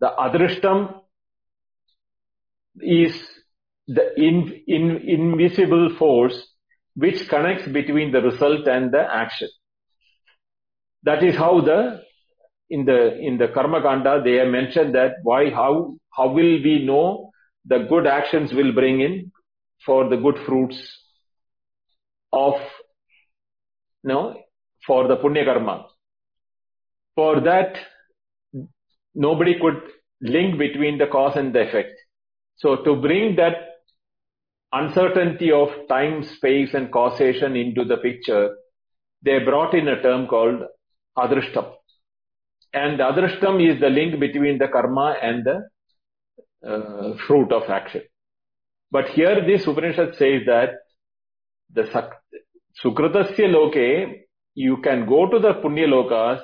The 0.00 0.10
adrishtam 0.18 1.00
is 2.80 3.20
the 3.88 4.14
in, 4.16 4.62
in, 4.66 4.90
invisible 5.06 5.96
force 5.98 6.46
which 6.94 7.28
connects 7.28 7.66
between 7.68 8.12
the 8.12 8.20
result 8.20 8.68
and 8.68 8.92
the 8.92 9.00
action. 9.00 9.48
That 11.02 11.24
is 11.24 11.34
how 11.34 11.60
the 11.60 12.02
in 12.70 12.84
the 12.84 13.18
in 13.18 13.38
the 13.38 13.48
karma 13.48 13.80
kanda 13.80 14.20
they 14.22 14.34
have 14.34 14.48
mentioned 14.48 14.94
that 14.94 15.12
why 15.22 15.50
how 15.50 15.96
how 16.10 16.28
will 16.28 16.62
we 16.62 16.84
know 16.84 17.30
the 17.64 17.86
good 17.88 18.06
actions 18.06 18.52
will 18.52 18.72
bring 18.72 19.00
in 19.00 19.32
for 19.84 20.08
the 20.08 20.16
good 20.16 20.38
fruits 20.46 20.76
of 22.32 22.54
no 24.04 24.36
for 24.86 25.08
the 25.08 25.16
punya 25.16 25.44
karma. 25.44 25.86
For 27.14 27.40
that 27.40 27.76
nobody 29.14 29.58
could 29.60 29.80
link 30.20 30.58
between 30.58 30.98
the 30.98 31.06
cause 31.06 31.36
and 31.36 31.54
the 31.54 31.68
effect. 31.68 31.98
So 32.56 32.76
to 32.76 32.96
bring 32.96 33.36
that 33.36 33.56
uncertainty 34.72 35.50
of 35.50 35.68
time, 35.88 36.22
space 36.22 36.74
and 36.74 36.92
causation 36.92 37.56
into 37.56 37.84
the 37.84 37.96
picture, 37.96 38.56
they 39.22 39.38
brought 39.40 39.74
in 39.74 39.88
a 39.88 40.00
term 40.02 40.26
called 40.26 40.62
adrishtam. 41.16 41.72
And 42.72 43.00
adrishtam 43.00 43.60
is 43.66 43.80
the 43.80 43.88
link 43.88 44.20
between 44.20 44.58
the 44.58 44.68
karma 44.68 45.16
and 45.22 45.44
the 45.44 46.68
uh, 46.68 47.16
fruit 47.26 47.52
of 47.52 47.68
action. 47.70 48.02
But 48.90 49.08
here 49.10 49.44
this 49.46 49.66
Upanishad 49.66 50.16
says 50.16 50.42
that 50.46 50.70
the 51.72 51.82
Sukritasya 52.84 53.52
loke, 53.52 54.24
you 54.54 54.76
can 54.78 55.06
go 55.06 55.28
to 55.30 55.38
the 55.38 55.54
Punya 55.54 55.86
lokas 55.86 56.40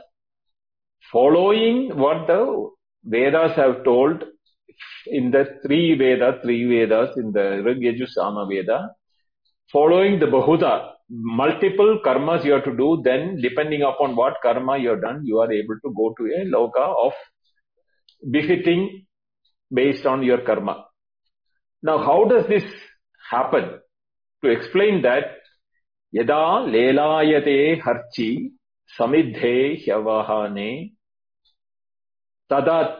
following 1.12 1.96
what 1.96 2.26
the 2.26 2.70
Vedas 3.04 3.56
have 3.56 3.84
told 3.84 4.24
in 5.06 5.30
the 5.30 5.58
three 5.64 5.96
Vedas, 5.96 6.42
three 6.42 6.64
Vedas 6.64 7.16
in 7.16 7.32
the 7.32 7.62
Rig 7.62 7.80
Yajur 7.80 8.08
Sama 8.08 8.46
Veda, 8.48 8.90
following 9.70 10.18
the 10.18 10.26
Bahuda, 10.26 10.92
multiple 11.10 12.00
karmas 12.04 12.44
you 12.44 12.52
have 12.52 12.64
to 12.64 12.76
do, 12.76 13.00
then 13.04 13.36
depending 13.40 13.82
upon 13.82 14.16
what 14.16 14.34
karma 14.42 14.78
you 14.78 14.90
have 14.90 15.02
done, 15.02 15.20
you 15.24 15.38
are 15.40 15.52
able 15.52 15.76
to 15.84 15.92
go 15.94 16.14
to 16.18 16.24
a 16.34 16.44
loka 16.46 17.06
of 17.06 17.12
befitting 18.30 19.06
based 19.72 20.06
on 20.06 20.22
your 20.22 20.38
karma. 20.38 20.86
Now, 21.82 21.98
how 21.98 22.24
does 22.24 22.46
this 22.48 22.64
happen? 23.30 23.80
to 24.44 24.50
explain 24.50 25.02
that 25.02 25.24
Yada 26.12 26.42
lelayate 26.74 27.82
harchi 27.82 28.52
samidhe 28.96 29.84
hyavahane 29.84 30.92
tadat 32.50 32.98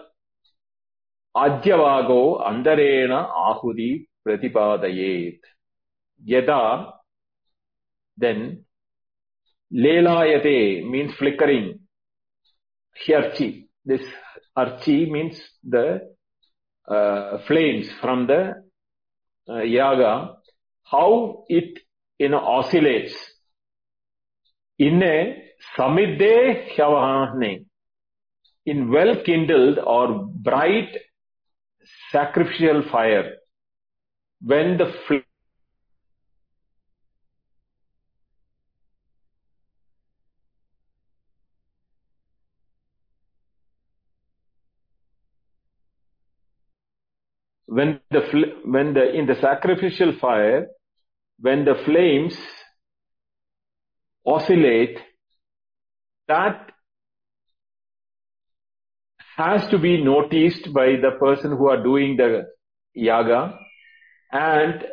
adhyavago 1.37 2.23
andarena 2.49 3.21
ahudi 3.51 4.07
pratipadayet. 4.27 5.39
Yada, 6.25 6.93
then 8.17 8.65
lelayate 9.73 10.89
means 10.91 11.15
flickering. 11.15 11.79
Hyarchi, 13.07 13.67
this 13.85 14.03
archi 14.57 15.11
means 15.11 15.41
the 15.63 16.01
uh, 16.89 17.39
flames 17.47 17.89
from 18.01 18.27
the 18.27 18.55
uh, 19.49 19.63
yaga 19.63 20.37
how 20.85 21.45
it 21.49 21.79
you 22.19 22.29
know 22.29 22.39
oscillates. 22.39 23.15
in 24.79 25.03
a 25.03 25.17
samidde 25.77 26.33
hyavahane 26.75 27.65
in 28.67 28.91
well 28.95 29.13
kindled 29.27 29.79
or 29.79 30.27
bright 30.49 30.97
sacrificial 32.11 32.83
fire. 32.91 33.37
When 34.41 34.77
the 34.79 34.93
in 48.15 49.27
the 49.27 49.37
sacrificial 49.41 50.13
fire 50.21 50.67
when 51.41 51.65
the 51.65 51.75
flames 51.85 52.37
oscillate 54.27 54.99
that 56.29 56.71
has 59.37 59.67
to 59.69 59.79
be 59.79 60.03
noticed 60.03 60.73
by 60.73 60.97
the 61.03 61.13
person 61.19 61.51
who 61.51 61.69
are 61.69 61.83
doing 61.83 62.17
the 62.17 62.47
yaga. 62.95 63.59
And 64.31 64.85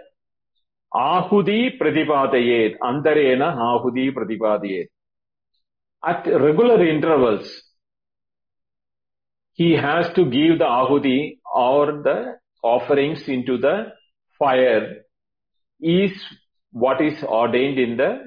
ahudi 0.93 1.79
pratipadayet 1.79 2.77
andarena 2.81 3.55
ahudi 3.55 4.11
pratipadayet 4.13 4.87
at 6.03 6.25
regular 6.25 6.85
intervals 6.85 7.49
he 9.53 9.73
has 9.73 10.11
to 10.15 10.25
give 10.25 10.59
the 10.59 10.65
ahudi 10.65 11.39
or 11.53 12.01
the 12.03 12.40
offerings 12.63 13.27
into 13.27 13.57
the 13.57 13.91
fire 14.37 15.03
is 15.79 16.11
what 16.71 17.01
is 17.01 17.23
ordained 17.23 17.79
in 17.79 17.97
the 17.97 18.19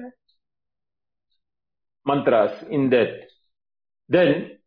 mantras 2.05 2.63
in 2.69 2.89
that. 2.89 3.13
Then, 4.07 4.59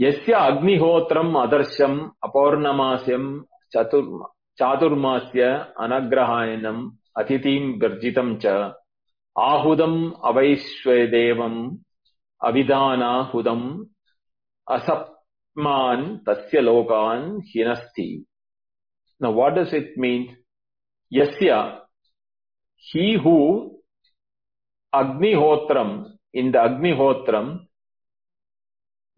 yasya 0.00 0.36
agnihotram 0.50 1.34
adarsham 1.44 2.12
apornamasyam 2.24 3.44
chaturma, 3.74 4.26
chaturmasya 4.58 5.74
anagrahayanam 5.76 6.92
atitim 7.16 7.78
garjitam 7.80 8.40
cha 8.40 8.74
ahudam 9.36 10.18
avaishvedevam 10.20 11.80
avidana 12.42 13.30
hudam 13.30 13.88
asapman 14.68 16.24
tasya 16.24 16.60
lokan 16.62 17.40
hinasti 17.52 18.24
now 19.20 19.32
what 19.32 19.54
does 19.54 19.72
it 19.72 19.96
mean? 19.96 20.36
Yasya, 21.12 21.80
he 22.76 23.18
who 23.22 23.80
Agnihotram, 24.94 26.12
in 26.32 26.52
the 26.52 26.58
Agnihotram, 26.58 27.66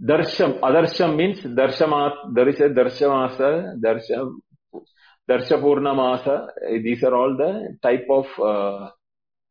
Darsham, 0.03 0.61
Adarsham 0.61 1.17
means 1.17 1.41
Darshamat, 1.41 2.35
there 2.35 2.49
is 2.49 2.61
a 2.61 2.69
Darshamasa, 2.69 3.81
Darsham, 3.81 4.35
Darshapurnamasa, 5.31 6.49
these 6.83 7.03
are 7.05 7.15
all 7.15 7.37
the 7.37 7.79
type 7.83 8.07
of, 8.11 8.27
uh, 8.39 8.91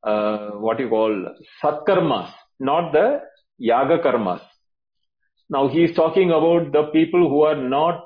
uh, 0.08 0.50
what 0.58 0.80
you 0.80 0.90
call, 0.90 1.36
Satkarmas, 1.64 2.32
not 2.60 2.92
the 2.92 3.22
Yaga 3.58 4.00
Karmas. 4.00 4.42
Now 5.50 5.70
he 5.70 5.86
is 5.86 5.96
talking 5.96 6.30
about 6.30 6.72
the 6.72 6.84
people 6.92 7.30
who 7.30 7.44
are 7.44 7.56
not 7.56 8.06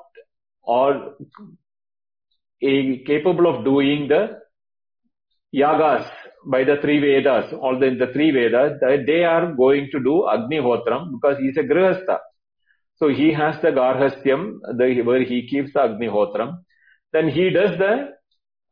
or 0.62 1.16
capable 2.60 3.46
of 3.46 3.64
doing 3.64 4.08
the 4.08 4.38
yagas 5.54 6.08
by 6.46 6.64
the 6.64 6.76
three 6.80 7.00
Vedas, 7.00 7.52
all 7.52 7.78
the, 7.78 7.90
the 7.98 8.12
three 8.12 8.30
Vedas, 8.30 8.78
they 8.80 9.24
are 9.24 9.52
going 9.54 9.88
to 9.92 9.98
do 10.00 10.28
Agni 10.28 10.58
Agnihotram 10.58 11.12
because 11.12 11.38
he 11.38 11.46
is 11.46 11.56
a 11.56 11.62
Grihastha. 11.62 12.18
So 12.96 13.08
he 13.08 13.32
has 13.32 13.60
the 13.60 13.68
Garhastyam, 13.68 14.60
the, 14.78 15.02
where 15.02 15.24
he 15.24 15.48
keeps 15.48 15.72
the 15.72 15.80
Agnihotram. 15.80 16.58
Then 17.12 17.28
he 17.28 17.50
does 17.50 17.76
the 17.78 18.10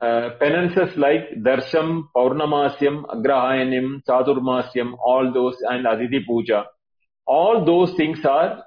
uh, 0.00 0.30
penances 0.38 0.96
like 0.96 1.30
Darsham, 1.42 2.04
Paurnamasyam, 2.16 3.04
Agrahayanim, 3.06 4.02
Chaturmasyam, 4.08 4.94
all 5.04 5.32
those, 5.32 5.56
and 5.68 5.86
Aditi 5.86 6.24
Puja. 6.26 6.64
All 7.26 7.64
those 7.64 7.96
things 7.96 8.18
are 8.24 8.62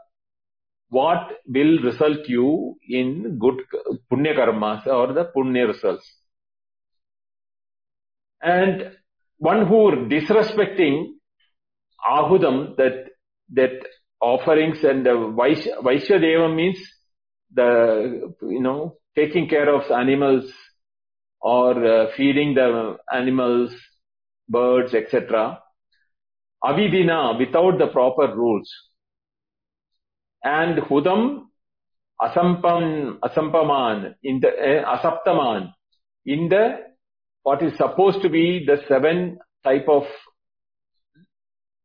what 0.89 1.33
will 1.47 1.79
result 1.79 2.27
you 2.27 2.77
in 2.87 3.37
good 3.39 3.55
punya 4.11 4.35
karmas 4.35 4.85
or 4.87 5.13
the 5.13 5.25
punya 5.35 5.67
results. 5.67 6.07
And 8.41 8.91
one 9.37 9.67
who 9.67 10.07
disrespecting 10.09 11.07
ahudam, 12.09 12.77
that 12.77 13.09
that 13.53 13.81
offerings 14.21 14.83
and 14.83 15.05
the 15.05 15.09
Vaishya 15.11 16.21
Deva 16.21 16.53
means 16.53 16.79
the, 17.53 18.33
you 18.41 18.61
know, 18.61 18.97
taking 19.15 19.47
care 19.47 19.73
of 19.73 19.89
animals 19.91 20.51
or 21.39 21.85
uh, 21.85 22.11
feeding 22.15 22.55
the 22.55 22.97
animals, 23.13 23.73
birds, 24.49 24.93
etc. 24.93 25.59
Avidina, 26.63 27.37
without 27.37 27.77
the 27.77 27.87
proper 27.87 28.33
rules. 28.35 28.69
And 30.43 30.77
Hudam 30.77 31.47
Asampam, 32.21 33.19
Asampaman, 33.19 34.15
in 34.23 34.39
the, 34.39 34.47
uh, 34.49 34.97
Asaptaman, 34.97 35.71
in 36.25 36.49
the, 36.49 36.77
what 37.43 37.61
is 37.61 37.77
supposed 37.77 38.21
to 38.23 38.29
be 38.29 38.65
the 38.65 38.81
seven 38.87 39.37
type 39.63 39.87
of 39.87 40.03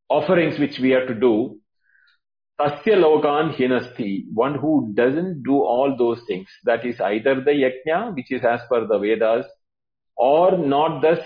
offerings 0.08 0.58
which 0.58 0.78
we 0.78 0.90
have 0.90 1.06
to 1.06 1.14
do, 1.14 1.58
Tasya 2.58 2.96
Logan 2.98 3.52
Hinasti, 3.52 4.24
one 4.32 4.54
who 4.54 4.92
doesn't 4.94 5.42
do 5.42 5.54
all 5.54 5.96
those 5.98 6.22
things, 6.26 6.48
that 6.64 6.86
is 6.86 7.00
either 7.00 7.42
the 7.42 7.50
Yajna, 7.50 8.14
which 8.14 8.30
is 8.32 8.42
as 8.44 8.60
per 8.70 8.86
the 8.86 8.98
Vedas, 8.98 9.46
or 10.16 10.56
not 10.56 11.02
the 11.02 11.22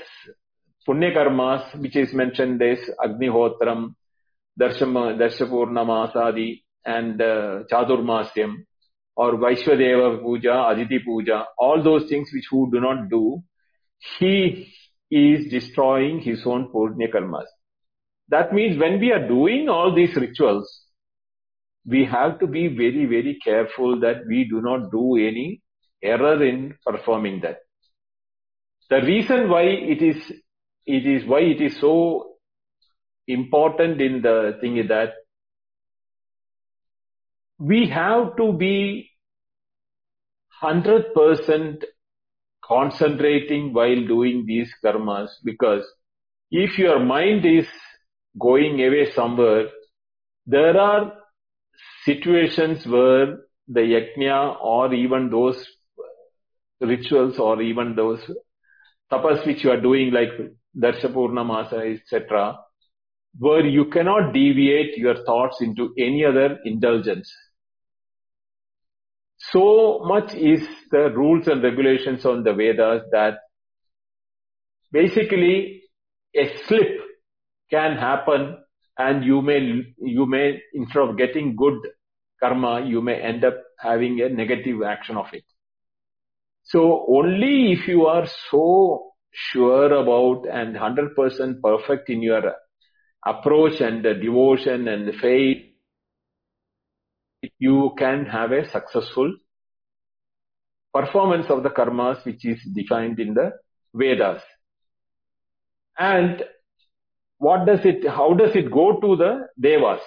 Punya 0.89 1.15
Karmas, 1.15 1.79
which 1.81 1.97
is 1.97 2.13
mentioned 2.13 2.63
as 2.63 2.79
Agnihotram, 3.05 3.95
Darshama, 4.59 5.17
Darshapurnamasadi, 5.19 6.63
and 6.87 7.21
uh, 7.21 7.65
Chadurmasyam, 7.71 8.65
or 9.17 9.33
Vaishwadeva 9.35 10.23
Puja, 10.23 10.69
Aditi 10.69 11.01
Puja, 11.05 11.45
all 11.59 11.83
those 11.83 12.09
things 12.09 12.31
which 12.33 12.47
who 12.51 12.71
do 12.71 12.81
not 12.81 13.09
do, 13.11 13.43
he 14.19 14.73
is 15.11 15.51
destroying 15.51 16.21
his 16.21 16.47
own 16.47 16.69
Punya 16.73 17.13
Karmas. 17.13 17.47
That 18.29 18.53
means 18.53 18.79
when 18.79 19.01
we 19.01 19.13
are 19.13 19.27
doing 19.27 19.69
all 19.69 19.95
these 19.95 20.15
rituals, 20.17 20.83
we 21.85 22.05
have 22.05 22.41
to 22.41 22.47
be 22.47 22.69
very, 22.69 23.07
very 23.07 23.39
careful 23.43 24.01
that 24.01 24.27
we 24.29 24.49
do 24.49 24.61
not 24.61 24.91
do 24.91 25.17
any 25.17 25.63
error 26.03 26.45
in 26.45 26.75
performing 26.85 27.41
that. 27.43 27.59
The 28.91 29.07
reason 29.07 29.49
why 29.49 29.63
it 29.63 30.03
is, 30.03 30.17
it 30.85 31.07
is 31.07 31.27
why 31.27 31.41
it 31.41 31.61
is 31.61 31.79
so 31.81 32.37
important 33.27 34.01
in 34.01 34.23
the 34.23 34.59
thing 34.61 34.77
is 34.77 34.89
that 34.89 35.15
we 37.59 37.89
have 37.89 38.37
to 38.37 38.53
be 38.53 39.11
100% 40.63 41.83
concentrating 42.65 43.73
while 43.73 44.07
doing 44.07 44.45
these 44.47 44.73
karmas 44.85 45.29
because 45.45 45.85
if 46.51 46.79
your 46.79 46.99
mind 46.99 47.45
is 47.45 47.67
going 48.39 48.81
away 48.85 49.11
somewhere, 49.13 49.67
there 50.47 50.79
are 50.79 51.13
situations 52.05 52.87
where 52.87 53.39
the 53.69 53.81
yajna 53.81 54.57
or 54.63 54.93
even 54.95 55.31
those 55.31 55.67
rituals 56.81 57.39
or 57.39 57.61
even 57.63 57.97
those 57.97 58.21
tapas 59.11 59.47
which 59.47 59.65
you 59.65 59.71
are 59.71 59.81
doing 59.81 60.13
like 60.13 60.31
Darshapurna 60.77 61.43
Masa, 61.45 61.95
etc., 61.95 62.59
where 63.39 63.65
you 63.65 63.87
cannot 63.87 64.33
deviate 64.33 64.97
your 64.97 65.25
thoughts 65.25 65.61
into 65.61 65.93
any 65.99 66.25
other 66.25 66.59
indulgence. 66.65 67.33
So 69.53 70.01
much 70.05 70.35
is 70.35 70.67
the 70.91 71.11
rules 71.11 71.47
and 71.47 71.63
regulations 71.63 72.25
on 72.25 72.43
the 72.43 72.53
Vedas 72.53 73.03
that 73.13 73.39
basically 74.93 75.83
a 76.35 76.57
slip 76.67 77.01
can 77.71 77.97
happen 77.97 78.59
and 78.99 79.25
you 79.25 79.43
may, 79.43 79.61
you 79.99 80.27
may, 80.27 80.61
instead 80.75 81.03
of 81.03 81.19
getting 81.19 81.55
good 81.57 81.79
karma, 82.43 82.85
you 82.87 83.03
may 83.03 83.21
end 83.21 83.45
up 83.45 83.55
having 83.79 84.21
a 84.21 84.29
negative 84.29 84.83
action 84.83 85.17
of 85.17 85.27
it. 85.33 85.45
So 86.65 87.07
only 87.09 87.73
if 87.73 87.87
you 87.87 88.07
are 88.07 88.27
so 88.51 89.13
sure 89.31 89.93
about 89.93 90.47
and 90.51 90.75
100% 90.75 91.61
perfect 91.63 92.11
in 92.11 92.23
your 92.23 92.53
approach 93.25 93.81
and 93.81 94.03
devotion 94.03 94.89
and 94.89 95.15
faith, 95.17 95.66
you 97.59 97.95
can 97.99 98.27
have 98.27 98.53
a 98.53 98.69
successful 98.71 99.35
performance 100.93 101.47
of 101.49 101.63
the 101.63 101.71
karmas 101.71 102.25
which 102.25 102.45
is 102.45 102.59
defined 102.75 103.21
in 103.21 103.35
the 103.35 103.53
Vedas. 103.95 104.43
And 105.99 106.43
what 107.39 107.67
does 107.67 107.81
it, 107.85 108.07
how 108.09 108.35
does 108.35 108.55
it 108.55 108.71
go 108.71 108.99
to 109.01 109.17
the 109.17 109.49
Devas? 109.61 110.01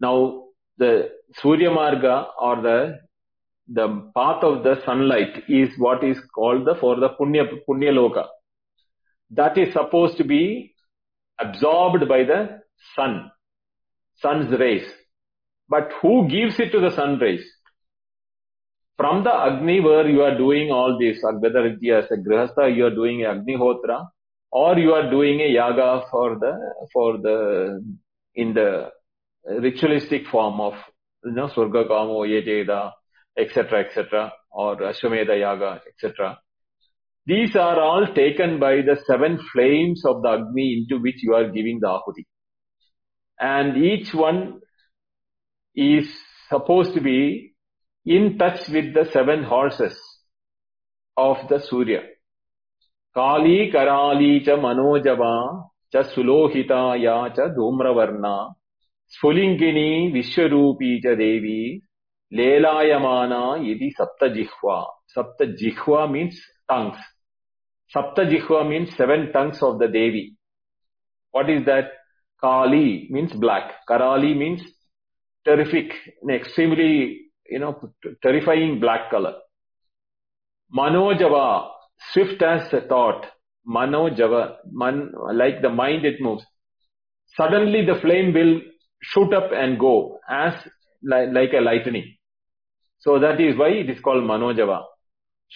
Now, 0.00 0.44
the 0.78 1.10
Surya 1.40 1.70
Marga 1.70 2.26
or 2.38 2.62
the 2.62 2.98
the 3.68 4.10
path 4.14 4.44
of 4.44 4.62
the 4.62 4.80
sunlight 4.84 5.42
is 5.48 5.70
what 5.76 6.04
is 6.04 6.16
called 6.32 6.66
the 6.66 6.76
for 6.80 6.96
the 7.00 7.08
Punya, 7.20 7.44
Punya 7.68 7.92
Loka. 7.92 8.26
That 9.30 9.58
is 9.58 9.72
supposed 9.72 10.18
to 10.18 10.24
be 10.24 10.74
absorbed 11.40 12.08
by 12.08 12.22
the 12.22 12.60
sun, 12.94 13.30
sun's 14.22 14.56
rays. 14.58 14.86
But 15.68 15.90
who 16.00 16.28
gives 16.28 16.58
it 16.60 16.70
to 16.72 16.80
the 16.80 16.90
sun 16.90 17.18
rays? 17.18 17.44
From 18.96 19.24
the 19.24 19.32
Agni 19.32 19.80
where 19.80 20.08
you 20.08 20.22
are 20.22 20.36
doing 20.36 20.70
all 20.70 20.98
this, 20.98 21.18
whether 21.22 21.66
is 21.66 21.76
a 21.82 22.16
Grihastha, 22.16 22.74
you 22.74 22.86
are 22.86 22.94
doing 22.94 23.20
Agnihotra, 23.20 24.06
or 24.50 24.78
you 24.78 24.92
are 24.92 25.10
doing 25.10 25.40
a 25.40 25.48
yaga 25.48 26.06
for 26.10 26.38
the, 26.38 26.52
for 26.92 27.18
the, 27.18 27.84
in 28.34 28.54
the 28.54 28.90
ritualistic 29.44 30.26
form 30.28 30.60
of, 30.60 30.74
you 31.24 31.32
know, 31.32 31.48
Surga 31.48 31.86
Kamo, 31.86 32.24
Yejeda, 32.24 32.92
etc., 33.36 33.84
etc., 33.84 34.32
or 34.50 34.76
Ashwamedha 34.76 35.38
Yaga, 35.38 35.82
etc. 35.86 36.38
These 37.26 37.56
are 37.56 37.78
all 37.80 38.06
taken 38.14 38.58
by 38.58 38.76
the 38.76 38.98
seven 39.06 39.38
flames 39.52 40.04
of 40.06 40.22
the 40.22 40.28
Agni 40.28 40.86
into 40.88 41.02
which 41.02 41.16
you 41.22 41.34
are 41.34 41.50
giving 41.50 41.80
the 41.80 41.88
Ahuti. 41.88 42.24
And 43.38 43.84
each 43.84 44.14
one 44.14 44.60
is 45.76 46.08
supposed 46.48 46.94
to 46.94 47.00
be 47.00 47.54
in 48.04 48.38
touch 48.38 48.68
with 48.68 48.94
the 48.94 49.08
seven 49.12 49.44
horses 49.44 49.96
of 51.16 51.36
the 51.48 51.60
Surya. 51.60 52.02
Kali, 53.14 53.70
Karali, 53.72 54.44
cha 54.44 54.56
Manojava, 54.56 55.68
cha 55.92 56.02
Sulohita, 56.02 57.00
ya 57.02 57.28
cha 57.30 57.48
Dhumravarna, 57.48 58.54
Sphulingini, 59.08 60.12
Vishwarupi 60.12 61.02
cha 61.02 61.14
Devi, 61.14 61.82
Lelayamana 62.32 63.58
yidi 63.58 63.92
Sapta 63.98 64.28
Jihva. 64.34 64.86
Sapta 65.16 65.46
Jihva 65.56 66.10
means 66.10 66.40
tongues. 66.68 66.98
Sapta 67.94 68.28
Jihva 68.28 68.68
means 68.68 68.94
seven 68.96 69.32
tongues 69.32 69.62
of 69.62 69.78
the 69.78 69.86
Devi. 69.86 70.36
What 71.30 71.48
is 71.50 71.64
that? 71.66 71.90
Kali 72.40 73.08
means 73.10 73.32
black. 73.32 73.72
Karali 73.88 74.36
means 74.36 74.60
terrific, 75.46 75.92
an 76.22 76.30
extremely, 76.34 77.22
you 77.48 77.58
know, 77.58 77.92
terrifying 78.22 78.80
black 78.80 79.10
color. 79.10 79.34
Manojava, 80.76 81.68
swift 82.12 82.42
as 82.42 82.72
a 82.72 82.80
thought. 82.82 83.26
Manojava, 83.66 84.56
man, 84.70 85.12
like 85.32 85.62
the 85.62 85.70
mind 85.70 86.04
it 86.04 86.20
moves. 86.20 86.44
Suddenly 87.36 87.84
the 87.86 88.00
flame 88.00 88.32
will 88.34 88.60
shoot 89.02 89.32
up 89.32 89.50
and 89.52 89.78
go 89.78 90.18
as 90.28 90.54
like, 91.02 91.28
like 91.32 91.52
a 91.52 91.60
lightning. 91.60 92.16
So 92.98 93.18
that 93.18 93.40
is 93.40 93.56
why 93.56 93.68
it 93.68 93.90
is 93.90 94.00
called 94.00 94.24
Manojava. 94.24 94.82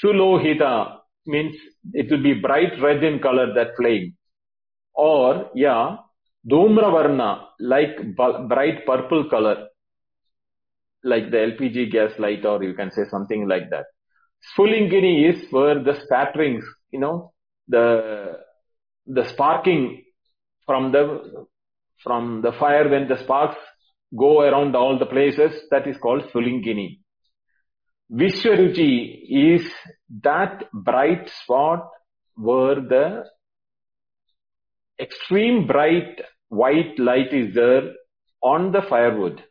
Sulohita 0.03 0.99
means 1.26 1.57
it 1.93 2.11
will 2.11 2.22
be 2.22 2.34
bright 2.34 2.80
red 2.80 3.03
in 3.03 3.18
color, 3.18 3.53
that 3.55 3.76
flame. 3.76 4.14
Or, 4.95 5.51
yeah, 5.55 5.97
Dhumravarna, 6.49 7.45
like 7.59 8.14
bright 8.16 8.86
purple 8.86 9.28
color, 9.28 9.68
like 11.03 11.30
the 11.30 11.36
LPG 11.36 11.90
gas 11.90 12.12
light 12.18 12.44
or 12.44 12.62
you 12.62 12.74
can 12.74 12.90
say 12.90 13.03
something 13.11 13.48
like 13.48 13.70
that. 13.70 13.86
Sphulingini 14.53 15.30
is 15.30 15.51
where 15.51 15.82
the 15.82 15.92
spatterings, 15.92 16.64
you 16.90 17.01
know, 17.01 17.32
the, 17.68 18.38
the 19.07 19.28
sparking 19.28 20.05
from 20.66 20.92
the, 20.92 21.46
from 22.03 22.42
the 22.42 22.53
fire 22.53 22.88
when 22.88 23.09
the 23.09 23.18
sparks 23.18 23.59
go 24.16 24.40
around 24.40 24.74
all 24.74 24.98
the 24.98 25.07
places, 25.07 25.53
that 25.70 25.86
is 25.86 25.96
called 25.98 26.22
Sphulingini. 26.32 27.01
Vishwaruchi 28.12 29.57
is 29.57 29.70
that 30.22 30.64
bright 30.72 31.30
spot 31.42 31.88
where 32.34 32.76
the 32.76 33.24
extreme 35.01 35.66
bright 35.66 36.20
white 36.48 36.98
light 36.98 37.32
is 37.32 37.55
there 37.55 37.92
on 38.42 38.72
the 38.72 38.82
firewood. 38.82 39.42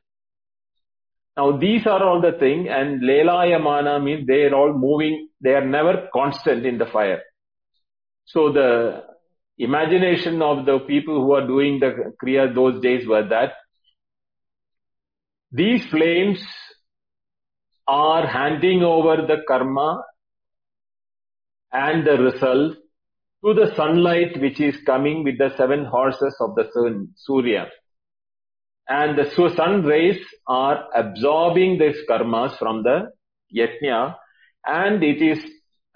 Now 1.37 1.57
these 1.57 1.85
are 1.85 2.03
all 2.03 2.21
the 2.21 2.37
thing 2.37 2.67
and 2.67 3.01
Lelayamana 3.01 4.03
means 4.03 4.27
they 4.27 4.43
are 4.43 4.55
all 4.55 4.73
moving, 4.73 5.29
they 5.41 5.51
are 5.51 5.65
never 5.65 6.09
constant 6.13 6.65
in 6.65 6.77
the 6.77 6.85
fire. 6.85 7.21
So 8.25 8.51
the 8.51 9.03
imagination 9.57 10.41
of 10.41 10.65
the 10.65 10.79
people 10.79 11.23
who 11.23 11.33
are 11.33 11.45
doing 11.45 11.79
the 11.79 12.13
Kriya 12.21 12.53
those 12.53 12.81
days 12.81 13.07
were 13.07 13.27
that 13.27 13.53
these 15.51 15.85
flames 15.89 16.39
are 17.87 18.27
handing 18.27 18.83
over 18.83 19.17
the 19.25 19.37
karma 19.47 20.03
and 21.71 22.05
the 22.05 22.17
result 22.17 22.77
to 23.43 23.53
the 23.53 23.73
sunlight 23.75 24.39
which 24.39 24.59
is 24.59 24.75
coming 24.85 25.23
with 25.23 25.37
the 25.37 25.51
seven 25.57 25.85
horses 25.85 26.35
of 26.39 26.55
the 26.55 26.67
sun, 26.73 27.09
Surya. 27.15 27.67
And 28.89 29.17
the 29.17 29.25
su- 29.35 29.53
sun 29.55 29.83
rays 29.83 30.19
are 30.47 30.85
absorbing 31.01 31.77
these 31.81 31.99
karmas 32.09 32.57
from 32.57 32.83
the 32.87 32.97
yajna 33.59 34.15
and 34.65 35.03
it 35.03 35.21
is 35.31 35.39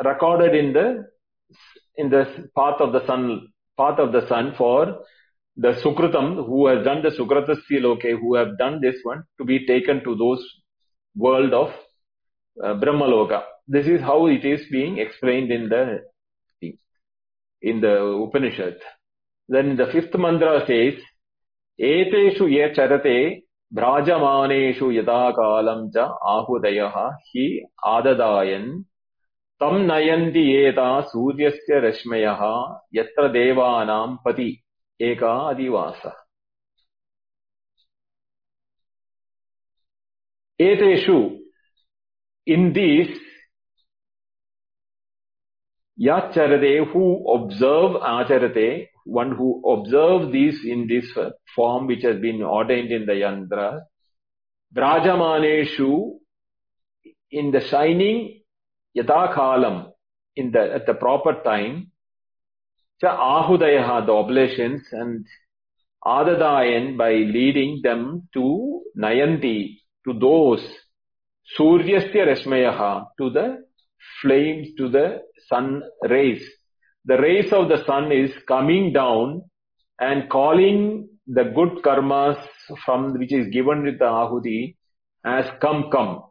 recorded 0.10 0.54
in 0.62 0.74
the 0.78 0.88
in 1.96 2.10
the 2.10 2.24
path 2.58 2.80
of 2.86 2.91
the 2.94 3.06
sun 3.10 3.24
path 3.78 4.00
of 4.00 4.12
the 4.12 4.26
sun 4.28 4.54
for 4.58 4.82
the 5.66 5.74
sukritam 5.84 6.28
who 6.48 6.68
has 6.68 6.84
done 6.89 7.02
the 7.08 7.14
sukratasya 7.20 7.82
loke 7.88 8.08
who 8.24 8.36
have 8.36 8.58
done 8.58 8.80
this 8.86 8.96
one 9.04 9.24
to 9.38 9.46
be 9.52 9.66
taken 9.66 10.04
to 10.04 10.16
those 10.24 10.44
world 11.26 11.54
of 11.54 11.70
uh, 12.64 12.74
brahmaloka 12.84 13.41
this 13.68 13.88
is 13.88 14.02
how 14.02 14.20
it 14.28 14.44
is 14.54 14.62
being 14.72 14.98
explained 14.98 15.52
in 15.52 15.70
the 15.70 15.84
in 17.64 17.80
the 17.80 17.96
upanishad. 18.26 18.78
Then 19.48 19.78
the 19.78 19.88
fifth 19.88 20.14
mantra 20.16 20.66
says 20.68 20.96
एतेषु 21.78 22.47
ये 22.49 22.68
चरते 22.76 23.18
भ्राजमानेषु 23.72 24.91
यदा 24.93 25.18
कालम् 25.39 25.89
च 25.97 26.07
आहुदयः 26.34 26.97
हि 27.28 27.47
आददायन् 27.86 28.70
तम् 29.61 29.86
नयन्ति 29.86 30.45
एता 30.57 30.89
सूर्यस्य 31.11 31.80
रश्मयः 31.89 32.43
यत्र 32.95 33.28
देवानाम् 33.32 34.16
पति 34.24 34.51
एका 35.01 35.34
अधिवासः 35.49 36.24
एतेषु 40.61 41.18
in 42.47 42.72
these 42.72 43.16
yacharate 46.00 46.91
who 46.91 47.06
observe 47.34 47.96
acharate 48.02 48.88
one 49.06 49.32
who 49.36 49.62
observes 49.70 50.32
these 50.32 50.60
in 50.66 50.88
this 50.88 51.06
form 51.56 51.88
which 51.88 52.04
has 52.04 52.20
been 52.20 52.41
ordained 52.41 52.91
in 52.91 53.06
the 53.06 53.14
yantra 53.14 53.82
brajamaneshu 54.76 56.18
in 57.32 57.52
the 57.52 57.62
shining 57.70 58.41
yadakalam 58.98 59.91
in 60.36 60.52
the 60.52 60.74
at 60.74 60.86
the 60.86 60.94
proper 60.94 61.34
time 61.44 61.91
cha 63.02 63.12
ahudayah 63.34 64.06
the 64.06 64.12
oblations 64.12 64.82
and 64.91 65.26
adadayan 66.06 66.98
by 66.98 67.12
leading 67.14 67.82
them 67.84 68.28
to 68.34 68.46
nayanti 68.98 69.78
to 70.06 70.14
those 70.26 70.64
suryasya 71.58 72.26
rashmayah 72.32 73.06
to 73.18 73.30
the 73.30 73.48
flames 74.22 74.70
to 74.78 74.89
the 74.89 75.22
sun 75.47 75.84
rays. 76.10 76.43
The 77.06 77.18
rays 77.18 77.51
of 77.51 77.70
the 77.70 77.84
sun 77.86 78.12
is 78.12 78.32
coming 78.47 78.93
down 78.93 79.43
and 79.99 80.30
calling 80.30 81.10
the 81.28 81.43
good 81.43 81.84
karmas 81.84 82.38
from 82.86 83.18
which 83.18 83.34
is 83.34 83.47
given 83.47 83.84
with 83.84 83.99
the 83.99 84.06
ahuti 84.06 84.76
as 85.26 85.45
come 85.62 85.89
come 85.89 86.24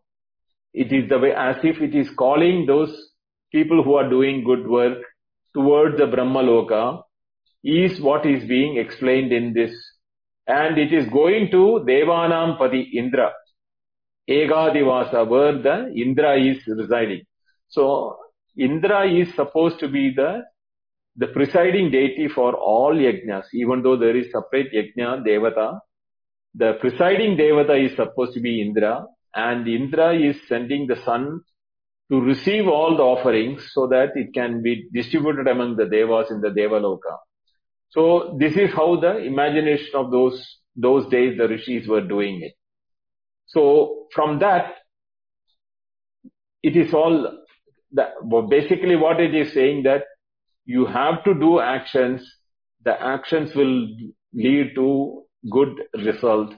it 0.74 0.90
is 0.92 1.08
the 1.08 1.18
way 1.18 1.32
as 1.32 1.56
if 1.62 1.80
it 1.80 1.94
is 1.94 2.08
calling 2.16 2.64
those 2.66 3.10
people 3.52 3.82
who 3.82 3.94
are 3.94 4.08
doing 4.08 4.42
good 4.42 4.66
work 4.66 4.98
towards 5.54 5.98
the 5.98 6.06
brahmaloka 6.06 7.02
is 7.62 8.00
what 8.00 8.24
is 8.24 8.44
being 8.48 8.78
explained 8.78 9.32
in 9.32 9.52
this. 9.52 9.72
And 10.46 10.78
it 10.78 10.92
is 10.92 11.06
going 11.10 11.50
to 11.50 11.84
devanam 11.86 12.58
pati 12.58 12.80
indra. 12.96 13.32
Egadivasa 14.28 15.28
where 15.28 15.58
the 15.60 15.92
indra 15.94 16.38
is 16.40 16.58
residing 16.66 17.22
so 17.76 17.84
indra 18.56 19.00
is 19.20 19.28
supposed 19.34 19.78
to 19.80 19.88
be 19.88 20.04
the 20.14 20.30
the 21.16 21.28
presiding 21.36 21.90
deity 21.90 22.28
for 22.28 22.54
all 22.54 22.94
yajnas, 22.94 23.44
even 23.52 23.82
though 23.82 23.96
there 23.96 24.16
is 24.16 24.26
separate 24.32 24.72
yajna 24.72 25.08
devata, 25.26 25.80
the 26.54 26.74
presiding 26.80 27.36
devata 27.36 27.82
is 27.82 27.96
supposed 27.96 28.34
to 28.34 28.40
be 28.40 28.60
Indra, 28.60 29.06
and 29.34 29.66
Indra 29.66 30.14
is 30.14 30.36
sending 30.48 30.86
the 30.86 30.96
sun 31.04 31.40
to 32.10 32.20
receive 32.20 32.68
all 32.68 32.96
the 32.96 33.02
offerings 33.02 33.70
so 33.72 33.86
that 33.86 34.10
it 34.16 34.34
can 34.34 34.62
be 34.62 34.88
distributed 34.92 35.48
among 35.48 35.76
the 35.76 35.86
devas 35.86 36.30
in 36.30 36.42
the 36.42 36.50
Devaloka. 36.50 37.16
So 37.88 38.36
this 38.38 38.54
is 38.54 38.70
how 38.74 39.00
the 39.00 39.18
imagination 39.18 39.94
of 39.94 40.10
those 40.10 40.58
those 40.76 41.06
days 41.08 41.36
the 41.38 41.48
rishis 41.48 41.86
were 41.86 42.00
doing 42.00 42.42
it. 42.42 42.54
So 43.46 44.06
from 44.14 44.38
that, 44.40 44.74
it 46.62 46.76
is 46.76 46.94
all 46.94 47.41
Basically, 48.48 48.96
what 48.96 49.20
it 49.20 49.34
is 49.34 49.52
saying 49.52 49.82
that 49.84 50.04
you 50.68 50.86
have 50.86 51.22
to 51.24 51.34
do 51.34 51.60
actions, 51.60 52.20
the 52.86 53.00
actions 53.00 53.54
will 53.54 53.86
lead 54.34 54.74
to 54.74 55.24
good 55.50 55.74
result, 55.94 56.54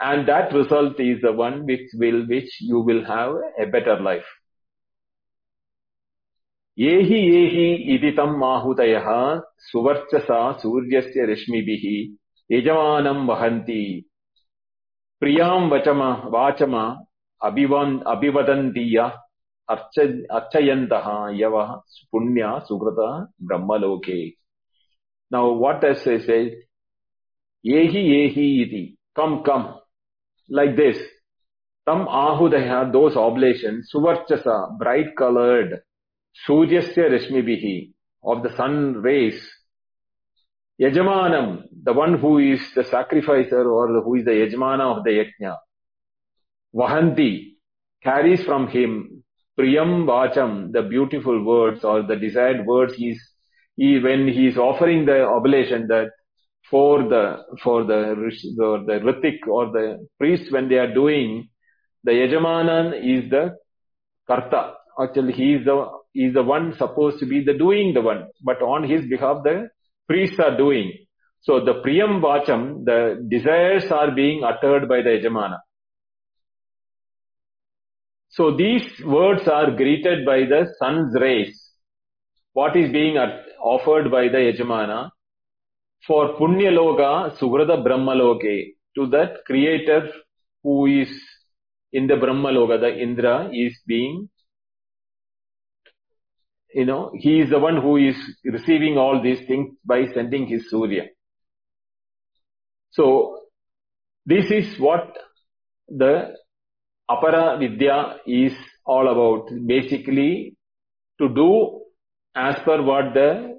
and 0.00 0.26
that 0.26 0.52
result 0.52 0.98
is 0.98 1.20
the 1.20 1.32
one 1.32 1.64
which 1.66 1.86
will, 1.94 2.26
which 2.26 2.50
you 2.60 2.80
will 2.80 3.04
have 3.04 3.32
a 3.58 3.66
better 3.66 3.98
life. 4.00 4.30
ఏహి 6.78 7.18
ఏహి 7.38 7.66
ఇది 7.94 8.10
తమ్ 8.18 8.42
ఆహుతయ 8.50 8.94
సువర్చసా 9.66 10.38
సూర్యస్య 10.60 11.24
రశ్మిభిః 11.30 11.82
యజమానం 12.50 13.18
వహంతి 13.30 13.82
ప్రియాం 15.22 15.64
వచమ 15.72 16.00
వాచమ 16.34 16.74
అభివన్ 17.40 17.92
అభివదంతీయ 18.12 18.96
urge 19.68 19.98
अर्चयन्तः 20.30 21.28
यवः 21.30 21.72
पुण्या 22.12 22.58
सुकृतः 22.58 23.26
ब्रह्मलोके। 23.46 24.28
नौ 25.32 25.54
what 25.54 25.84
S 25.84 26.08
A 26.08 26.18
से 26.18 26.40
एहि 27.66 28.16
एहि 28.16 28.62
इति। 28.62 28.96
कम् 29.16 29.42
कम्। 29.42 29.72
Like 30.56 30.76
this 30.76 31.02
तम् 31.86 32.06
आहूदय 32.08 32.84
दोस् 32.84 33.16
आब्लेशन् 33.16 33.82
सुवर्चसा 33.82 34.78
bright 34.78 35.16
coloured 35.18 35.76
सूर्यस्य 36.34 37.08
रश्मिभिः 37.08 37.92
of 38.30 38.46
the 38.46 38.50
sun 38.50 39.04
rays 39.04 39.62
Yajamanam, 40.80 41.56
the 41.74 41.88
one 41.88 42.22
who 42.22 42.40
is 42.40 42.60
the 42.78 42.82
sacrificer 42.82 43.64
or 43.72 44.04
who 44.04 44.16
is 44.16 44.24
the 44.24 44.28
yajamana 44.28 44.80
of 44.80 45.04
the 45.04 45.08
yajna. 45.08 45.46
Vahanti 46.76 47.36
carries 48.06 48.48
from 48.48 48.66
him 48.68 49.02
priyam 49.58 50.06
vacham 50.06 50.72
the 50.72 50.82
beautiful 50.82 51.44
words 51.44 51.84
or 51.84 52.02
the 52.02 52.16
desired 52.16 52.66
words 52.66 52.94
he 52.94 53.10
is 53.10 53.20
he 53.76 53.98
when 53.98 54.28
he 54.28 54.46
is 54.46 54.56
offering 54.56 55.04
the 55.06 55.24
oblation 55.24 55.86
that 55.88 56.10
for 56.70 57.02
the 57.12 57.24
for 57.62 57.84
the 57.84 58.00
or 58.60 58.78
the 58.84 58.98
ritik 59.08 59.46
or 59.46 59.66
the 59.72 60.06
priest 60.18 60.52
when 60.52 60.68
they 60.68 60.76
are 60.76 60.92
doing 60.92 61.48
the 62.04 62.12
yajamanan 62.12 62.94
is 62.94 63.30
the 63.30 63.54
karta. 64.26 64.74
Actually 65.00 65.32
he 65.32 65.54
is 65.54 65.64
the 65.64 65.86
he 66.12 66.26
is 66.26 66.34
the 66.34 66.42
one 66.42 66.74
supposed 66.76 67.18
to 67.18 67.26
be 67.26 67.42
the 67.44 67.54
doing 67.54 67.94
the 67.94 68.00
one 68.00 68.26
but 68.42 68.60
on 68.62 68.84
his 68.84 69.06
behalf 69.06 69.42
the 69.44 69.68
priests 70.08 70.38
are 70.38 70.56
doing. 70.56 70.92
So 71.40 71.64
the 71.64 71.74
priyam 71.84 72.20
vacham 72.20 72.84
the 72.84 73.26
desires 73.28 73.90
are 73.90 74.10
being 74.10 74.44
uttered 74.44 74.88
by 74.88 75.02
the 75.02 75.10
yajamana 75.10 75.58
so 78.36 78.50
these 78.62 78.86
words 79.16 79.46
are 79.56 79.70
greeted 79.80 80.24
by 80.30 80.38
the 80.52 80.60
sun's 80.80 81.14
rays 81.26 81.56
what 82.60 82.76
is 82.82 82.90
being 82.92 83.16
offered 83.74 84.10
by 84.10 84.24
the 84.34 84.40
Yajamana 84.48 85.10
for 86.06 86.36
Punyaloka 86.38 87.36
Sugrada 87.38 87.76
Brahmaloke 87.86 88.74
to 88.96 89.06
that 89.08 89.44
creator 89.46 90.10
who 90.62 90.86
is 90.86 91.08
in 91.92 92.06
the 92.06 92.14
Brahmaloka, 92.14 92.80
the 92.80 92.98
Indra 92.98 93.50
is 93.52 93.78
being, 93.86 94.28
you 96.74 96.86
know, 96.86 97.10
he 97.14 97.40
is 97.40 97.50
the 97.50 97.58
one 97.58 97.80
who 97.80 97.96
is 97.96 98.16
receiving 98.44 98.96
all 98.96 99.22
these 99.22 99.46
things 99.46 99.74
by 99.84 100.06
sending 100.14 100.46
his 100.46 100.70
Surya. 100.70 101.04
So, 102.90 103.40
this 104.24 104.50
is 104.50 104.78
what 104.78 105.16
the 105.88 106.34
Apara 107.10 107.58
Vidya 107.58 108.16
is 108.26 108.52
all 108.86 109.08
about. 109.08 109.48
Basically, 109.66 110.56
to 111.20 111.28
do 111.28 111.80
as 112.34 112.56
per 112.64 112.82
what 112.82 113.14
the 113.14 113.58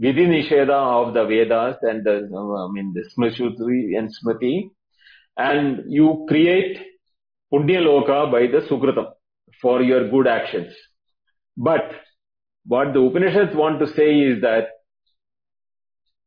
Vidhi 0.00 0.26
Nisheda 0.26 0.70
of 0.70 1.14
the 1.14 1.24
Vedas 1.24 1.76
and 1.82 2.04
the, 2.04 2.28
I 2.32 2.72
mean, 2.72 2.94
the 2.94 3.04
Smrishutri 3.14 3.96
and 3.96 4.10
Smriti, 4.10 4.70
and 5.36 5.84
you 5.86 6.26
create 6.28 6.78
Punya 7.52 7.80
Loka 7.80 8.30
by 8.32 8.46
the 8.46 8.66
Sukritam 8.66 9.12
for 9.60 9.82
your 9.82 10.10
good 10.10 10.26
actions. 10.26 10.74
But 11.56 11.92
what 12.66 12.94
the 12.94 13.00
Upanishads 13.00 13.54
want 13.54 13.80
to 13.80 13.86
say 13.94 14.18
is 14.18 14.40
that 14.40 14.68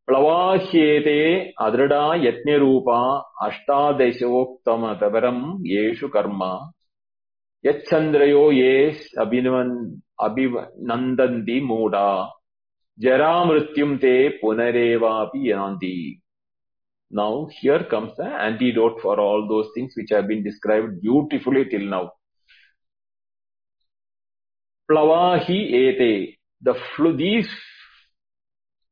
प्लवाह्येते 0.06 1.18
अदृढा 1.66 2.02
यज्ञरूपा 2.24 2.98
अष्टादशोक्तमतपरम् 3.46 5.42
येषु 5.72 6.08
कर्म 6.16 6.42
यच्छन्द्रयो 7.66 8.44
ये 8.52 8.72
अभिनवन् 9.24 9.74
अभिनन्दन्ति 10.26 11.60
मूढा 11.68 12.08
जरामृत्युम् 12.98 13.98
ते 13.98 14.14
पुनरेवापि 14.40 15.50
यान्ति 15.50 15.94
Now 17.12 17.48
here 17.50 17.84
comes 17.90 18.16
the 18.16 18.24
antidote 18.24 19.00
for 19.02 19.18
all 19.18 19.48
those 19.48 19.68
things 19.74 19.94
which 19.96 20.10
have 20.10 20.28
been 20.28 20.44
described 20.44 21.00
beautifully 21.00 21.64
till 21.64 21.80
now. 21.80 22.12
Plavahi 24.88 25.58
ete. 25.72 26.38
The 26.62 26.74
fl- 26.74 27.16
these 27.16 27.48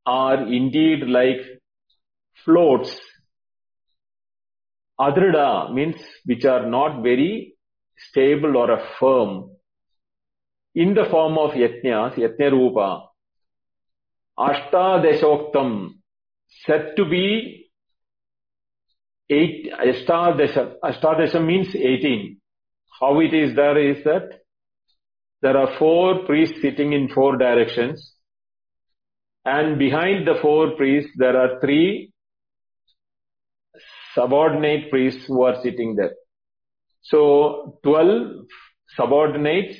are 0.06 0.46
indeed 0.46 1.06
like 1.06 1.40
floats. 2.44 2.98
Adrida 5.00 5.72
means 5.72 5.96
which 6.24 6.44
are 6.44 6.66
not 6.66 7.02
very 7.02 7.56
stable 7.96 8.56
or 8.56 8.80
firm 8.98 9.50
in 10.74 10.94
the 10.94 11.04
form 11.10 11.38
of 11.38 11.52
yajnas, 11.52 12.14
yajna 12.16 12.50
rupa. 12.50 13.08
Ashtadeshoktam 14.38 15.90
said 16.66 16.94
to 16.96 17.04
be 17.04 17.70
eight, 19.30 19.72
Ashtadesha. 19.72 20.74
Ashtadesha 20.82 21.44
means 21.44 21.74
18. 21.74 22.40
How 23.00 23.20
it 23.20 23.32
is 23.32 23.54
there 23.54 23.78
is 23.78 24.02
that 24.04 24.40
there 25.42 25.56
are 25.56 25.78
four 25.78 26.24
priests 26.24 26.60
sitting 26.60 26.92
in 26.92 27.08
four 27.08 27.36
directions 27.36 28.13
and 29.44 29.78
behind 29.78 30.26
the 30.26 30.36
four 30.40 30.70
priests 30.76 31.10
there 31.16 31.36
are 31.36 31.60
three 31.60 32.12
subordinate 34.14 34.90
priests 34.90 35.24
who 35.26 35.42
are 35.42 35.60
sitting 35.62 35.96
there. 35.96 36.14
So 37.02 37.78
12 37.82 38.46
subordinates, 38.96 39.76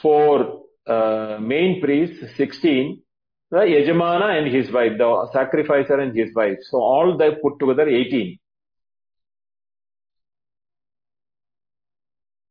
four 0.00 0.62
uh, 0.86 1.38
main 1.40 1.80
priests, 1.80 2.36
16, 2.36 3.02
the 3.50 3.58
Yajamana 3.58 4.38
and 4.38 4.54
his 4.54 4.72
wife, 4.72 4.92
the 4.96 5.28
sacrificer 5.32 6.00
and 6.00 6.16
his 6.16 6.34
wife. 6.34 6.56
So 6.70 6.78
all 6.78 7.18
they 7.18 7.32
put 7.42 7.58
together 7.58 7.88
18. 7.88 8.38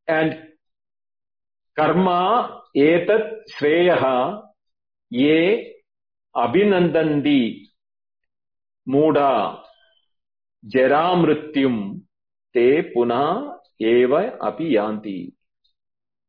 And 0.08 0.38
karma 1.76 2.62
etat 2.76 3.40
shreyaha 3.58 4.44
ye 5.10 5.74
అభినందండి 6.36 7.40
మూఢా 8.88 9.32
జరామృత్యుం 10.64 11.78
తే 12.56 12.68
పునః 12.94 13.28
eva 13.82 14.38
api 14.40 14.74
yanti. 14.76 15.34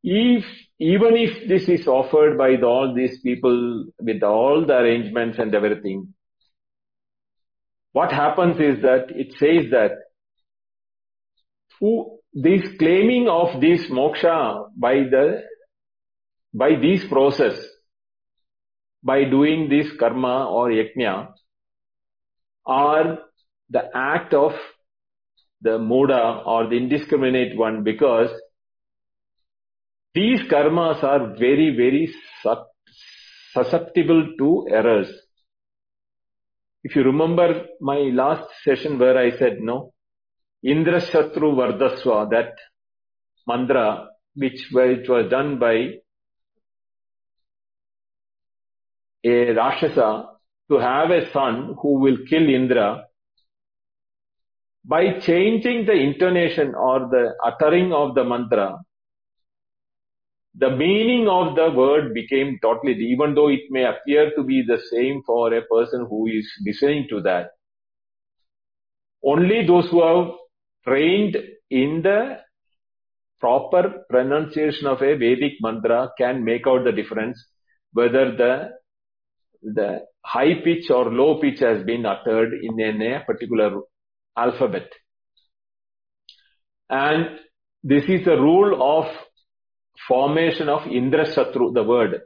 If, 0.03 0.45
even 0.79 1.15
if 1.15 1.47
this 1.47 1.69
is 1.69 1.87
offered 1.87 2.37
by 2.37 2.55
all 2.61 2.93
these 2.93 3.21
people 3.21 3.85
with 3.99 4.21
all 4.23 4.65
the 4.65 4.75
arrangements 4.75 5.39
and 5.39 5.55
everything, 5.55 6.13
what 7.93 8.11
happens 8.11 8.59
is 8.59 8.81
that 8.81 9.11
it 9.11 9.33
says 9.37 9.71
that 9.71 9.91
who 11.79 12.19
this 12.33 12.63
claiming 12.79 13.29
of 13.29 13.61
this 13.61 13.85
moksha 13.85 14.67
by 14.75 14.95
the 14.95 15.43
by 16.53 16.71
this 16.75 17.05
process 17.05 17.55
by 19.03 19.23
doing 19.25 19.69
this 19.69 19.87
karma 19.99 20.49
or 20.49 20.69
yajna, 20.69 21.33
are 22.65 23.19
the 23.69 23.83
act 23.93 24.33
of 24.33 24.53
the 25.61 25.77
muda 25.79 26.43
or 26.45 26.67
the 26.67 26.77
indiscriminate 26.77 27.57
one 27.57 27.83
because 27.83 28.29
these 30.13 30.41
karmas 30.43 31.03
are 31.03 31.35
very, 31.37 31.75
very 31.75 32.13
susceptible 33.53 34.27
to 34.37 34.67
errors. 34.69 35.11
If 36.83 36.95
you 36.95 37.03
remember 37.03 37.65
my 37.81 37.97
last 38.13 38.43
session 38.63 38.99
where 38.99 39.17
I 39.17 39.37
said 39.37 39.57
no, 39.59 39.93
Indra 40.63 41.01
Shatru 41.01 41.55
Vardaswa, 41.55 42.29
that 42.29 42.53
mantra 43.47 44.07
which, 44.35 44.67
which 44.71 45.07
was 45.07 45.29
done 45.29 45.59
by 45.59 45.95
a 49.23 49.53
Rakshasa 49.53 50.29
to 50.69 50.77
have 50.77 51.11
a 51.11 51.31
son 51.31 51.75
who 51.81 51.99
will 51.99 52.17
kill 52.29 52.47
Indra 52.49 53.05
by 54.85 55.19
changing 55.19 55.85
the 55.85 55.93
intonation 55.93 56.75
or 56.75 56.99
the 56.99 57.33
uttering 57.43 57.93
of 57.93 58.15
the 58.15 58.23
mantra, 58.23 58.79
the 60.55 60.69
meaning 60.69 61.27
of 61.27 61.55
the 61.55 61.71
word 61.71 62.13
became 62.13 62.59
totally, 62.61 62.93
even 62.93 63.33
though 63.33 63.47
it 63.47 63.61
may 63.69 63.85
appear 63.85 64.31
to 64.35 64.43
be 64.43 64.61
the 64.61 64.79
same 64.91 65.23
for 65.25 65.53
a 65.53 65.61
person 65.63 66.05
who 66.09 66.27
is 66.27 66.51
listening 66.65 67.07
to 67.09 67.21
that. 67.21 67.51
Only 69.23 69.65
those 69.65 69.89
who 69.89 70.03
have 70.03 70.33
trained 70.85 71.37
in 71.69 72.01
the 72.01 72.39
proper 73.39 74.05
pronunciation 74.09 74.87
of 74.87 75.01
a 75.01 75.15
Vedic 75.15 75.53
mantra 75.61 76.11
can 76.17 76.43
make 76.43 76.67
out 76.67 76.83
the 76.83 76.91
difference 76.91 77.41
whether 77.93 78.35
the 78.35 78.71
the 79.63 80.05
high 80.23 80.55
pitch 80.63 80.89
or 80.89 81.11
low 81.11 81.39
pitch 81.39 81.59
has 81.59 81.83
been 81.83 82.05
uttered 82.05 82.53
in 82.61 82.79
a 83.01 83.23
particular 83.25 83.81
alphabet. 84.37 84.89
And 86.89 87.39
this 87.83 88.03
is 88.05 88.25
the 88.25 88.35
rule 88.35 88.81
of 88.81 89.11
formation 90.07 90.69
of 90.69 90.87
Indra 90.87 91.25
Shatru, 91.25 91.73
the 91.73 91.83
word. 91.83 92.21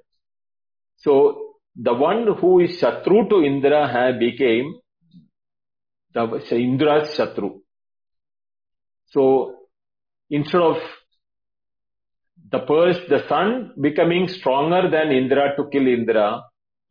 So 0.98 1.56
the 1.76 1.94
one 1.94 2.28
who 2.40 2.60
is 2.60 2.82
Shatru 2.82 3.30
to 3.30 3.44
Indra 3.44 4.16
became 4.20 4.80
the 6.14 6.42
Indra's 6.52 7.16
Shatru. 7.18 7.60
So 9.08 9.56
instead 10.30 10.62
of 10.62 10.78
the 12.50 12.60
the 12.60 13.26
sun 13.28 13.74
becoming 13.80 14.28
stronger 14.28 14.90
than 14.90 15.12
Indra 15.12 15.56
to 15.56 15.70
kill 15.72 15.88
Indra, 15.88 16.42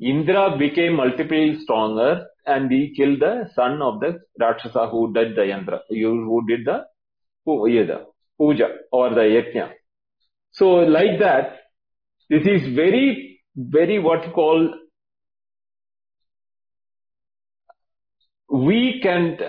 Indra 0.00 0.56
became 0.58 0.96
multiply 0.96 1.54
stronger 1.62 2.26
and 2.46 2.70
he 2.70 2.94
killed 2.94 3.20
the 3.20 3.48
son 3.54 3.80
of 3.80 4.00
the 4.00 4.20
Rakshasa 4.38 4.88
who 4.88 5.12
did 5.12 5.34
the 5.34 5.42
Yandra, 5.42 5.80
who 5.88 6.46
did 6.46 6.66
the 6.66 8.06
puja 8.38 8.68
or 8.92 9.10
the 9.10 9.20
yajna. 9.20 9.70
So 10.52 10.68
like 10.68 11.18
that, 11.20 11.58
this 12.28 12.46
is 12.46 12.74
very, 12.74 13.40
very 13.56 13.98
what 13.98 14.26
you 14.26 14.32
call 14.32 14.74
weak 18.50 19.04
and 19.04 19.40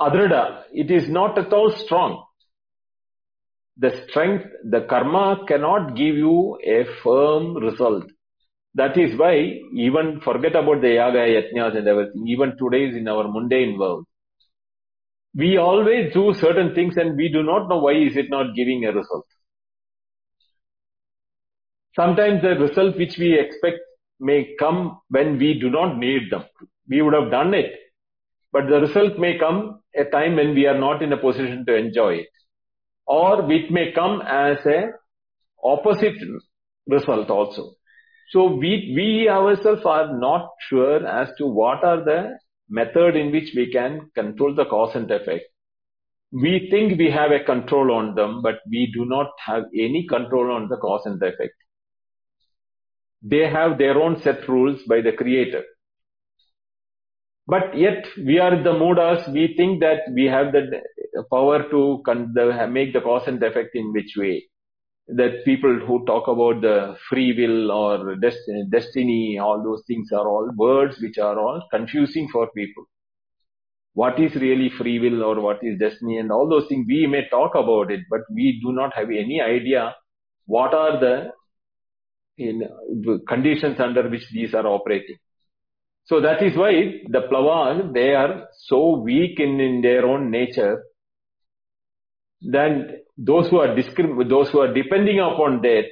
adrida. 0.00 0.62
It 0.72 0.90
is 0.90 1.08
not 1.08 1.38
at 1.38 1.52
all 1.52 1.70
strong. 1.70 2.25
The 3.78 4.04
strength, 4.08 4.46
the 4.64 4.82
karma 4.88 5.44
cannot 5.46 5.96
give 5.96 6.16
you 6.16 6.58
a 6.64 6.84
firm 7.02 7.56
result. 7.56 8.04
That 8.74 8.96
is 8.98 9.18
why 9.18 9.60
even 9.74 10.20
forget 10.24 10.54
about 10.54 10.80
the 10.80 10.94
yaga, 10.94 11.18
yajnas 11.18 11.76
and 11.76 11.88
everything, 11.88 12.26
even 12.26 12.56
today 12.58 12.86
is 12.86 12.96
in 12.96 13.08
our 13.08 13.28
mundane 13.28 13.78
world. 13.78 14.06
We 15.34 15.58
always 15.58 16.12
do 16.14 16.32
certain 16.34 16.74
things 16.74 16.96
and 16.96 17.16
we 17.16 17.30
do 17.30 17.42
not 17.42 17.68
know 17.68 17.78
why 17.78 17.92
is 17.92 18.16
it 18.16 18.30
not 18.30 18.54
giving 18.54 18.84
a 18.84 18.92
result. 18.92 19.26
Sometimes 21.94 22.42
the 22.42 22.56
result 22.56 22.96
which 22.96 23.16
we 23.18 23.38
expect 23.38 23.78
may 24.20 24.54
come 24.58 25.00
when 25.08 25.38
we 25.38 25.58
do 25.58 25.70
not 25.70 25.98
need 25.98 26.30
them. 26.30 26.44
We 26.88 27.02
would 27.02 27.14
have 27.14 27.30
done 27.30 27.54
it, 27.54 27.72
but 28.52 28.68
the 28.68 28.80
result 28.80 29.18
may 29.18 29.38
come 29.38 29.80
a 29.94 30.04
time 30.04 30.36
when 30.36 30.54
we 30.54 30.66
are 30.66 30.78
not 30.78 31.02
in 31.02 31.12
a 31.12 31.16
position 31.16 31.64
to 31.66 31.74
enjoy 31.74 32.14
it. 32.14 32.28
Or 33.06 33.50
it 33.50 33.70
may 33.70 33.92
come 33.92 34.22
as 34.22 34.58
a 34.66 34.90
opposite 35.62 36.16
result 36.86 37.30
also. 37.30 37.72
So 38.30 38.46
we, 38.54 38.92
we 38.96 39.28
ourselves 39.28 39.82
are 39.84 40.18
not 40.18 40.50
sure 40.68 41.06
as 41.06 41.28
to 41.38 41.46
what 41.46 41.84
are 41.84 42.04
the 42.04 42.38
method 42.68 43.14
in 43.14 43.30
which 43.30 43.52
we 43.54 43.70
can 43.70 44.10
control 44.14 44.54
the 44.54 44.64
cause 44.64 44.96
and 44.96 45.10
effect. 45.10 45.44
We 46.32 46.68
think 46.70 46.98
we 46.98 47.10
have 47.10 47.30
a 47.30 47.44
control 47.44 47.92
on 47.92 48.16
them, 48.16 48.42
but 48.42 48.56
we 48.68 48.90
do 48.92 49.04
not 49.04 49.28
have 49.44 49.64
any 49.72 50.06
control 50.08 50.50
on 50.50 50.68
the 50.68 50.76
cause 50.76 51.02
and 51.04 51.22
effect. 51.22 51.54
They 53.22 53.48
have 53.48 53.78
their 53.78 53.96
own 53.96 54.20
set 54.22 54.48
rules 54.48 54.82
by 54.88 55.00
the 55.00 55.12
creator. 55.12 55.62
But 57.46 57.78
yet 57.78 58.04
we 58.16 58.40
are 58.40 58.60
the 58.60 58.72
mudas, 58.72 59.32
we 59.32 59.54
think 59.56 59.80
that 59.80 60.00
we 60.12 60.24
have 60.24 60.52
the 60.52 60.82
power 61.24 61.68
to 61.70 62.02
make 62.70 62.92
the 62.92 63.00
cause 63.00 63.26
and 63.26 63.42
effect 63.42 63.74
in 63.74 63.92
which 63.92 64.14
way 64.16 64.44
that 65.08 65.44
people 65.44 65.78
who 65.86 66.04
talk 66.04 66.26
about 66.26 66.60
the 66.62 66.96
free 67.08 67.32
will 67.36 67.70
or 67.70 68.16
destiny, 68.16 68.66
destiny, 68.70 69.38
all 69.38 69.62
those 69.62 69.82
things 69.86 70.10
are 70.12 70.28
all 70.28 70.50
words 70.56 70.96
which 71.00 71.18
are 71.18 71.38
all 71.38 71.62
confusing 71.70 72.28
for 72.32 72.50
people. 72.56 72.84
What 73.94 74.18
is 74.20 74.34
really 74.34 74.68
free 74.68 74.98
will 74.98 75.22
or 75.22 75.40
what 75.40 75.58
is 75.62 75.78
destiny 75.78 76.18
and 76.18 76.32
all 76.32 76.48
those 76.48 76.66
things, 76.68 76.86
we 76.88 77.06
may 77.06 77.28
talk 77.30 77.54
about 77.54 77.90
it, 77.90 78.00
but 78.10 78.22
we 78.30 78.60
do 78.62 78.72
not 78.72 78.94
have 78.94 79.08
any 79.10 79.40
idea 79.40 79.94
what 80.46 80.74
are 80.74 80.98
the 80.98 81.30
in, 82.38 82.68
conditions 83.28 83.80
under 83.80 84.08
which 84.08 84.28
these 84.32 84.54
are 84.54 84.66
operating. 84.66 85.16
So 86.04 86.20
that 86.20 86.42
is 86.42 86.56
why 86.56 87.00
the 87.08 87.22
Plavas, 87.22 87.92
they 87.92 88.14
are 88.14 88.48
so 88.52 88.98
weak 88.98 89.40
in, 89.40 89.60
in 89.60 89.80
their 89.82 90.06
own 90.06 90.30
nature. 90.30 90.84
Then 92.48 92.98
those 93.18 93.48
who 93.48 93.58
are 93.58 93.68
discrim- 93.68 94.28
those 94.28 94.50
who 94.50 94.60
are 94.60 94.72
depending 94.72 95.18
upon 95.20 95.62
death, 95.62 95.86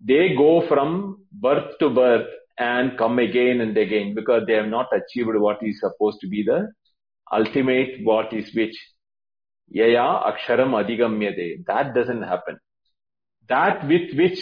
they 0.00 0.34
go 0.36 0.66
from 0.68 1.24
birth 1.32 1.78
to 1.80 1.90
birth 1.90 2.28
and 2.58 2.96
come 2.96 3.18
again 3.18 3.60
and 3.60 3.76
again 3.76 4.14
because 4.14 4.44
they 4.46 4.54
have 4.54 4.68
not 4.68 4.86
achieved 4.92 5.36
what 5.46 5.58
is 5.62 5.80
supposed 5.80 6.20
to 6.20 6.28
be 6.28 6.44
the 6.44 6.68
ultimate 7.32 8.04
what 8.04 8.32
is 8.32 8.54
which. 8.54 8.76
Yaya 9.68 10.06
aksharam 10.30 10.72
adhigamyade. 10.80 11.64
That 11.66 11.94
doesn't 11.94 12.22
happen. 12.22 12.58
That 13.48 13.86
with 13.86 14.14
which 14.14 14.40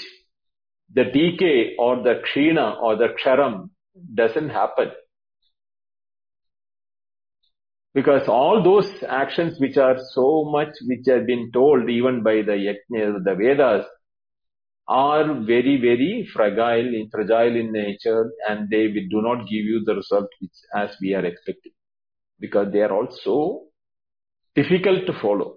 the 0.92 1.05
decay 1.05 1.76
or 1.78 2.03
the 2.03 2.22
kshina 2.26 2.80
or 2.82 2.96
the 2.96 3.09
ksharam 3.18 3.70
doesn't 4.14 4.51
happen. 4.51 4.90
Because 7.95 8.28
all 8.28 8.62
those 8.62 8.91
actions 9.09 9.59
which 9.59 9.76
are 9.76 9.97
so 10.12 10.45
much, 10.45 10.74
which 10.86 11.07
have 11.07 11.26
been 11.26 11.51
told 11.53 11.89
even 11.89 12.22
by 12.22 12.43
the, 12.43 12.74
the 12.91 13.34
Vedas, 13.34 13.86
are 14.86 15.34
very, 15.45 15.78
very 15.80 16.28
fragile, 16.32 17.07
fragile 17.11 17.57
in 17.57 17.72
nature 17.72 18.30
and 18.49 18.70
they 18.70 18.89
do 18.89 19.22
not 19.22 19.41
give 19.43 19.64
you 19.64 19.82
the 19.84 19.95
result 19.95 20.28
which, 20.41 20.53
as 20.74 20.97
we 21.01 21.14
are 21.14 21.24
expecting. 21.24 21.72
Because 22.41 22.72
they 22.72 22.80
are 22.80 22.93
also 22.93 23.64
difficult 24.55 25.07
to 25.07 25.12
follow. 25.20 25.57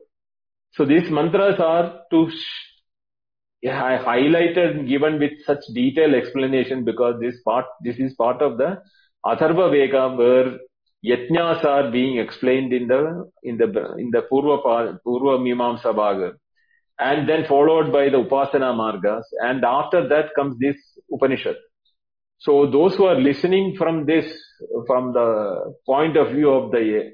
So 0.73 0.85
these 0.85 1.09
mantras 1.09 1.59
are 1.59 2.01
to 2.11 2.29
highlighted 3.63 4.87
given 4.87 5.19
with 5.19 5.31
such 5.45 5.59
detailed 5.73 6.15
explanation 6.15 6.83
because 6.83 7.19
this 7.21 7.35
part, 7.45 7.65
this 7.83 7.97
is 7.97 8.13
part 8.15 8.41
of 8.41 8.57
the 8.57 8.81
Atharva 9.25 9.71
Veda 9.71 10.15
where 10.15 10.57
yajnas 11.05 11.63
are 11.63 11.91
being 11.91 12.17
explained 12.17 12.73
in 12.73 12.87
the, 12.87 13.29
in 13.43 13.57
the, 13.57 13.95
in 13.97 14.11
the 14.11 14.21
Purva, 14.31 14.99
Purva 15.05 15.39
Mimamsa 15.39 15.93
Bhaga 15.95 16.33
and 16.99 17.27
then 17.27 17.45
followed 17.47 17.91
by 17.91 18.09
the 18.09 18.17
Upasana 18.17 18.75
Margas 18.75 19.23
and 19.39 19.63
after 19.65 20.07
that 20.09 20.35
comes 20.35 20.57
this 20.59 20.77
Upanishad. 21.11 21.55
So 22.39 22.69
those 22.71 22.95
who 22.95 23.05
are 23.05 23.19
listening 23.19 23.75
from 23.77 24.05
this, 24.05 24.25
from 24.87 25.13
the 25.13 25.75
point 25.85 26.17
of 26.17 26.31
view 26.33 26.49
of 26.51 26.71
the, 26.71 27.11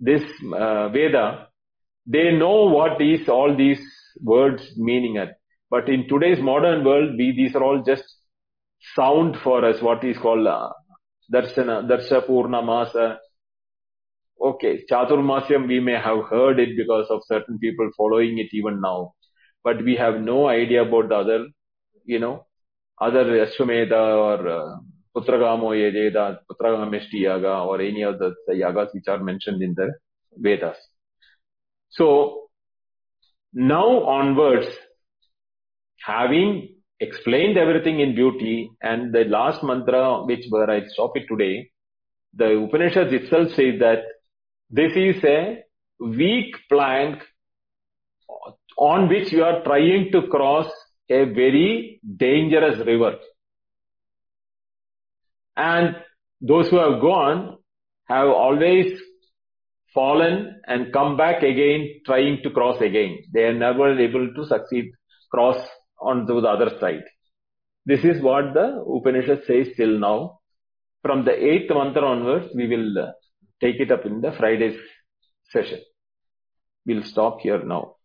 this 0.00 0.22
uh, 0.52 0.88
Veda, 0.88 1.48
they 2.06 2.32
know 2.32 2.64
what 2.64 3.00
is 3.00 3.28
all 3.28 3.56
these 3.56 3.80
words 4.20 4.62
meaning 4.76 5.16
at. 5.18 5.34
But 5.70 5.88
in 5.88 6.08
today's 6.08 6.40
modern 6.40 6.84
world, 6.84 7.16
we, 7.18 7.32
these 7.36 7.54
are 7.54 7.62
all 7.62 7.82
just 7.84 8.02
sound 8.96 9.36
for 9.44 9.64
us, 9.64 9.82
what 9.82 10.02
is 10.02 10.16
called 10.16 10.46
uh, 10.46 10.70
darshana 11.30 11.80
darsha 11.88 12.12
purna 12.26 12.60
masa 12.64 12.92
okay 14.40 14.76
Chaturmasya 14.90 15.62
we 15.68 15.78
may 15.86 15.96
have 16.06 16.20
heard 16.32 16.60
it 16.60 16.76
because 16.76 17.12
of 17.12 17.22
certain 17.22 17.56
people 17.58 17.88
following 17.96 18.40
it 18.40 18.50
even 18.54 18.78
now 18.80 19.04
but 19.64 19.80
we 19.82 19.94
have 19.94 20.18
no 20.24 20.46
idea 20.48 20.82
about 20.84 21.08
the 21.08 21.12
other 21.12 21.46
you 22.08 22.18
know 22.18 22.32
other 22.98 23.38
Ashvamedha 23.40 23.92
और 23.92 24.46
पुत्रगामो 25.14 25.72
येदा 25.74 26.28
पुत्रगामेष्टि 26.48 27.24
याग 27.24 27.44
और 27.44 27.82
any 27.82 28.04
of 28.04 28.16
the 28.22 28.34
yagas 28.56 28.90
which 28.94 29.08
are 29.08 29.22
mention 29.30 29.62
in 29.62 29.74
the 29.74 29.92
Vedas 30.36 30.88
so 31.92 32.08
now 33.54 34.00
onwards 34.16 34.78
having 36.00 36.60
explained 37.00 37.56
everything 37.56 38.00
in 38.00 38.14
beauty 38.14 38.70
and 38.82 39.12
the 39.12 39.24
last 39.24 39.62
mantra 39.62 40.24
which 40.24 40.46
where 40.48 40.70
I 40.70 40.86
stop 40.86 41.16
it 41.16 41.26
today, 41.28 41.70
the 42.34 42.56
Upanishads 42.64 43.12
itself 43.12 43.50
says 43.50 43.78
that 43.80 44.02
this 44.70 44.92
is 44.94 45.22
a 45.24 45.64
weak 46.00 46.54
plank 46.68 47.22
on 48.76 49.08
which 49.08 49.32
you 49.32 49.44
are 49.44 49.62
trying 49.62 50.10
to 50.12 50.22
cross 50.28 50.70
a 51.10 51.24
very 51.24 52.00
dangerous 52.16 52.78
river. 52.86 53.16
And 55.56 55.96
those 56.40 56.68
who 56.68 56.76
have 56.76 57.00
gone 57.00 57.58
have 58.04 58.28
always 58.28 59.00
fallen 59.94 60.60
and 60.66 60.92
come 60.92 61.16
back 61.16 61.42
again 61.42 62.00
trying 62.06 62.40
to 62.42 62.50
cross 62.50 62.80
again. 62.80 63.18
They 63.32 63.44
are 63.44 63.54
never 63.54 63.98
able 63.98 64.32
to 64.34 64.46
succeed, 64.46 64.92
cross 65.30 65.56
onto 65.99 66.41
the 66.41 66.47
other 66.47 66.71
side. 66.79 67.03
This 67.85 68.03
is 68.03 68.21
what 68.21 68.53
the 68.53 68.83
Upanishad 68.87 69.43
says 69.45 69.67
till 69.75 69.99
now. 69.99 70.39
From 71.01 71.25
the 71.25 71.33
eighth 71.33 71.69
mantra 71.69 72.03
onwards, 72.03 72.47
we 72.55 72.67
will 72.67 72.97
uh, 72.97 73.11
take 73.61 73.79
it 73.79 73.91
up 73.91 74.05
in 74.05 74.21
the 74.21 74.31
Friday's 74.31 74.79
session. 75.49 75.79
We'll 76.85 77.03
stop 77.03 77.39
here 77.41 77.63
now. 77.63 77.95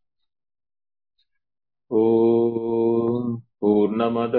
ॐ 1.91 3.37
पूर्णमद 3.61 4.35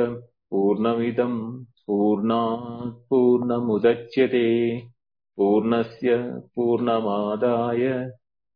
पूर्णमिदम् 0.51 1.39
पूर्णात् 1.87 2.97
पूर्णमुदच्यते 3.09 4.43
पूर्णस्य 5.37 6.17
पूर्णमादाय 6.55 7.87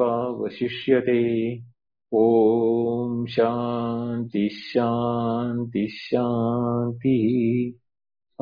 ॐ 2.14 3.26
शान्ति 3.30 4.48
शान्ति 4.54 5.86
शान्तिः 5.92 7.26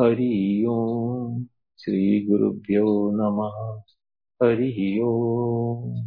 हरि 0.01 0.65
ओम् 0.71 1.45
श्रीगुरुभ्यो 1.83 2.87
नमः 3.21 3.59
हरिः 4.43 4.81
ओम् 5.07 6.07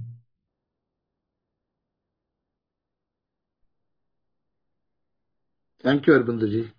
Thank 5.84 6.06
you, 6.06 6.14
Arbinduji. 6.14 6.72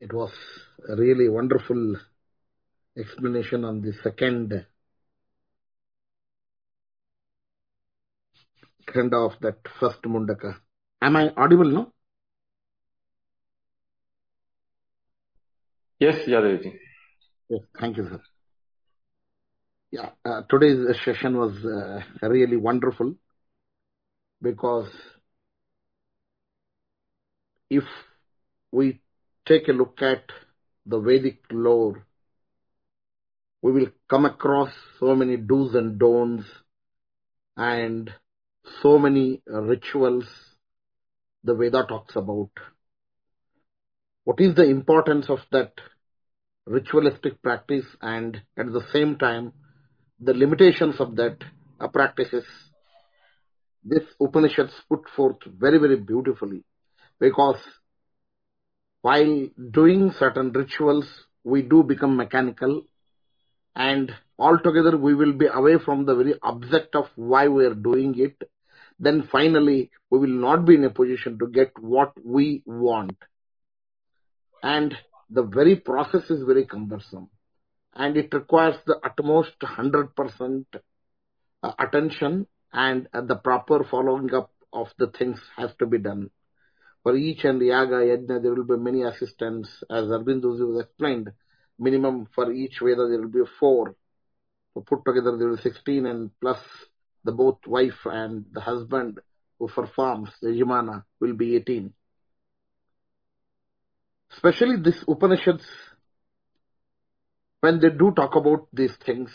It 0.00 0.12
was 0.14 0.32
a 0.88 0.96
really 0.96 1.28
wonderful 1.28 1.96
explanation 2.96 3.64
on 3.64 3.82
the 3.82 3.92
second 4.02 4.66
khanda 8.95 9.17
of 9.17 9.33
that 9.41 9.57
first 9.79 10.01
Mundaka. 10.03 10.55
Am 11.01 11.15
I 11.17 11.29
audible 11.35 11.71
now? 11.77 11.91
Yes, 15.99 16.27
Yadav 16.27 16.63
Yes, 17.49 17.61
thank 17.79 17.97
you, 17.97 18.05
sir. 18.09 18.21
Yeah, 19.91 20.09
uh, 20.25 20.41
today's 20.49 20.79
session 21.03 21.37
was 21.37 21.53
uh, 21.63 22.27
really 22.27 22.57
wonderful 22.57 23.15
because 24.41 24.89
if 27.69 27.83
we 28.71 28.99
take 29.45 29.67
a 29.67 29.71
look 29.71 30.01
at 30.01 30.23
the 30.85 30.99
Vedic 30.99 31.39
lore, 31.51 32.05
we 33.61 33.71
will 33.71 33.87
come 34.09 34.25
across 34.25 34.71
so 34.99 35.15
many 35.15 35.37
do's 35.37 35.75
and 35.75 35.97
don'ts 35.97 36.45
and 37.57 38.13
so 38.81 38.97
many 38.97 39.41
rituals 39.47 40.25
the 41.43 41.53
Veda 41.53 41.85
talks 41.87 42.15
about. 42.15 42.49
What 44.23 44.39
is 44.39 44.55
the 44.55 44.63
importance 44.63 45.29
of 45.29 45.39
that 45.51 45.73
ritualistic 46.65 47.41
practice 47.43 47.85
and 48.01 48.41
at 48.57 48.71
the 48.73 48.81
same 48.91 49.17
time 49.17 49.53
the 50.19 50.33
limitations 50.33 50.99
of 50.99 51.15
that 51.17 51.37
practices? 51.93 52.45
This 53.83 54.03
Upanishads 54.19 54.73
put 54.89 55.07
forth 55.15 55.37
very, 55.45 55.77
very 55.77 55.97
beautifully 55.97 56.63
because 57.19 57.59
while 59.01 59.47
doing 59.71 60.11
certain 60.17 60.51
rituals, 60.51 61.05
we 61.43 61.61
do 61.61 61.83
become 61.83 62.17
mechanical 62.17 62.81
and 63.75 64.11
altogether 64.39 64.97
we 64.97 65.13
will 65.13 65.33
be 65.33 65.45
away 65.45 65.77
from 65.77 66.05
the 66.05 66.15
very 66.15 66.33
object 66.41 66.95
of 66.95 67.05
why 67.15 67.47
we 67.47 67.65
are 67.65 67.75
doing 67.75 68.15
it. 68.17 68.35
Then 68.99 69.27
finally, 69.31 69.91
we 70.09 70.19
will 70.19 70.27
not 70.27 70.65
be 70.65 70.75
in 70.75 70.83
a 70.85 70.89
position 70.89 71.37
to 71.39 71.47
get 71.47 71.71
what 71.79 72.13
we 72.23 72.63
want. 72.65 73.17
And 74.63 74.95
the 75.29 75.43
very 75.43 75.75
process 75.75 76.29
is 76.29 76.43
very 76.43 76.65
cumbersome 76.65 77.29
and 77.95 78.17
it 78.17 78.33
requires 78.33 78.75
the 78.85 78.99
utmost 79.03 79.57
100% 79.61 80.65
uh, 81.63 81.71
attention 81.79 82.47
and 82.73 83.07
uh, 83.13 83.21
the 83.21 83.35
proper 83.35 83.85
following 83.89 84.33
up 84.33 84.51
of 84.73 84.87
the 84.97 85.07
things 85.07 85.39
has 85.55 85.71
to 85.79 85.85
be 85.85 85.97
done. 85.97 86.29
For 87.03 87.15
each 87.15 87.43
and 87.45 87.61
yaga, 87.61 87.95
yajna, 87.95 88.41
there 88.41 88.53
will 88.53 88.65
be 88.65 88.77
many 88.77 89.03
assistants, 89.03 89.69
as 89.89 90.05
Arbinduji 90.05 90.67
was 90.67 90.85
explained. 90.85 91.31
Minimum 91.79 92.27
for 92.33 92.51
each 92.51 92.79
Veda, 92.81 93.07
there 93.07 93.21
will 93.21 93.29
be 93.29 93.49
four. 93.59 93.95
Put 94.73 95.05
together, 95.05 95.37
there 95.37 95.49
will 95.49 95.57
be 95.57 95.61
16 95.61 96.05
and 96.05 96.31
plus 96.41 96.57
the 97.25 97.33
both 97.33 97.59
wife 97.67 97.99
and 98.05 98.45
the 98.53 98.61
husband 98.61 99.19
who 99.59 99.67
performs, 99.67 100.29
the 100.41 100.49
Yajamana, 100.49 101.03
will 101.19 101.33
be 101.33 101.57
18. 101.57 101.93
especially 104.35 104.77
this 104.77 105.03
Upanishads, 105.07 105.65
when 107.61 107.79
they 107.79 107.89
do 107.89 108.11
talk 108.15 108.35
about 108.35 108.67
these 108.73 108.93
things, 109.05 109.29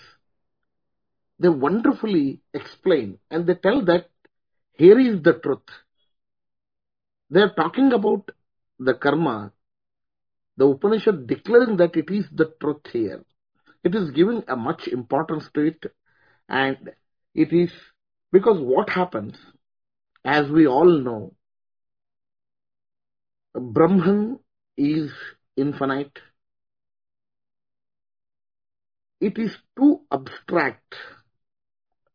they 1.39 1.49
wonderfully 1.49 2.41
explain 2.53 3.19
and 3.31 3.47
they 3.47 3.55
tell 3.55 3.85
that 3.87 4.09
here 4.75 4.99
is 4.99 5.23
the 5.23 5.35
truth. 5.35 5.69
They 7.31 7.41
are 7.41 7.55
talking 7.55 7.93
about 7.93 8.31
the 8.79 8.95
karma, 8.95 9.53
the 10.57 10.67
Upanishad 10.67 11.27
declaring 11.27 11.77
that 11.79 11.97
it 11.97 12.11
is 12.11 12.27
the 12.33 12.53
truth 12.61 12.83
here. 12.93 13.25
It 13.83 13.95
is 13.95 14.11
giving 14.11 14.43
a 14.49 14.57
much 14.57 14.89
importance 14.89 15.49
to 15.55 15.61
it 15.63 15.83
and 16.49 16.91
it 17.35 17.53
is 17.53 17.71
because 18.33 18.59
what 18.61 18.91
happens, 18.91 19.37
as 20.25 20.49
we 20.51 20.67
all 20.67 20.99
know, 21.01 21.35
Brahman 23.55 24.39
is 24.77 25.11
infinite. 25.57 26.19
It 29.21 29.39
is 29.39 29.57
too 29.77 30.01
abstract 30.11 30.95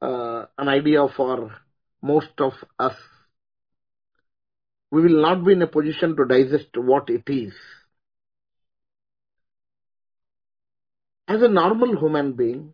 uh, 0.01 0.45
an 0.57 0.67
idea 0.69 1.07
for 1.15 1.55
most 2.01 2.39
of 2.39 2.53
us. 2.79 2.95
We 4.91 5.01
will 5.01 5.21
not 5.21 5.43
be 5.45 5.53
in 5.53 5.61
a 5.61 5.67
position 5.67 6.15
to 6.15 6.25
digest 6.25 6.69
what 6.75 7.09
it 7.09 7.23
is. 7.27 7.53
As 11.27 11.41
a 11.41 11.47
normal 11.47 11.97
human 11.97 12.33
being, 12.33 12.73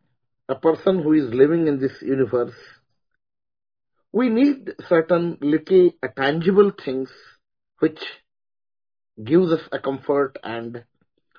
a 0.49 0.55
person 0.55 1.01
who 1.01 1.13
is 1.13 1.33
living 1.33 1.67
in 1.67 1.79
this 1.79 2.01
universe, 2.01 2.53
we 4.11 4.29
need 4.29 4.71
certain 4.89 5.37
little 5.41 5.91
uh, 6.03 6.07
tangible 6.17 6.71
things 6.83 7.09
which 7.79 7.99
gives 9.23 9.51
us 9.51 9.61
a 9.71 9.79
comfort 9.79 10.37
and 10.43 10.83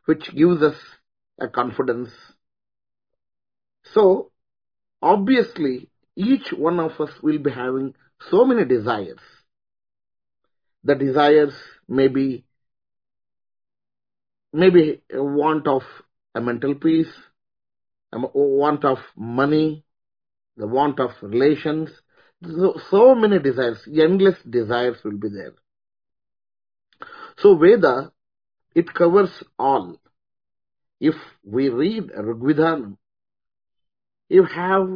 which 0.06 0.34
gives 0.34 0.62
us 0.62 0.76
a 1.40 1.48
confidence. 1.48 2.10
So, 3.94 4.30
obviously, 5.00 5.90
each 6.16 6.52
one 6.56 6.80
of 6.80 7.00
us 7.00 7.10
will 7.22 7.38
be 7.38 7.50
having 7.50 7.94
so 8.30 8.44
many 8.44 8.64
desires. 8.64 9.18
The 10.84 10.94
desires 10.94 11.54
may 11.88 12.08
be 12.08 12.44
maybe 14.52 15.02
a 15.12 15.22
want 15.22 15.66
of 15.66 15.82
a 16.34 16.40
mental 16.40 16.74
peace, 16.74 17.12
want 18.12 18.84
of 18.84 18.98
money, 19.16 19.84
the 20.56 20.66
want 20.66 21.00
of 21.00 21.10
relations. 21.22 21.90
So, 22.44 22.78
so 22.90 23.14
many 23.14 23.38
desires, 23.38 23.78
endless 23.88 24.36
desires 24.48 24.98
will 25.04 25.18
be 25.18 25.28
there. 25.28 25.54
So 27.38 27.56
Veda, 27.56 28.12
it 28.74 28.92
covers 28.92 29.30
all. 29.58 29.96
If 31.00 31.14
we 31.44 31.68
read 31.68 32.10
Rigvedanam, 32.10 32.96
you 34.28 34.44
have 34.44 34.88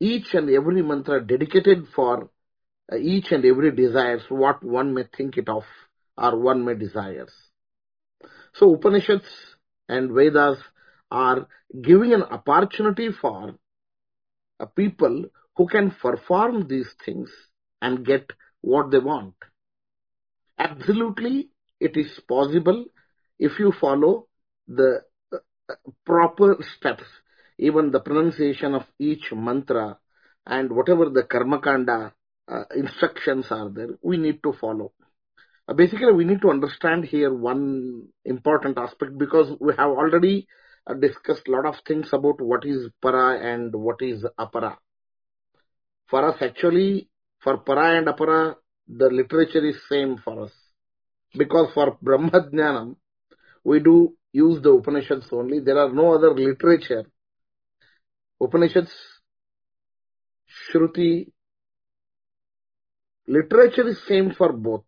each 0.00 0.34
and 0.34 0.48
every 0.50 0.82
mantra 0.82 1.24
dedicated 1.24 1.86
for 1.94 2.30
uh, 2.92 2.96
each 2.96 3.30
and 3.30 3.44
every 3.44 3.74
desires, 3.74 4.22
what 4.28 4.62
one 4.62 4.94
may 4.94 5.04
think 5.16 5.36
it 5.36 5.48
of 5.48 5.64
or 6.16 6.38
one 6.38 6.64
may 6.64 6.74
desires. 6.74 7.32
So 8.54 8.74
Upanishads 8.74 9.26
and 9.88 10.12
Vedas 10.12 10.58
are 11.10 11.46
giving 11.82 12.12
an 12.12 12.22
opportunity 12.22 13.10
for 13.10 13.54
a 14.58 14.66
people 14.66 15.26
who 15.56 15.66
can 15.66 15.90
perform 15.90 16.66
these 16.68 16.88
things 17.04 17.30
and 17.80 18.04
get 18.04 18.30
what 18.60 18.90
they 18.90 18.98
want. 18.98 19.34
Absolutely, 20.58 21.50
it 21.80 21.96
is 21.96 22.18
possible 22.28 22.86
if 23.38 23.58
you 23.58 23.72
follow 23.80 24.26
the 24.66 25.02
uh, 25.32 25.38
proper 26.04 26.56
steps, 26.76 27.04
even 27.58 27.90
the 27.90 28.00
pronunciation 28.00 28.74
of 28.74 28.84
each 28.98 29.32
mantra 29.32 29.98
and 30.46 30.70
whatever 30.70 31.10
the 31.10 31.22
karmakanda 31.22 32.12
uh, 32.48 32.64
instructions 32.74 33.46
are 33.50 33.68
there, 33.68 33.90
we 34.02 34.16
need 34.16 34.42
to 34.42 34.52
follow. 34.60 34.92
Uh, 35.68 35.74
basically, 35.74 36.12
we 36.12 36.24
need 36.24 36.40
to 36.40 36.50
understand 36.50 37.04
here 37.04 37.32
one 37.34 38.08
important 38.24 38.78
aspect 38.78 39.18
because 39.18 39.54
we 39.60 39.72
have 39.76 39.90
already 39.90 40.46
discussed 40.94 41.48
a 41.48 41.50
lot 41.50 41.66
of 41.66 41.76
things 41.86 42.08
about 42.12 42.40
what 42.40 42.64
is 42.64 42.88
para 43.02 43.38
and 43.40 43.74
what 43.74 44.00
is 44.00 44.24
apara. 44.38 44.76
For 46.08 46.24
us, 46.28 46.36
actually, 46.40 47.08
for 47.40 47.58
para 47.58 47.98
and 47.98 48.06
apara, 48.06 48.54
the 48.88 49.08
literature 49.10 49.64
is 49.66 49.76
same 49.88 50.18
for 50.18 50.44
us. 50.44 50.52
Because 51.36 51.72
for 51.74 51.98
Brahma 52.00 52.94
we 53.64 53.80
do 53.80 54.14
use 54.32 54.62
the 54.62 54.70
Upanishads 54.70 55.28
only. 55.32 55.60
There 55.60 55.78
are 55.78 55.92
no 55.92 56.14
other 56.14 56.32
literature. 56.32 57.04
Upanishads, 58.40 58.92
Shruti, 60.70 61.32
literature 63.26 63.88
is 63.88 64.00
same 64.06 64.32
for 64.32 64.52
both. 64.52 64.84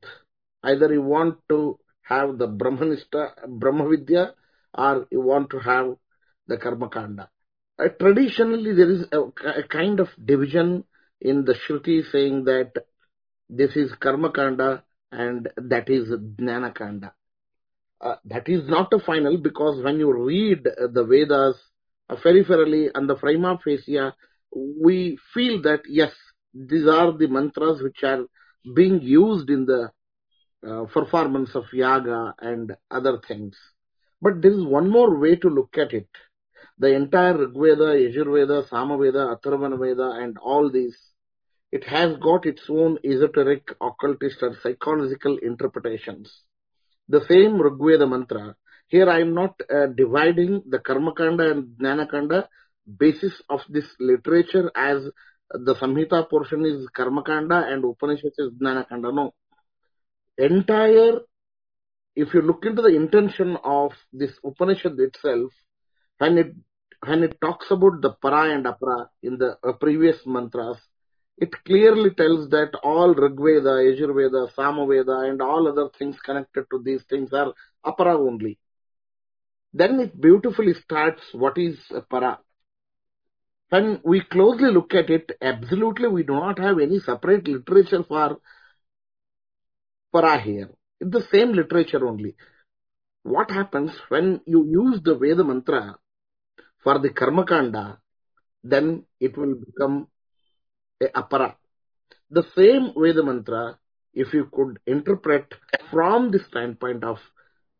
Either 0.63 0.93
you 0.93 1.03
want 1.03 1.39
to 1.49 1.79
have 2.03 2.39
the 2.39 2.47
Brahmanishtha, 2.47 3.49
Brahmavidya 3.49 4.33
or 4.79 5.07
you 5.11 5.21
want 5.21 5.51
to 5.51 5.59
have 5.59 5.97
the 6.47 6.57
Karmakanda. 6.57 7.29
Uh, 7.79 7.89
traditionally, 8.01 8.73
there 8.75 8.91
is 8.91 9.05
a, 9.13 9.21
a, 9.21 9.63
kind 9.69 10.01
of 10.01 10.09
division 10.25 10.85
in 11.21 11.45
the 11.45 11.55
Shruti 11.55 12.03
saying 12.11 12.45
that 12.45 12.73
this 13.51 13.77
is 13.77 13.93
Karmakanda 14.01 14.83
and 15.11 15.49
that 15.57 15.91
is 15.91 16.09
Jnana 16.09 16.75
Kanda. 16.75 17.13
Uh, 18.01 18.17
that 18.25 18.49
is 18.49 18.69
not 18.69 18.93
a 18.93 19.01
final 19.01 19.37
because 19.37 19.83
when 19.83 19.99
you 19.99 20.13
read 20.13 20.63
the 20.65 21.05
Vedas 21.05 21.57
uh, 22.09 22.15
peripherally 22.17 22.89
and 22.95 23.11
the 23.11 23.17
prima 23.17 23.59
facie, 23.65 24.13
we 24.53 25.19
feel 25.35 25.61
that 25.63 25.81
yes, 25.89 26.13
these 26.55 26.87
are 26.87 27.17
the 27.19 27.27
mantras 27.27 27.83
which 27.83 28.05
are 28.05 28.25
being 28.75 29.01
used 29.03 29.51
in 29.51 29.67
the 29.67 29.91
uh, 30.67 30.85
performance 30.87 31.51
of 31.55 31.65
yaga 31.73 32.35
and 32.41 32.77
other 32.91 33.19
things. 33.27 33.57
But 34.21 34.43
there 34.43 34.53
is 34.53 34.65
one 34.65 34.91
more 34.91 35.19
way 35.19 35.37
to 35.37 35.49
look 35.49 35.79
at 35.79 35.93
it. 35.93 36.09
The 36.79 36.95
entire 36.95 37.35
Rigveda, 37.35 37.97
Yajurveda, 37.97 38.69
Samaveda, 38.69 39.37
Atharvana 39.37 39.79
Veda 39.79 40.23
and 40.23 40.37
all 40.39 40.71
these 40.71 40.97
it 41.71 41.85
has 41.85 42.17
got 42.17 42.47
its 42.47 42.63
own 42.71 42.99
esoteric, 43.05 43.75
occultist 43.81 44.43
or 44.43 44.57
psychological 44.63 45.37
interpretations. 45.39 46.43
The 47.09 47.25
same 47.29 47.59
Rigveda 47.59 48.09
mantra. 48.09 48.57
Here 48.87 49.09
I 49.09 49.21
am 49.21 49.35
not 49.35 49.61
uh, 49.71 49.87
dividing 49.87 50.63
the 50.67 50.79
Karmakanda 50.79 51.51
and 51.51 51.65
Jnanakanda 51.79 52.47
basis 52.99 53.43
of 53.51 53.61
this 53.69 53.85
literature 54.01 54.71
as 54.75 55.03
the 55.51 55.75
Samhita 55.75 56.29
portion 56.31 56.65
is 56.65 56.87
Karmakanda 56.97 57.71
and 57.71 57.85
Upanishad 57.85 58.33
is 58.39 58.53
Jnanakanda. 58.53 59.15
No. 59.15 59.35
Entire, 60.39 61.21
if 62.23 62.35
you 62.35 62.43
look 62.43 62.65
into 62.67 62.83
the 62.83 62.95
intention 63.03 63.57
of 63.63 63.93
this 64.13 64.33
Upanishad 64.45 64.99
itself, 64.99 65.53
when 66.19 66.37
it 66.37 66.53
when 67.07 67.23
it 67.23 67.41
talks 67.41 67.71
about 67.71 68.01
the 68.03 68.11
para 68.21 68.53
and 68.55 68.67
apara 68.67 69.07
in 69.23 69.39
the 69.39 69.57
uh, 69.63 69.73
previous 69.75 70.17
mantras, 70.27 70.79
it 71.37 71.53
clearly 71.65 72.11
tells 72.11 72.49
that 72.51 72.73
all 72.83 73.15
Rigveda, 73.15 73.75
Yajurveda, 73.87 74.53
Samaveda 74.57 75.31
and 75.31 75.41
all 75.41 75.69
other 75.69 75.89
things 75.97 76.17
connected 76.19 76.65
to 76.73 76.83
these 76.85 77.05
things 77.09 77.33
are 77.33 77.53
apara 77.87 78.17
only. 78.17 78.59
Then 79.73 80.01
it 80.01 80.21
beautifully 80.21 80.75
starts 80.75 81.23
what 81.33 81.57
is 81.57 81.79
para. 82.11 82.41
When 83.69 84.01
we 84.05 84.23
closely 84.23 84.73
look 84.73 84.93
at 84.93 85.09
it, 85.09 85.31
absolutely 85.41 86.09
we 86.09 86.25
do 86.25 86.33
not 86.33 86.59
have 86.59 86.81
any 86.81 86.99
separate 86.99 87.47
literature 87.47 88.03
for 88.03 88.39
para 90.13 90.41
here. 90.41 90.71
It's 91.01 91.11
the 91.11 91.27
same 91.31 91.53
literature 91.53 92.07
only. 92.07 92.35
What 93.23 93.51
happens 93.51 93.93
when 94.09 94.41
you 94.47 94.65
use 94.67 95.01
the 95.03 95.15
Veda 95.17 95.45
mantra 95.45 95.97
for 96.83 96.99
the 96.99 97.11
Karmakanda, 97.11 97.99
then 98.65 99.05
it 99.21 99.37
will 99.37 99.55
become 99.55 100.09
a 101.01 101.07
apara. 101.09 101.55
The 102.31 102.45
same 102.57 102.93
Veda 102.97 103.23
mantra, 103.23 103.79
if 104.15 104.33
you 104.33 104.49
could 104.53 104.79
interpret 104.87 105.55
from 105.91 106.31
the 106.31 106.41
standpoint 106.49 107.05
of 107.05 107.19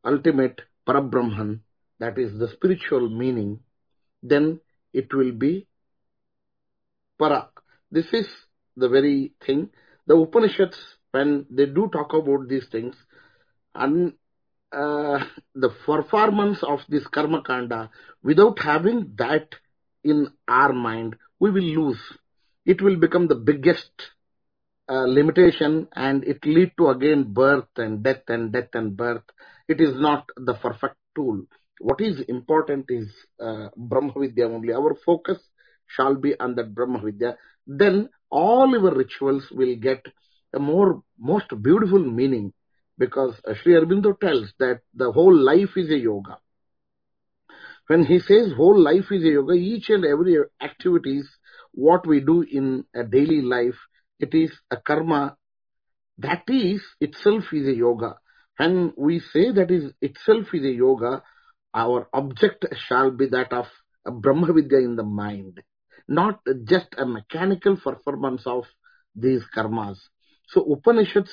ultimate 0.05 0.61
Parabrahman, 0.87 1.61
that 1.99 2.19
is 2.19 2.39
the 2.39 2.49
spiritual 2.49 3.09
meaning, 3.09 3.61
then 4.23 4.61
it 4.93 5.13
will 5.13 5.33
be 5.33 5.67
para. 7.19 7.51
This 7.91 8.07
is 8.13 8.27
the 8.77 8.89
very 8.89 9.33
thing. 9.45 9.71
The 10.07 10.15
Upanishads, 10.17 10.79
when 11.11 11.47
they 11.51 11.67
do 11.67 11.89
talk 11.93 12.15
about 12.15 12.49
these 12.49 12.67
things, 12.71 12.95
and 13.79 14.13
uh, 14.73 15.25
the 15.55 15.71
performance 15.87 16.63
of 16.63 16.81
this 16.89 17.07
karma 17.07 17.43
kanda, 17.43 17.91
without 18.23 18.59
having 18.59 19.15
that 19.17 19.55
in 20.05 20.29
our 20.47 20.73
mind, 20.73 21.17
we 21.41 21.51
will 21.51 21.63
lose 21.63 22.01
it 22.69 22.83
will 22.83 22.97
become 22.97 23.29
the 23.29 23.35
biggest 23.35 23.91
uh, 24.91 25.07
limitation 25.07 25.89
and 25.95 26.23
it 26.25 26.45
lead 26.45 26.71
to 26.77 26.89
again 26.89 27.33
birth 27.33 27.73
and 27.77 28.03
death 28.03 28.29
and 28.29 28.53
death 28.53 28.69
and 28.75 28.95
birth 28.95 29.23
it 29.69 29.81
is 29.81 29.95
not 29.95 30.29
the 30.37 30.55
perfect 30.55 30.97
tool. 31.15 31.43
What 31.81 32.01
is 32.01 32.21
important 32.29 32.87
is 32.89 33.09
uh, 33.41 33.69
Brahma 33.77 34.13
Vidya 34.19 34.47
only. 34.49 34.73
Our 34.73 34.97
focus 35.07 35.39
shall 35.87 36.15
be 36.15 36.39
on 36.41 36.55
that 36.57 36.75
Brahma 36.75 37.01
Vidya. 37.03 37.37
Then 37.67 38.09
all 38.31 38.75
our 38.75 38.95
rituals 38.95 39.47
will 39.51 39.77
get 39.77 40.05
a 40.55 40.59
more 40.59 41.03
most 41.19 41.49
beautiful 41.63 42.01
meaning 42.01 42.53
because 42.99 43.35
Sri 43.63 43.75
Aurobindo 43.75 44.19
tells 44.19 44.53
that 44.59 44.81
the 44.95 45.13
whole 45.13 45.35
life 45.35 45.77
is 45.77 45.91
a 45.91 45.97
yoga. 45.99 46.39
When 47.87 48.05
he 48.05 48.19
says 48.19 48.53
whole 48.53 48.79
life 48.79 49.07
is 49.11 49.25
a 49.25 49.29
yoga, 49.29 49.55
each 49.55 49.89
and 49.89 50.05
every 50.05 50.37
activities, 50.61 51.27
what 51.73 52.07
we 52.07 52.21
do 52.21 52.43
in 52.43 52.85
a 52.95 53.05
daily 53.05 53.41
life, 53.41 53.79
it 54.19 54.35
is 54.35 54.53
a 54.71 54.77
karma. 54.77 55.37
That 56.19 56.43
is 56.49 56.83
itself 57.01 57.45
is 57.53 57.69
a 57.69 57.75
yoga. 57.75 58.17
When 58.57 58.93
we 58.97 59.21
say 59.21 59.53
that 59.53 59.71
is 59.71 59.93
itself 60.03 60.47
is 60.53 60.65
a 60.65 60.73
yoga, 60.73 61.23
our 61.73 62.09
object 62.13 62.67
shall 62.89 63.11
be 63.11 63.27
that 63.29 63.53
of 63.53 63.67
Brahma 64.05 64.53
Vidya 64.53 64.79
in 64.79 64.97
the 64.97 65.05
mind, 65.05 65.63
not 66.09 66.41
just 66.65 66.89
a 66.99 67.07
mechanical 67.07 67.77
performance 67.77 68.43
of 68.47 68.65
these 69.15 69.43
karmas. 69.57 69.99
So 70.49 70.63
Upanishads 70.63 71.33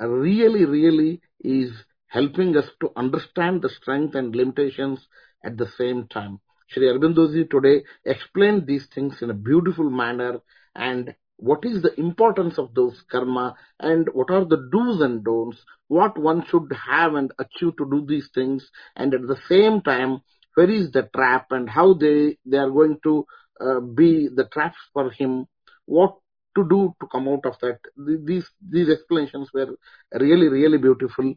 really, 0.00 0.64
really 0.64 1.20
is 1.40 1.70
helping 2.08 2.56
us 2.56 2.66
to 2.80 2.90
understand 2.96 3.62
the 3.62 3.68
strength 3.68 4.14
and 4.14 4.34
limitations 4.34 5.06
at 5.44 5.56
the 5.56 5.68
same 5.78 6.06
time. 6.08 6.40
Shri 6.68 6.86
Aurobindoji 6.86 7.48
today 7.48 7.84
explained 8.04 8.66
these 8.66 8.86
things 8.94 9.16
in 9.22 9.30
a 9.30 9.34
beautiful 9.34 9.88
manner. 9.88 10.40
And 10.74 11.14
what 11.36 11.64
is 11.64 11.82
the 11.82 11.98
importance 11.98 12.58
of 12.58 12.74
those 12.74 13.00
karma? 13.10 13.54
And 13.78 14.08
what 14.12 14.30
are 14.30 14.44
the 14.44 14.68
do's 14.72 15.00
and 15.00 15.24
don'ts, 15.24 15.58
what 15.88 16.18
one 16.18 16.44
should 16.48 16.72
have 16.72 17.14
and 17.14 17.32
achieve 17.38 17.76
to 17.76 17.88
do 17.90 18.04
these 18.06 18.28
things? 18.34 18.68
And 18.96 19.14
at 19.14 19.22
the 19.22 19.38
same 19.48 19.80
time 19.82 20.22
where 20.54 20.70
is 20.70 20.90
the 20.90 21.08
trap? 21.14 21.48
And 21.50 21.68
how 21.68 21.94
they, 21.94 22.38
they 22.46 22.56
are 22.56 22.70
going 22.70 22.98
to 23.04 23.26
uh, 23.60 23.80
be 23.80 24.28
the 24.34 24.46
traps 24.52 24.78
for 24.92 25.10
him, 25.10 25.46
what 25.84 26.16
to 26.56 26.68
do 26.68 26.94
to 27.00 27.06
come 27.12 27.28
out 27.28 27.46
of 27.46 27.54
that. 27.60 27.78
These, 28.26 28.48
these 28.68 28.88
explanations 28.88 29.50
were 29.54 29.68
really, 30.12 30.48
really 30.48 30.78
beautiful. 30.78 31.34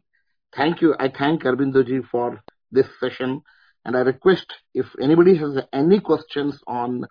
Thank 0.55 0.81
you. 0.81 0.95
I 0.99 1.09
thank 1.09 1.43
Aurobindoji 1.43 2.07
for 2.11 2.41
this 2.71 2.87
session 2.99 3.41
and 3.85 3.95
I 3.95 4.01
request 4.01 4.53
if 4.73 4.87
anybody 5.01 5.37
has 5.37 5.57
any 5.71 5.99
questions 5.99 6.59
on 6.67 7.05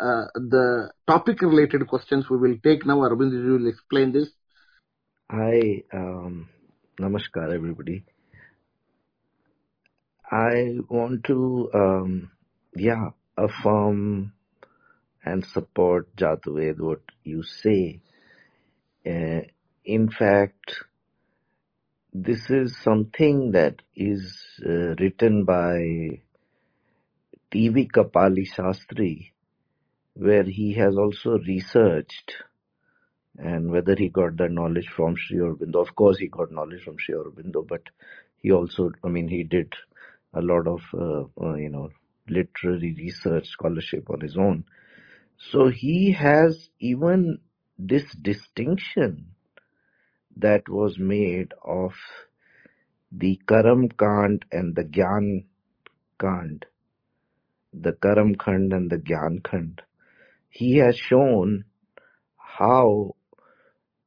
uh, 0.00 0.24
the 0.34 0.90
topic 1.06 1.42
related 1.42 1.86
questions 1.86 2.28
we 2.28 2.36
will 2.36 2.56
take 2.62 2.84
now. 2.84 2.98
Aurobindoji 2.98 3.58
will 3.58 3.68
explain 3.68 4.12
this. 4.12 4.28
Hi, 5.30 5.82
um, 5.92 6.48
namaskar 7.00 7.52
everybody. 7.54 8.04
I 10.30 10.78
want 10.88 11.24
to, 11.24 11.70
um, 11.74 12.30
yeah, 12.76 13.10
affirm 13.36 14.32
and 15.24 15.44
support 15.46 16.14
Jataved, 16.16 16.80
what 16.80 17.00
you 17.24 17.42
say. 17.42 18.00
Uh, 19.06 19.40
in 19.84 20.10
fact, 20.10 20.84
this 22.12 22.50
is 22.50 22.76
something 22.78 23.52
that 23.52 23.82
is 23.96 24.38
uh, 24.64 24.94
written 25.00 25.44
by 25.44 26.20
T.V. 27.50 27.88
Kapali 27.88 28.46
Sastry, 28.48 29.32
where 30.14 30.44
he 30.44 30.74
has 30.74 30.96
also 30.96 31.38
researched 31.38 32.34
and 33.38 33.70
whether 33.70 33.94
he 33.96 34.08
got 34.08 34.36
the 34.36 34.48
knowledge 34.48 34.88
from 34.88 35.16
Sri 35.16 35.38
Aurobindo. 35.38 35.76
Of 35.80 35.94
course, 35.94 36.18
he 36.18 36.28
got 36.28 36.52
knowledge 36.52 36.84
from 36.84 36.96
Sri 36.98 37.14
Aurobindo, 37.14 37.66
but 37.66 37.82
he 38.40 38.52
also, 38.52 38.92
I 39.02 39.08
mean, 39.08 39.28
he 39.28 39.42
did 39.44 39.74
a 40.34 40.40
lot 40.40 40.66
of, 40.66 40.82
uh, 40.94 41.24
uh, 41.44 41.54
you 41.54 41.70
know, 41.70 41.90
literary 42.28 42.94
research 42.98 43.48
scholarship 43.48 44.08
on 44.10 44.20
his 44.20 44.36
own. 44.36 44.64
So 45.38 45.68
he 45.68 46.12
has 46.12 46.70
even 46.80 47.38
this 47.78 48.04
distinction 48.14 49.34
that 50.36 50.68
was 50.68 50.98
made 50.98 51.52
of 51.62 51.92
the 53.12 53.40
Karam 53.46 53.88
Kand 53.88 54.44
and 54.50 54.74
the 54.74 54.84
Gyan 54.84 55.44
Kand, 56.20 56.66
the 57.72 57.92
Karam 57.92 58.34
Khand 58.34 58.74
and 58.74 58.90
the 58.90 58.98
Gyan 58.98 59.42
Khand. 59.42 59.80
He 60.48 60.78
has 60.78 60.96
shown 60.96 61.64
how 62.36 63.16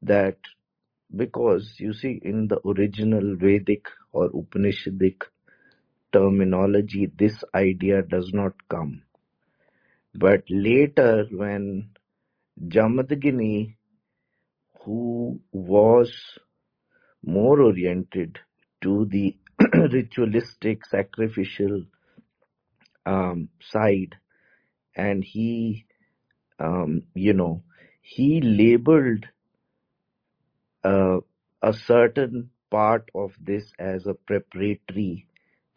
that 0.02 0.38
because 1.16 1.76
you 1.80 1.94
see 1.94 2.20
in 2.22 2.48
the 2.48 2.60
original 2.68 3.36
Vedic 3.38 3.88
or 4.12 4.30
Upanishadic 4.30 5.24
terminology, 6.12 7.10
this 7.18 7.44
idea 7.54 8.02
does 8.02 8.32
not 8.34 8.54
come. 8.70 9.04
But 10.18 10.44
later 10.50 11.28
when 11.32 11.92
Jamadagini, 12.62 13.76
who 14.82 15.42
was 15.52 16.12
more 17.24 17.62
oriented 17.62 18.40
to 18.82 19.06
the 19.06 19.38
ritualistic 19.74 20.86
sacrificial 20.86 21.84
um, 23.06 23.50
side 23.62 24.16
and 24.96 25.24
he 25.24 25.86
um, 26.60 27.04
you 27.16 27.34
know 27.34 27.64
he 28.02 28.42
labeled 28.42 29.26
uh, 30.84 31.20
a 31.62 31.74
certain 31.74 32.50
part 32.72 33.10
of 33.16 33.34
this 33.40 33.72
as 33.80 34.08
a 34.08 34.14
preparatory 34.16 35.28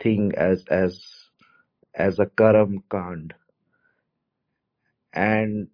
thing 0.02 0.32
as 0.36 0.64
as 0.70 1.00
as 1.94 2.18
a 2.18 2.26
karam 2.26 2.82
kand 2.90 3.34
and 5.12 5.68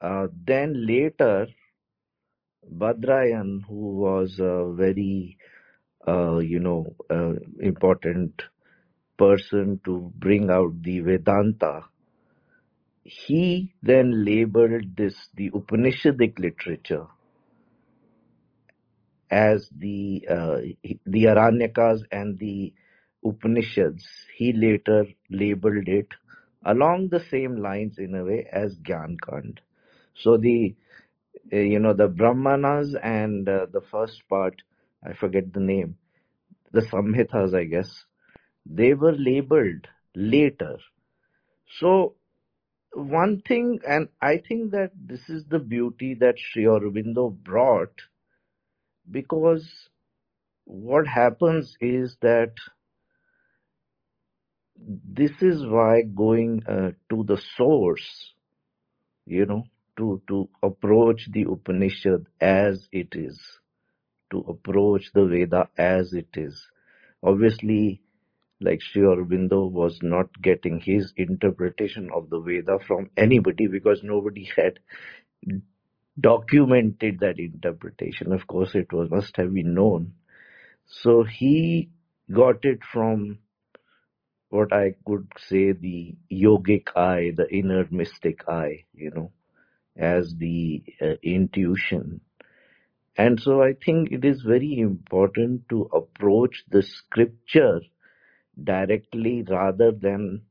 uh, 0.00 0.26
then 0.46 0.86
later 0.86 1.46
Badrayan 2.70 3.62
who 3.68 3.96
was 3.96 4.38
a 4.38 4.72
very 4.74 5.38
uh, 6.06 6.38
you 6.38 6.60
know 6.60 6.94
uh, 7.10 7.34
important 7.60 8.42
person 9.18 9.80
to 9.84 10.12
bring 10.16 10.50
out 10.50 10.82
the 10.82 11.00
Vedanta 11.00 11.84
he 13.04 13.74
then 13.82 14.24
labeled 14.24 14.96
this 14.96 15.28
the 15.34 15.50
Upanishadic 15.50 16.38
literature 16.38 17.06
as 19.30 19.68
the 19.76 20.26
uh, 20.30 20.58
the 21.06 21.24
Aranyakas 21.24 22.02
and 22.12 22.38
the 22.38 22.72
Upanishads. 23.24 24.06
He 24.36 24.52
later 24.52 25.06
labeled 25.30 25.88
it 25.88 26.08
along 26.64 27.08
the 27.08 27.24
same 27.30 27.56
lines 27.56 27.98
in 27.98 28.14
a 28.14 28.24
way 28.24 28.46
as 28.50 28.76
Gyan 28.78 29.16
Kand. 29.20 29.60
So 30.14 30.36
the 30.36 30.74
uh, 31.52 31.56
you 31.56 31.78
know 31.78 31.92
the 31.92 32.08
Brahmanas 32.08 32.94
and 33.02 33.48
uh, 33.48 33.66
the 33.70 33.82
first 33.90 34.22
part, 34.28 34.62
I 35.04 35.12
forget 35.14 35.52
the 35.52 35.60
name, 35.60 35.96
the 36.72 36.80
Samhitas, 36.80 37.54
I 37.54 37.64
guess, 37.64 37.90
they 38.64 38.94
were 38.94 39.12
labeled 39.12 39.88
later. 40.14 40.78
So 41.80 42.14
one 42.92 43.42
thing, 43.46 43.80
and 43.86 44.08
I 44.22 44.38
think 44.48 44.70
that 44.70 44.92
this 44.94 45.28
is 45.28 45.44
the 45.46 45.58
beauty 45.58 46.14
that 46.20 46.36
Sri 46.38 46.64
Aurobindo 46.64 47.30
brought, 47.30 48.00
because 49.10 49.68
what 50.64 51.06
happens 51.06 51.76
is 51.80 52.16
that 52.22 52.52
this 54.86 55.32
is 55.40 55.64
why 55.66 56.02
going 56.02 56.62
uh, 56.68 56.90
to 57.10 57.24
the 57.24 57.40
source, 57.56 58.34
you 59.26 59.46
know, 59.46 59.64
to, 59.96 60.20
to 60.28 60.48
approach 60.62 61.28
the 61.30 61.44
Upanishad 61.44 62.26
as 62.40 62.88
it 62.92 63.08
is, 63.14 63.40
to 64.30 64.38
approach 64.40 65.10
the 65.14 65.24
Veda 65.24 65.68
as 65.78 66.12
it 66.12 66.28
is. 66.34 66.66
Obviously, 67.22 68.02
like 68.60 68.80
Sri 68.82 69.02
Aurobindo 69.02 69.70
was 69.70 69.98
not 70.02 70.26
getting 70.40 70.80
his 70.80 71.12
interpretation 71.16 72.10
of 72.14 72.30
the 72.30 72.40
Veda 72.40 72.78
from 72.86 73.10
anybody 73.16 73.66
because 73.66 74.02
nobody 74.02 74.48
had 74.56 74.78
documented 76.18 77.20
that 77.20 77.38
interpretation. 77.38 78.32
Of 78.32 78.46
course, 78.46 78.74
it 78.74 78.92
was 78.92 79.10
must 79.10 79.36
have 79.36 79.52
been 79.52 79.74
known. 79.74 80.14
So 80.86 81.24
he 81.24 81.90
got 82.30 82.64
it 82.64 82.80
from 82.92 83.38
what 84.54 84.72
I 84.72 84.94
could 85.06 85.28
say 85.48 85.72
the 85.72 86.16
yogic 86.32 86.96
eye, 86.96 87.32
the 87.36 87.48
inner 87.50 87.86
mystic 87.90 88.48
eye, 88.48 88.84
you 88.94 89.10
know, 89.10 89.32
as 89.96 90.34
the 90.36 90.82
uh, 91.00 91.14
intuition. 91.22 92.20
And 93.16 93.40
so 93.40 93.62
I 93.62 93.74
think 93.74 94.12
it 94.12 94.24
is 94.24 94.42
very 94.42 94.78
important 94.78 95.68
to 95.70 95.82
approach 95.92 96.64
the 96.70 96.82
scripture 96.82 97.80
directly 98.62 99.42
rather 99.42 99.92
than 99.92 100.42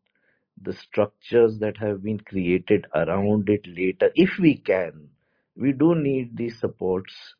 the 0.61 0.73
structures 0.73 1.59
that 1.59 1.77
have 1.77 2.03
been 2.03 2.19
created 2.19 2.87
around 2.95 3.49
it 3.49 3.67
later, 3.67 4.11
if 4.15 4.39
we 4.39 4.57
can. 4.57 5.09
We 5.55 5.73
do 5.73 5.95
need 5.95 6.37
these 6.37 6.59
supports, 6.59 7.35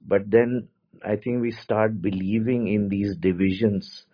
but 0.00 0.30
then 0.30 0.68
I 1.04 1.16
think 1.16 1.42
we 1.42 1.52
start 1.52 2.02
believing 2.02 2.68
in 2.68 2.88
these 2.88 3.16
divisions 3.16 4.06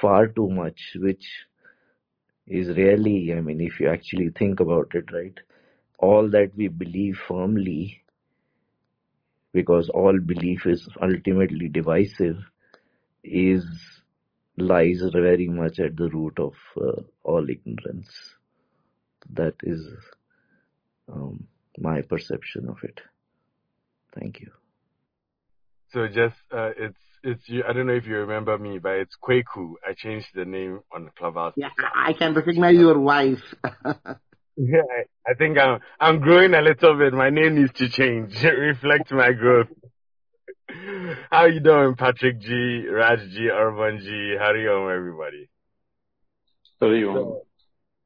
far 0.00 0.28
too 0.28 0.48
much, 0.48 0.96
which 0.96 1.26
is 2.46 2.68
really, 2.76 3.32
I 3.34 3.40
mean, 3.40 3.60
if 3.60 3.80
you 3.80 3.88
actually 3.88 4.30
think 4.30 4.60
about 4.60 4.94
it, 4.94 5.12
right? 5.12 5.38
All 5.98 6.28
that 6.30 6.52
we 6.56 6.68
believe 6.68 7.18
firmly, 7.26 8.02
because 9.52 9.88
all 9.88 10.18
belief 10.18 10.66
is 10.66 10.88
ultimately 11.02 11.68
divisive, 11.68 12.38
is 13.24 13.64
lies 14.56 15.02
very 15.12 15.48
much 15.48 15.78
at 15.78 15.96
the 15.96 16.08
root 16.08 16.38
of 16.38 16.54
uh, 16.80 17.00
all 17.22 17.48
ignorance. 17.48 18.10
That 19.30 19.54
is 19.62 19.86
um, 21.12 21.46
my 21.78 22.02
perception 22.02 22.68
of 22.68 22.78
it. 22.82 23.00
Thank 24.14 24.40
you. 24.40 24.50
So 25.92 26.06
just 26.06 26.36
uh, 26.52 26.70
it's 26.76 27.00
it's 27.22 27.48
you. 27.48 27.62
I 27.68 27.72
don't 27.72 27.86
know 27.86 27.94
if 27.94 28.06
you 28.06 28.16
remember 28.16 28.56
me, 28.58 28.78
but 28.78 28.92
it's 28.96 29.16
Kweku. 29.22 29.74
I 29.86 29.94
changed 29.96 30.28
the 30.34 30.44
name 30.44 30.80
on 30.94 31.04
the 31.04 31.10
Clubhouse. 31.10 31.54
Yeah, 31.56 31.68
I 31.78 32.10
I 32.10 32.12
can 32.12 32.34
recognize 32.34 32.76
your 32.76 32.98
voice. 32.98 33.42
Yeah, 34.60 34.80
I 34.90 35.30
I 35.30 35.34
think 35.34 35.56
I'm 35.56 35.78
I'm 36.00 36.18
growing 36.18 36.52
a 36.52 36.60
little 36.60 36.98
bit. 36.98 37.12
My 37.12 37.30
name 37.30 37.54
needs 37.54 37.72
to 37.74 37.88
change, 37.88 38.42
reflect 38.42 39.12
my 39.12 39.30
growth. 39.32 39.68
How 41.30 41.44
you 41.44 41.60
doing, 41.60 41.94
Patrick 41.94 42.40
G, 42.40 42.86
Raj 42.88 43.20
G, 43.30 43.48
Urban 43.50 44.00
G, 44.00 44.36
Hariom, 44.36 44.92
everybody? 44.92 45.48
How 46.80 46.88
Sorry, 46.88 47.04
Om. 47.04 47.16
Um, 47.16 47.40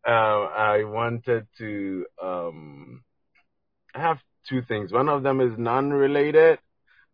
I 0.04 0.84
wanted 0.84 1.46
to 1.56 2.04
um, 2.22 3.02
I 3.94 4.00
have 4.00 4.18
two 4.48 4.60
things. 4.62 4.92
One 4.92 5.08
of 5.08 5.22
them 5.22 5.40
is 5.40 5.56
non-related. 5.56 6.58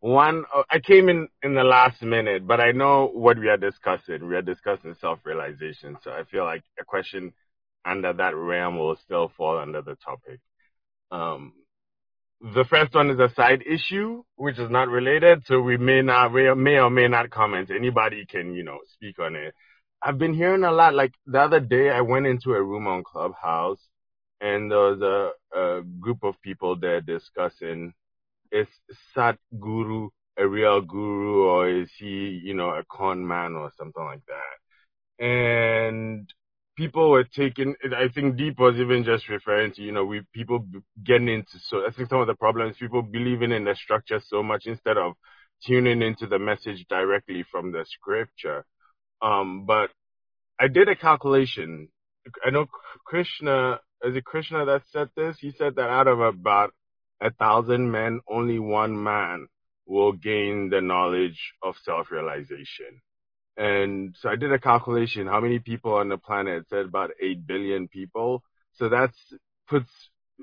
One, 0.00 0.44
uh, 0.54 0.62
I 0.70 0.80
came 0.80 1.08
in 1.08 1.28
in 1.42 1.54
the 1.54 1.64
last 1.64 2.02
minute, 2.02 2.46
but 2.46 2.60
I 2.60 2.72
know 2.72 3.10
what 3.12 3.38
we 3.38 3.48
are 3.48 3.56
discussing. 3.56 4.28
We 4.28 4.36
are 4.36 4.42
discussing 4.42 4.94
self-realization, 5.00 5.98
so 6.04 6.12
I 6.12 6.24
feel 6.30 6.44
like 6.44 6.62
a 6.80 6.84
question 6.84 7.32
under 7.84 8.12
that 8.12 8.36
realm 8.36 8.78
will 8.78 8.96
still 8.96 9.32
fall 9.36 9.58
under 9.58 9.82
the 9.82 9.96
topic. 9.96 10.40
Um, 11.10 11.54
the 12.40 12.64
first 12.70 12.94
one 12.94 13.10
is 13.10 13.18
a 13.18 13.34
side 13.34 13.64
issue, 13.66 14.22
which 14.36 14.58
is 14.60 14.70
not 14.70 14.88
related, 14.88 15.42
so 15.46 15.60
we 15.60 15.76
may 15.76 16.02
not, 16.02 16.32
we 16.32 16.54
may 16.54 16.78
or 16.78 16.90
may 16.90 17.08
not 17.08 17.30
comment. 17.30 17.70
Anybody 17.70 18.26
can, 18.26 18.54
you 18.54 18.62
know, 18.62 18.78
speak 18.94 19.18
on 19.18 19.34
it. 19.34 19.54
I've 20.02 20.18
been 20.18 20.34
hearing 20.34 20.64
a 20.64 20.70
lot. 20.70 20.94
Like 20.94 21.14
the 21.26 21.40
other 21.40 21.60
day, 21.60 21.90
I 21.90 22.02
went 22.02 22.28
into 22.28 22.52
a 22.52 22.62
room 22.62 22.86
on 22.86 23.02
Clubhouse, 23.02 23.80
and 24.40 24.70
there 24.70 24.78
was 24.78 25.02
a, 25.02 25.58
a 25.58 25.82
group 25.82 26.22
of 26.22 26.40
people 26.42 26.76
there 26.76 27.00
discussing 27.00 27.94
is 28.52 28.68
Sat 29.14 29.38
Guru 29.58 30.08
a 30.38 30.46
real 30.46 30.80
guru 30.80 31.44
or 31.48 31.68
is 31.68 31.90
he, 31.98 32.40
you 32.44 32.54
know, 32.54 32.70
a 32.70 32.84
con 32.90 33.26
man 33.26 33.54
or 33.54 33.72
something 33.76 34.04
like 34.04 34.22
that? 34.26 35.24
And 35.24 36.32
people 36.76 37.10
were 37.10 37.24
taking, 37.24 37.74
I 37.96 38.08
think 38.08 38.36
Deep 38.36 38.58
was 38.58 38.76
even 38.76 39.04
just 39.04 39.28
referring 39.28 39.72
to, 39.72 39.82
you 39.82 39.90
know, 39.90 40.04
we 40.04 40.22
people 40.32 40.64
getting 41.04 41.28
into, 41.28 41.58
so 41.64 41.78
I 41.78 41.90
think 41.90 42.08
some 42.08 42.20
of 42.20 42.28
the 42.28 42.36
problems, 42.36 42.76
people 42.78 43.02
believing 43.02 43.50
in 43.50 43.64
the 43.64 43.74
structure 43.74 44.20
so 44.24 44.42
much 44.42 44.66
instead 44.66 44.96
of 44.96 45.14
tuning 45.66 46.02
into 46.02 46.28
the 46.28 46.38
message 46.38 46.86
directly 46.88 47.44
from 47.50 47.72
the 47.72 47.84
scripture. 47.88 48.64
Um, 49.20 49.66
but 49.66 49.90
I 50.60 50.68
did 50.68 50.88
a 50.88 50.94
calculation. 50.94 51.88
I 52.46 52.50
know 52.50 52.66
Krishna, 53.04 53.80
is 54.04 54.14
it 54.14 54.24
Krishna 54.24 54.64
that 54.66 54.82
said 54.92 55.08
this? 55.16 55.36
He 55.40 55.52
said 55.58 55.74
that 55.76 55.90
out 55.90 56.06
of 56.06 56.20
about 56.20 56.72
a 57.20 57.30
thousand 57.30 57.90
men, 57.90 58.20
only 58.28 58.58
one 58.58 59.02
man 59.02 59.48
will 59.86 60.12
gain 60.12 60.68
the 60.70 60.80
knowledge 60.80 61.52
of 61.62 61.74
self-realization. 61.84 63.00
And 63.56 64.14
so 64.20 64.28
I 64.28 64.36
did 64.36 64.52
a 64.52 64.58
calculation, 64.58 65.26
how 65.26 65.40
many 65.40 65.58
people 65.58 65.94
on 65.94 66.08
the 66.08 66.18
planet? 66.18 66.66
Said 66.70 66.86
about 66.86 67.10
8 67.20 67.46
billion 67.46 67.88
people. 67.88 68.42
So 68.74 68.88
that's 68.88 69.16
puts 69.68 69.90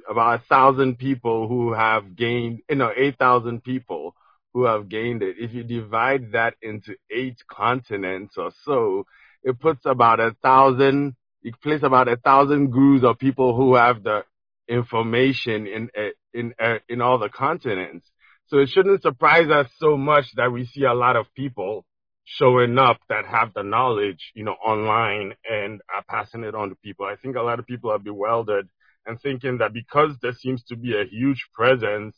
about 0.09 0.41
a 0.41 0.43
thousand 0.49 0.97
people 0.97 1.47
who 1.47 1.73
have 1.73 2.15
gained, 2.15 2.59
eh, 2.69 2.73
you 2.73 2.75
know, 2.75 2.91
8,000 2.95 3.63
people 3.63 4.15
who 4.53 4.65
have 4.65 4.89
gained 4.89 5.23
it. 5.23 5.37
If 5.39 5.53
you 5.53 5.63
divide 5.63 6.33
that 6.33 6.55
into 6.61 6.95
eight 7.09 7.37
continents 7.49 8.35
or 8.37 8.51
so, 8.63 9.05
it 9.43 9.59
puts 9.59 9.85
about 9.85 10.19
a 10.19 10.35
thousand, 10.41 11.15
it 11.43 11.59
place 11.61 11.83
about 11.83 12.07
a 12.07 12.17
thousand 12.17 12.71
gurus 12.71 13.03
or 13.03 13.15
people 13.15 13.55
who 13.55 13.75
have 13.75 14.03
the 14.03 14.23
information 14.67 15.67
in, 15.67 15.89
in, 16.33 16.53
in 16.89 17.01
all 17.01 17.17
the 17.17 17.29
continents. 17.29 18.09
So 18.47 18.59
it 18.59 18.69
shouldn't 18.69 19.01
surprise 19.01 19.49
us 19.49 19.67
so 19.77 19.97
much 19.97 20.25
that 20.35 20.51
we 20.51 20.65
see 20.65 20.83
a 20.83 20.93
lot 20.93 21.15
of 21.15 21.25
people 21.35 21.85
showing 22.25 22.77
up 22.77 22.97
that 23.09 23.25
have 23.25 23.53
the 23.53 23.63
knowledge, 23.63 24.31
you 24.33 24.43
know, 24.43 24.53
online 24.53 25.33
and 25.49 25.81
are 25.93 26.03
passing 26.09 26.43
it 26.43 26.55
on 26.55 26.69
to 26.69 26.75
people. 26.75 27.05
I 27.05 27.15
think 27.15 27.35
a 27.35 27.41
lot 27.41 27.59
of 27.59 27.67
people 27.67 27.91
are 27.91 27.99
bewildered 27.99 28.67
and 29.05 29.19
thinking 29.21 29.59
that 29.59 29.73
because 29.73 30.11
there 30.21 30.33
seems 30.33 30.63
to 30.65 30.75
be 30.75 30.95
a 30.95 31.05
huge 31.05 31.45
presence 31.53 32.15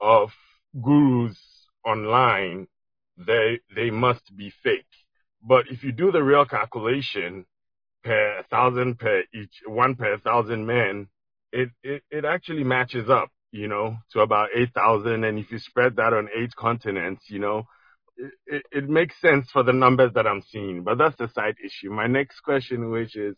of 0.00 0.30
gurus 0.80 1.38
online, 1.84 2.68
they, 3.16 3.60
they 3.74 3.90
must 3.90 4.36
be 4.36 4.52
fake. 4.62 4.86
But 5.42 5.66
if 5.70 5.82
you 5.82 5.92
do 5.92 6.12
the 6.12 6.22
real 6.22 6.44
calculation 6.44 7.46
per 8.04 8.44
thousand 8.50 8.98
per 8.98 9.24
each, 9.34 9.62
one 9.66 9.96
per 9.96 10.18
thousand 10.18 10.66
men, 10.66 11.08
it, 11.52 11.68
it, 11.82 12.02
it 12.10 12.24
actually 12.24 12.64
matches 12.64 13.08
up, 13.10 13.30
you 13.50 13.68
know, 13.68 13.96
to 14.12 14.20
about 14.20 14.48
8,000. 14.54 15.24
And 15.24 15.38
if 15.38 15.50
you 15.50 15.58
spread 15.58 15.96
that 15.96 16.12
on 16.12 16.28
eight 16.36 16.54
continents, 16.56 17.24
you 17.28 17.38
know, 17.38 17.64
it, 18.16 18.32
it, 18.46 18.62
it 18.72 18.88
makes 18.88 19.20
sense 19.20 19.48
for 19.52 19.62
the 19.62 19.72
numbers 19.72 20.12
that 20.14 20.26
I'm 20.26 20.42
seeing, 20.50 20.82
but 20.84 20.98
that's 20.98 21.20
a 21.20 21.32
side 21.32 21.56
issue. 21.64 21.90
My 21.90 22.06
next 22.06 22.40
question, 22.40 22.90
which 22.90 23.16
is 23.16 23.36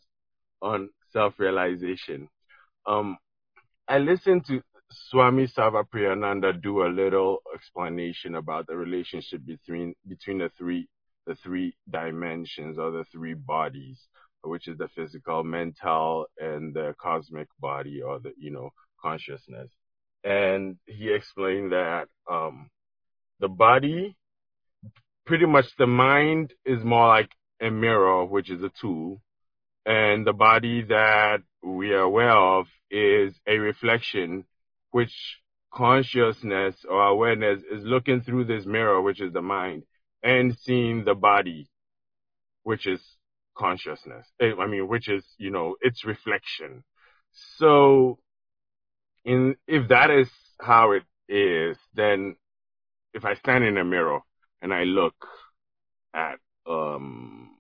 on 0.63 0.91
self-realization. 1.13 2.29
Um, 2.87 3.17
I 3.89 3.99
listened 3.99 4.47
to 4.47 4.63
Swami 4.91 5.47
Sarvapriyananda 5.47 6.63
do 6.63 6.83
a 6.83 6.89
little 6.89 7.39
explanation 7.55 8.35
about 8.35 8.67
the 8.67 8.77
relationship 8.77 9.45
between 9.45 9.95
between 10.09 10.39
the 10.39 10.51
three 10.57 10.89
the 11.27 11.35
three 11.37 11.75
dimensions 11.91 12.79
or 12.79 12.91
the 12.91 13.05
three 13.11 13.35
bodies, 13.35 13.99
which 14.45 14.69
is 14.69 14.79
the 14.79 14.89
physical, 14.89 15.43
mental, 15.43 16.27
and 16.39 16.75
the 16.75 16.95
cosmic 17.01 17.49
body 17.59 18.03
or 18.03 18.19
the 18.19 18.33
you 18.39 18.51
know 18.51 18.71
consciousness. 19.01 19.71
And 20.23 20.77
he 20.87 21.13
explained 21.13 21.73
that 21.73 22.07
um, 22.31 22.71
the 23.41 23.49
body, 23.49 24.17
pretty 25.27 25.47
much 25.47 25.67
the 25.79 25.87
mind 25.87 26.55
is 26.65 26.83
more 26.85 27.09
like 27.09 27.31
a 27.61 27.71
mirror, 27.71 28.25
which 28.25 28.51
is 28.51 28.63
a 28.63 28.71
tool, 28.81 29.21
and 29.87 30.27
the 30.27 30.33
body 30.33 30.83
that 30.83 31.39
we 31.63 31.93
are 31.93 32.01
aware 32.01 32.31
of 32.31 32.67
is 32.91 33.35
a 33.47 33.59
reflection, 33.59 34.45
which 34.91 35.13
consciousness 35.73 36.77
or 36.89 37.07
awareness 37.07 37.61
is 37.71 37.85
looking 37.85 38.21
through 38.21 38.45
this 38.45 38.65
mirror, 38.65 39.03
which 39.03 39.21
is 39.21 39.33
the 39.33 39.43
mind, 39.43 39.83
and 40.23 40.57
seeing 40.63 41.05
the 41.05 41.15
body, 41.15 41.69
which 42.63 42.87
is 42.87 43.01
consciousness. 43.57 44.27
Eh, 44.41 44.53
I 44.59 44.67
mean, 44.67 44.89
which 44.89 45.09
is, 45.09 45.25
you 45.39 45.51
know, 45.51 45.77
its 45.81 46.05
reflection. 46.05 46.85
So, 47.59 48.19
in, 49.25 49.57
if 49.67 49.89
that 49.89 50.11
is 50.11 50.29
how 50.61 50.93
it 50.93 51.03
is, 51.29 51.77
then 51.95 52.37
if 53.13 53.25
I 53.25 53.35
stand 53.35 53.65
in 53.65 53.79
a 53.79 53.85
mirror 53.85 54.21
and 54.63 54.73
I 54.73 54.85
look 54.85 55.15
at, 56.15 56.39
um, 56.69 57.51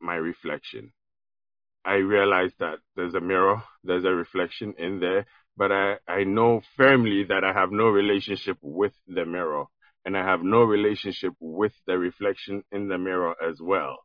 my 0.00 0.16
reflection, 0.16 0.92
I 1.84 1.94
realize 1.94 2.52
that 2.60 2.78
there's 2.96 3.14
a 3.14 3.20
mirror, 3.20 3.62
there's 3.82 4.04
a 4.04 4.10
reflection 4.10 4.74
in 4.78 5.00
there, 5.00 5.26
but 5.56 5.70
I, 5.72 5.96
I 6.08 6.24
know 6.24 6.62
firmly 6.76 7.24
that 7.28 7.44
I 7.44 7.52
have 7.52 7.70
no 7.70 7.88
relationship 7.88 8.58
with 8.62 8.92
the 9.06 9.24
mirror 9.24 9.64
and 10.04 10.16
I 10.16 10.24
have 10.24 10.42
no 10.42 10.62
relationship 10.62 11.32
with 11.40 11.72
the 11.86 11.98
reflection 11.98 12.62
in 12.72 12.88
the 12.88 12.98
mirror 12.98 13.34
as 13.42 13.60
well. 13.60 13.98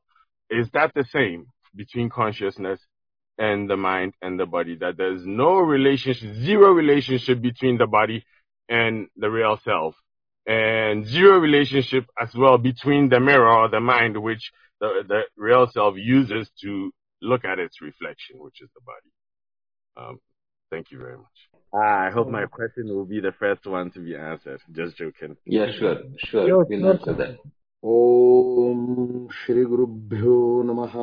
Is 0.50 0.68
that 0.74 0.94
the 0.96 1.06
same 1.12 1.48
between 1.76 2.10
consciousness 2.10 2.80
and 3.38 3.70
the 3.70 3.78
mind 3.78 4.14
and 4.22 4.40
the 4.40 4.46
body? 4.46 4.76
That 4.76 4.98
there's 4.98 5.26
no 5.26 5.60
relationship, 5.60 6.36
zero 6.36 6.72
relationship 6.72 7.42
between 7.42 7.78
the 7.78 7.88
body 7.88 8.26
and 8.68 9.08
the 9.18 9.30
real 9.30 9.60
self 9.64 9.96
and 10.46 11.06
zero 11.06 11.38
relationship 11.38 12.06
as 12.20 12.30
well 12.36 12.58
between 12.58 13.10
the 13.10 13.20
mirror 13.20 13.48
or 13.50 13.70
the 13.70 13.80
mind, 13.80 14.18
which 14.22 14.52
the, 14.80 15.04
the 15.08 15.22
real 15.38 15.68
self 15.72 15.96
uses 15.98 16.50
to 16.62 16.92
look 17.22 17.46
at 17.46 17.60
its 17.60 17.82
reflection, 17.82 18.38
which 18.40 18.62
is 18.62 18.70
the 18.74 18.82
body. 18.82 20.10
Um, 20.10 20.20
thank 20.72 20.92
you 20.92 20.98
very 20.98 21.18
much. 21.18 21.26
Ah, 21.74 22.08
I 22.08 22.10
hope 22.10 22.30
my 22.30 22.46
question 22.46 22.88
will 22.88 23.06
be 23.06 23.20
the 23.20 23.34
first 23.34 23.66
one 23.68 23.92
to 23.92 24.00
be 24.00 24.16
answered. 24.16 24.60
Just 24.72 24.98
joking. 24.98 25.38
Yeah, 25.46 25.68
sure, 25.78 25.98
sure. 26.18 26.48
Sure, 26.48 26.66
We'll 26.68 26.90
answer 26.92 27.14
that. 27.14 27.38
ॐ 27.86 29.28
श्रीगुरुभ्यो 29.28 30.64
नमः। 30.64 30.94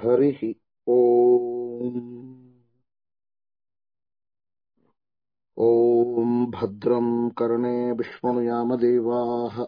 हरिः 0.00 0.54
ॐ। 0.92 2.00
ॐ 5.58 6.46
भद्रम् 6.46 7.30
कर्णे 7.30 7.92
विष्णुयामदेवाः 7.92 9.66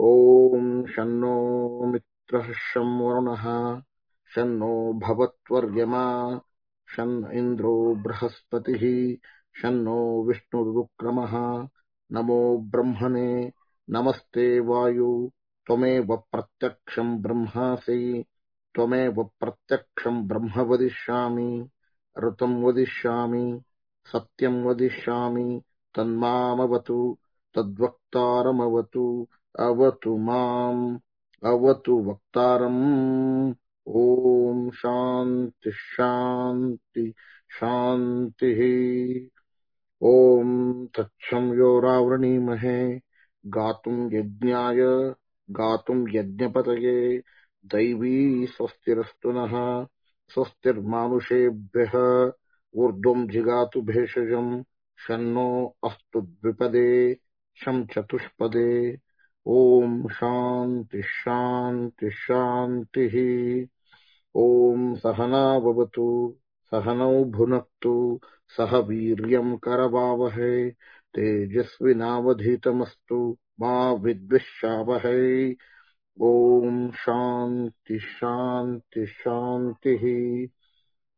ॐ 0.00 0.86
शन्नो 0.86 1.86
मित्रः 1.86 2.52
शं 2.52 3.00
वरुणः 3.00 3.80
शन्नो 4.34 4.92
भवत्वर्यमा, 4.92 6.36
शन् 6.96 7.32
इन्द्रो 7.32 7.94
बृहस्पतिः, 7.94 9.16
शन्नो 9.62 10.24
विष्णुरुक्रमः। 10.24 11.68
नमो 12.12 12.58
ब्रह्मणे, 12.58 13.52
नमस्ते 13.90 14.60
वायु, 14.60 15.30
त्वमेव 15.66 16.16
प्रत्यक्षम् 16.16 17.22
ब्रह्मासि, 17.22 18.24
त्वमेव 18.74 19.30
प्रत्यक्षम् 19.40 20.28
ब्रह्म 20.28 20.60
वदिष्यामि 20.60 21.68
ऋतम् 22.18 22.64
वदिष्यामि 22.64 23.62
सत्यम् 24.06 24.64
वदिष्यामि, 24.64 25.62
तन्मामवतु, 25.94 27.18
तद्वक्तारमवतु, 27.54 29.28
अवतु 29.58 30.18
माम्, 30.18 30.98
अवतु 31.44 31.98
वक्तारम्। 31.98 33.54
ॐ 33.88 34.70
शान्ति 34.70 35.70
शान्ति, 35.70 37.14
शान्तिः। 37.50 38.58
ॐ 40.02 40.86
तच्छं 40.86 41.58
यो 41.58 41.80
रावृणीमहे 41.80 42.94
यज्ञाय 44.18 44.76
गातुम् 45.50 46.08
यज्ञपतये, 46.10 47.18
दैवी 47.66 48.46
स्वस्तिरस्तु 48.46 49.32
नः, 49.32 49.84
स्वस्तिर्मानुषेभ्यः। 50.28 51.92
ऊर्ध्वम् 52.74 53.28
जिगातु 53.28 53.82
भेषजम् 53.82 54.62
शन्नो 55.08 55.76
अस्तु 55.84 56.20
द्विपदे, 56.20 57.16
शं 57.54 57.86
चतुष्पदे। 57.86 58.98
ॐ 59.48 60.08
शान्तिः 60.08 61.02
शान्तिः 61.02 62.10
शान्तिः। 62.10 63.66
ॐ 64.36 64.94
सहना 64.94 65.60
सहनौ 66.74 67.24
भुनक्तु, 67.24 68.20
सह 68.48 68.76
वीर्यम् 68.76 69.58
करवावहै, 69.58 70.72
तेजस्विनावधीतमस्तु 71.14 73.38
मा 73.60 73.92
विद्विषावहै। 73.92 75.56
ॐ 76.22 76.90
शान्ति 76.90 77.98
शान्ति, 77.98 79.06
शान्तिः। 79.06 80.48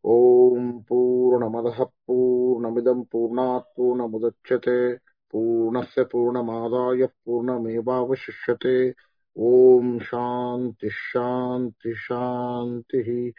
ॐ 0.07 0.83
पूर्णमदः 0.89 1.85
पूर्णमिदम् 1.85 3.05
पूर्णात् 3.13 3.77
पूर्णमुदच्यते 3.77 4.97
पूर्णस्य 5.31 6.05
पूर्णमादाय 6.05 7.07
पूर्णमेवावशिष्यते। 7.07 8.91
ॐ 9.39 9.99
शान्ति 9.99 10.91
शान्ति 10.91 11.95
शान्तिः। 11.97 13.33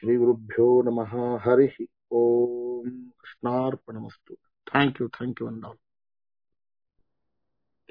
श्रीगुरुभ्यो 0.00 0.82
नमः। 0.82 1.40
हरिः 1.44 1.84
ॐ 2.12 2.90
कृष्णार्पणमस्तु। 3.20 4.34
Thank 4.74 5.00
you 5.00 5.08
thank 5.08 5.42
you 5.42 5.48
and 5.48 5.64
all. 5.64 5.76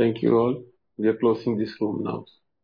Thank 0.02 0.24
you 0.24 0.32
all. 0.40 0.56
We 1.00 1.10
are 1.10 1.18
closing 1.18 1.58
this 1.60 1.76
room 1.82 2.04
now. 2.04 2.41